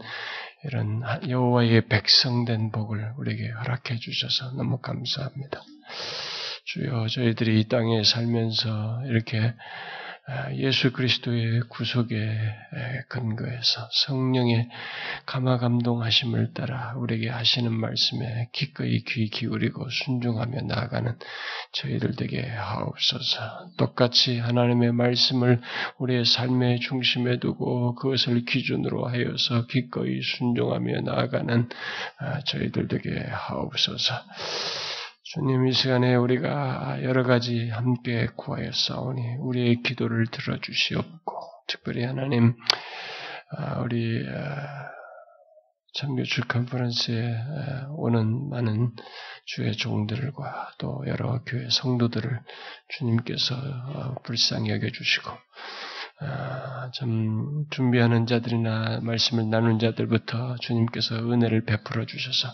이런 0.63 1.03
여호와의 1.27 1.87
백성된 1.87 2.71
복을 2.71 3.13
우리에게 3.17 3.49
허락해 3.51 3.97
주셔서 3.97 4.51
너무 4.55 4.79
감사합니다. 4.79 5.61
주여 6.67 7.07
저희들이 7.07 7.61
이 7.61 7.67
땅에 7.69 8.03
살면서 8.03 9.03
이렇게 9.05 9.53
예수 10.55 10.91
그리스도의 10.91 11.61
구속의 11.69 12.37
근거에서 13.07 13.87
성령의 13.89 14.67
감화 15.25 15.59
감동하심을 15.59 16.53
따라 16.53 16.93
우리에게 16.97 17.29
하시는 17.29 17.71
말씀에 17.71 18.49
기꺼이 18.51 19.01
귀 19.05 19.29
기울이고 19.29 19.89
순종하며 19.89 20.63
나아가는 20.63 21.17
저희들 21.71 22.17
되게 22.17 22.41
하옵소서. 22.45 23.69
똑같이 23.77 24.37
하나님의 24.37 24.91
말씀을 24.91 25.61
우리의 25.99 26.25
삶의 26.25 26.81
중심에 26.81 27.39
두고 27.39 27.95
그것을 27.95 28.43
기준으로 28.43 29.07
하여서 29.07 29.65
기꺼이 29.67 30.21
순종하며 30.21 30.99
나아가는 31.05 31.69
아, 32.19 32.41
저희들 32.41 32.89
되게 32.89 33.17
하옵소서. 33.21 34.13
주님 35.33 35.67
이 35.67 35.73
시간에 35.73 36.15
우리가 36.15 37.03
여러 37.03 37.23
가지 37.23 37.67
함께 37.67 38.29
구하여 38.37 38.71
싸우니 38.71 39.35
우리의 39.39 39.81
기도를 39.83 40.27
들어주시옵고 40.27 41.35
특별히 41.67 42.05
하나님 42.05 42.55
아, 43.51 43.81
우리 43.81 44.23
참교주 45.95 46.43
아, 46.43 46.47
컨퍼런스에 46.47 47.35
아, 47.35 47.87
오는 47.89 48.49
많은 48.49 48.93
주의 49.43 49.75
종들과 49.75 50.71
또 50.77 51.03
여러 51.07 51.41
교회 51.45 51.67
성도들을 51.71 52.41
주님께서 52.87 53.55
어, 53.55 54.15
불쌍히 54.23 54.69
여겨주시고 54.69 55.29
참 56.95 57.65
준비하는 57.69 58.25
자들이나 58.25 59.01
말씀을 59.03 59.49
나눈 59.49 59.77
자들부터 59.77 60.55
주님께서 60.61 61.15
은혜를 61.15 61.65
베풀어 61.65 62.05
주셔서 62.05 62.47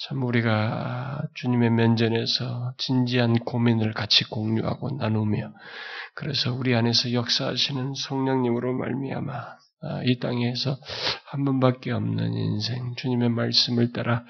참 0.00 0.22
우리가 0.22 1.22
주님의 1.34 1.70
면전에서 1.70 2.74
진지한 2.78 3.34
고민을 3.40 3.92
같이 3.92 4.24
공유하고 4.24 4.96
나누며 4.96 5.52
그래서 6.14 6.54
우리 6.54 6.74
안에서 6.74 7.12
역사하시는 7.12 7.94
성령님으로 7.94 8.72
말미암아 8.72 9.56
아, 9.86 10.00
이 10.04 10.18
땅에서 10.18 10.78
한 11.26 11.44
번밖에 11.44 11.90
없는 11.90 12.32
인생, 12.32 12.94
주님의 12.96 13.28
말씀을 13.28 13.92
따라 13.92 14.24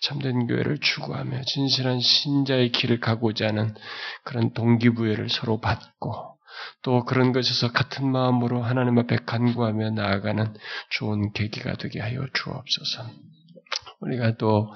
참된 0.00 0.46
교회를 0.46 0.78
추구하며 0.78 1.42
진실한 1.42 2.00
신자의 2.00 2.72
길을 2.72 3.00
가고자 3.00 3.48
하는 3.48 3.74
그런 4.22 4.54
동기부여를 4.54 5.28
서로 5.28 5.60
받고 5.60 6.33
또 6.82 7.04
그런 7.04 7.32
것에서 7.32 7.72
같은 7.72 8.10
마음으로 8.10 8.62
하나님 8.62 8.98
앞에 8.98 9.16
간구하며 9.26 9.90
나아가는 9.90 10.54
좋은 10.90 11.32
계기가 11.32 11.74
되게 11.74 12.00
하여 12.00 12.26
주옵소서. 12.32 13.10
우리가 14.00 14.36
또 14.36 14.72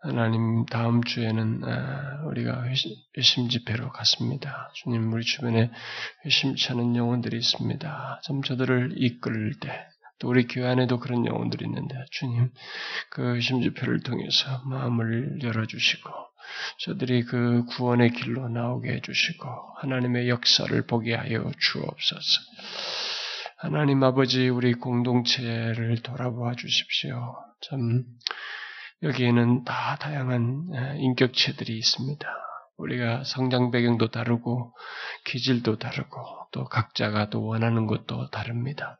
하나님 0.00 0.64
다음 0.66 1.02
주에는 1.02 1.62
아, 1.64 2.22
우리가 2.26 2.64
회심 3.16 3.48
집회로 3.48 3.90
갔습니다. 3.90 4.70
주님 4.74 5.12
우리 5.12 5.24
주변에 5.24 5.70
회심치 6.24 6.70
않은 6.72 6.94
영혼들이 6.94 7.36
있습니다. 7.36 8.20
좀 8.22 8.42
저들을 8.42 8.94
이끌 8.96 9.58
때, 9.58 9.86
또 10.20 10.28
우리 10.28 10.46
교회 10.46 10.68
안에도 10.68 10.98
그런 10.98 11.26
영혼들이 11.26 11.64
있는데 11.64 11.94
주님 12.10 12.50
그 13.10 13.34
회심 13.34 13.60
집회를 13.60 14.00
통해서 14.02 14.62
마음을 14.66 15.42
열어주시고 15.42 16.27
저들이 16.78 17.24
그 17.24 17.64
구원의 17.66 18.12
길로 18.12 18.48
나오게 18.48 18.90
해주시고 18.90 19.48
하나님의 19.78 20.28
역사를 20.28 20.86
보게 20.86 21.14
하여 21.14 21.50
주옵소서. 21.58 22.40
하나님 23.56 24.02
아버지 24.04 24.48
우리 24.48 24.74
공동체를 24.74 26.02
돌아보아 26.02 26.54
주십시오. 26.54 27.36
참 27.60 28.04
여기에는 29.02 29.64
다 29.64 29.96
다양한 30.00 30.96
인격체들이 30.98 31.76
있습니다. 31.76 32.28
우리가 32.76 33.24
성장 33.24 33.70
배경도 33.70 34.08
다르고 34.08 34.72
기질도 35.24 35.78
다르고 35.78 36.24
또 36.52 36.64
각자가 36.64 37.28
또 37.30 37.44
원하는 37.44 37.86
것도 37.86 38.30
다릅니다. 38.30 38.98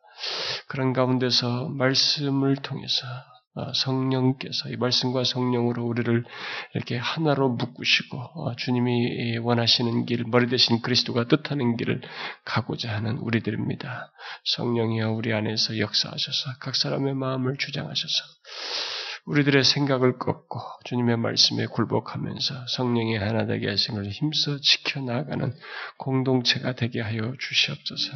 그런 0.66 0.92
가운데서 0.92 1.68
말씀을 1.68 2.56
통해서 2.56 3.06
어, 3.06 3.37
성령께서 3.74 4.68
이 4.70 4.76
말씀과 4.76 5.24
성령으로 5.24 5.84
우리를 5.84 6.24
이렇게 6.74 6.96
하나로 6.96 7.50
묶으시고 7.50 8.18
어, 8.18 8.56
주님이 8.56 9.38
원하시는 9.38 10.06
길, 10.06 10.24
머리 10.26 10.48
대신 10.48 10.80
그리스도가 10.80 11.26
뜻하는 11.28 11.76
길을 11.76 12.02
가고자 12.44 12.94
하는 12.94 13.18
우리들입니다. 13.18 14.10
성령이여 14.44 15.12
우리 15.12 15.32
안에서 15.32 15.78
역사하셔서 15.78 16.58
각 16.60 16.74
사람의 16.76 17.14
마음을 17.14 17.56
주장하셔서 17.58 18.24
우리들의 19.28 19.62
생각을 19.62 20.18
꺾고 20.18 20.58
주님의 20.84 21.18
말씀에 21.18 21.66
굴복하면서 21.66 22.66
성령의 22.68 23.18
하나 23.18 23.44
되게 23.44 23.68
하신 23.68 23.94
것을 23.94 24.10
힘써 24.10 24.58
지켜나가는 24.58 25.52
공동체가 25.98 26.74
되게 26.74 27.02
하여 27.02 27.34
주시옵소서. 27.38 28.12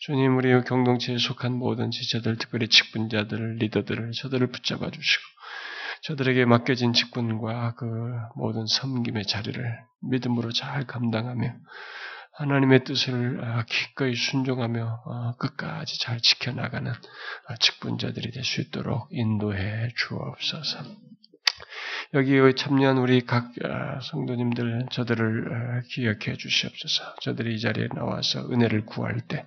주님 0.00 0.36
우리 0.36 0.52
공동체에 0.62 1.18
속한 1.18 1.52
모든 1.52 1.92
지체들, 1.92 2.38
특별히 2.38 2.66
직분자들, 2.66 3.58
리더들을 3.60 4.10
저들을 4.10 4.48
붙잡아 4.48 4.90
주시고 4.90 5.22
저들에게 6.02 6.44
맡겨진 6.44 6.92
직분과 6.92 7.74
그 7.76 7.86
모든 8.34 8.66
섬김의 8.66 9.26
자리를 9.26 9.78
믿음으로 10.10 10.50
잘 10.50 10.84
감당하며 10.88 11.54
하나님의 12.42 12.82
뜻을 12.82 13.38
아, 13.44 13.64
기꺼이 13.68 14.16
순종하며 14.16 15.02
어, 15.04 15.36
끝까지 15.38 16.00
잘 16.00 16.20
지켜나가는 16.20 16.90
어, 16.90 17.54
직분자들이 17.60 18.32
될 18.32 18.42
수 18.42 18.60
있도록 18.60 19.08
인도해 19.12 19.88
주옵소서. 19.96 20.80
여기 22.14 22.36
참여한 22.56 22.98
우리 22.98 23.24
각 23.24 23.52
아, 23.64 24.00
성도님들 24.00 24.86
저들을 24.90 25.52
어, 25.52 25.82
기억해 25.88 26.36
주시옵소서. 26.36 27.14
저들이 27.20 27.54
이 27.54 27.60
자리에 27.60 27.86
나와서 27.94 28.50
은혜를 28.50 28.86
구할 28.86 29.20
때 29.20 29.46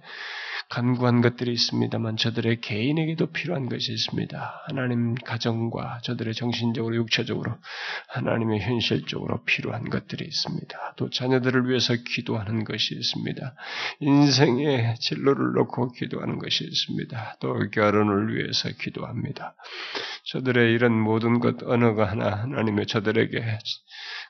간구한 0.69 1.21
것들이 1.21 1.53
있습니다만 1.53 2.17
저들의 2.17 2.61
개인에게도 2.61 3.27
필요한 3.27 3.69
것이 3.69 3.93
있습니다. 3.93 4.63
하나님 4.67 5.15
가정과 5.15 5.99
저들의 6.03 6.33
정신적으로 6.33 6.95
육체적으로 6.95 7.55
하나님의 8.09 8.61
현실적으로 8.61 9.43
필요한 9.45 9.89
것들이 9.89 10.25
있습니다. 10.25 10.93
또 10.97 11.09
자녀들을 11.09 11.69
위해서 11.69 11.95
기도하는 11.95 12.63
것이 12.63 12.95
있습니다. 12.95 13.55
인생의 13.99 14.95
진로를 14.99 15.53
놓고 15.53 15.91
기도하는 15.93 16.39
것이 16.39 16.63
있습니다. 16.63 17.37
또 17.39 17.69
결혼을 17.69 18.35
위해서 18.35 18.69
기도합니다. 18.69 19.55
저들의 20.25 20.73
이런 20.73 20.93
모든 20.93 21.39
것거 21.39 21.75
하나 21.75 22.31
하나님의 22.41 22.87
저들에게 22.87 23.59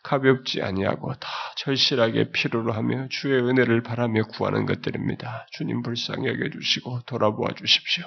가볍지 0.03 0.61
아니하고 0.61 1.13
다 1.15 1.27
절실하게 1.57 2.31
필요로 2.31 2.73
하며 2.73 3.07
주의 3.09 3.41
은혜를 3.41 3.81
바라며 3.81 4.23
구하는 4.25 4.65
것들입니다. 4.65 5.47
주님 5.51 5.81
불쌍히 5.81 6.24
여겨 6.27 6.49
주시고 6.49 7.01
돌아보아 7.05 7.53
주십시오. 7.55 8.05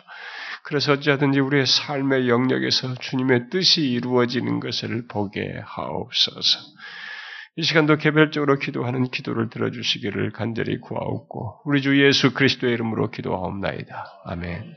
그래서 0.65 0.93
어찌하든지 0.93 1.41
우리의 1.41 1.67
삶의 1.67 2.29
영역에서 2.29 2.95
주님의 2.95 3.51
뜻이 3.51 3.83
이루어지는 3.83 4.61
것을 4.61 5.07
보게 5.07 5.61
하옵소서. 5.65 6.59
이 7.57 7.63
시간도 7.63 7.97
개별적으로 7.97 8.59
기도하는 8.59 9.11
기도를 9.11 9.51
들어주시기를 9.51 10.31
간절히 10.31 10.79
구하옵고 10.79 11.63
우리 11.65 11.83
주 11.83 12.01
예수 12.01 12.33
그리스도의 12.33 12.73
이름으로 12.75 13.11
기도하옵나이다. 13.11 14.23
아멘. 14.27 14.77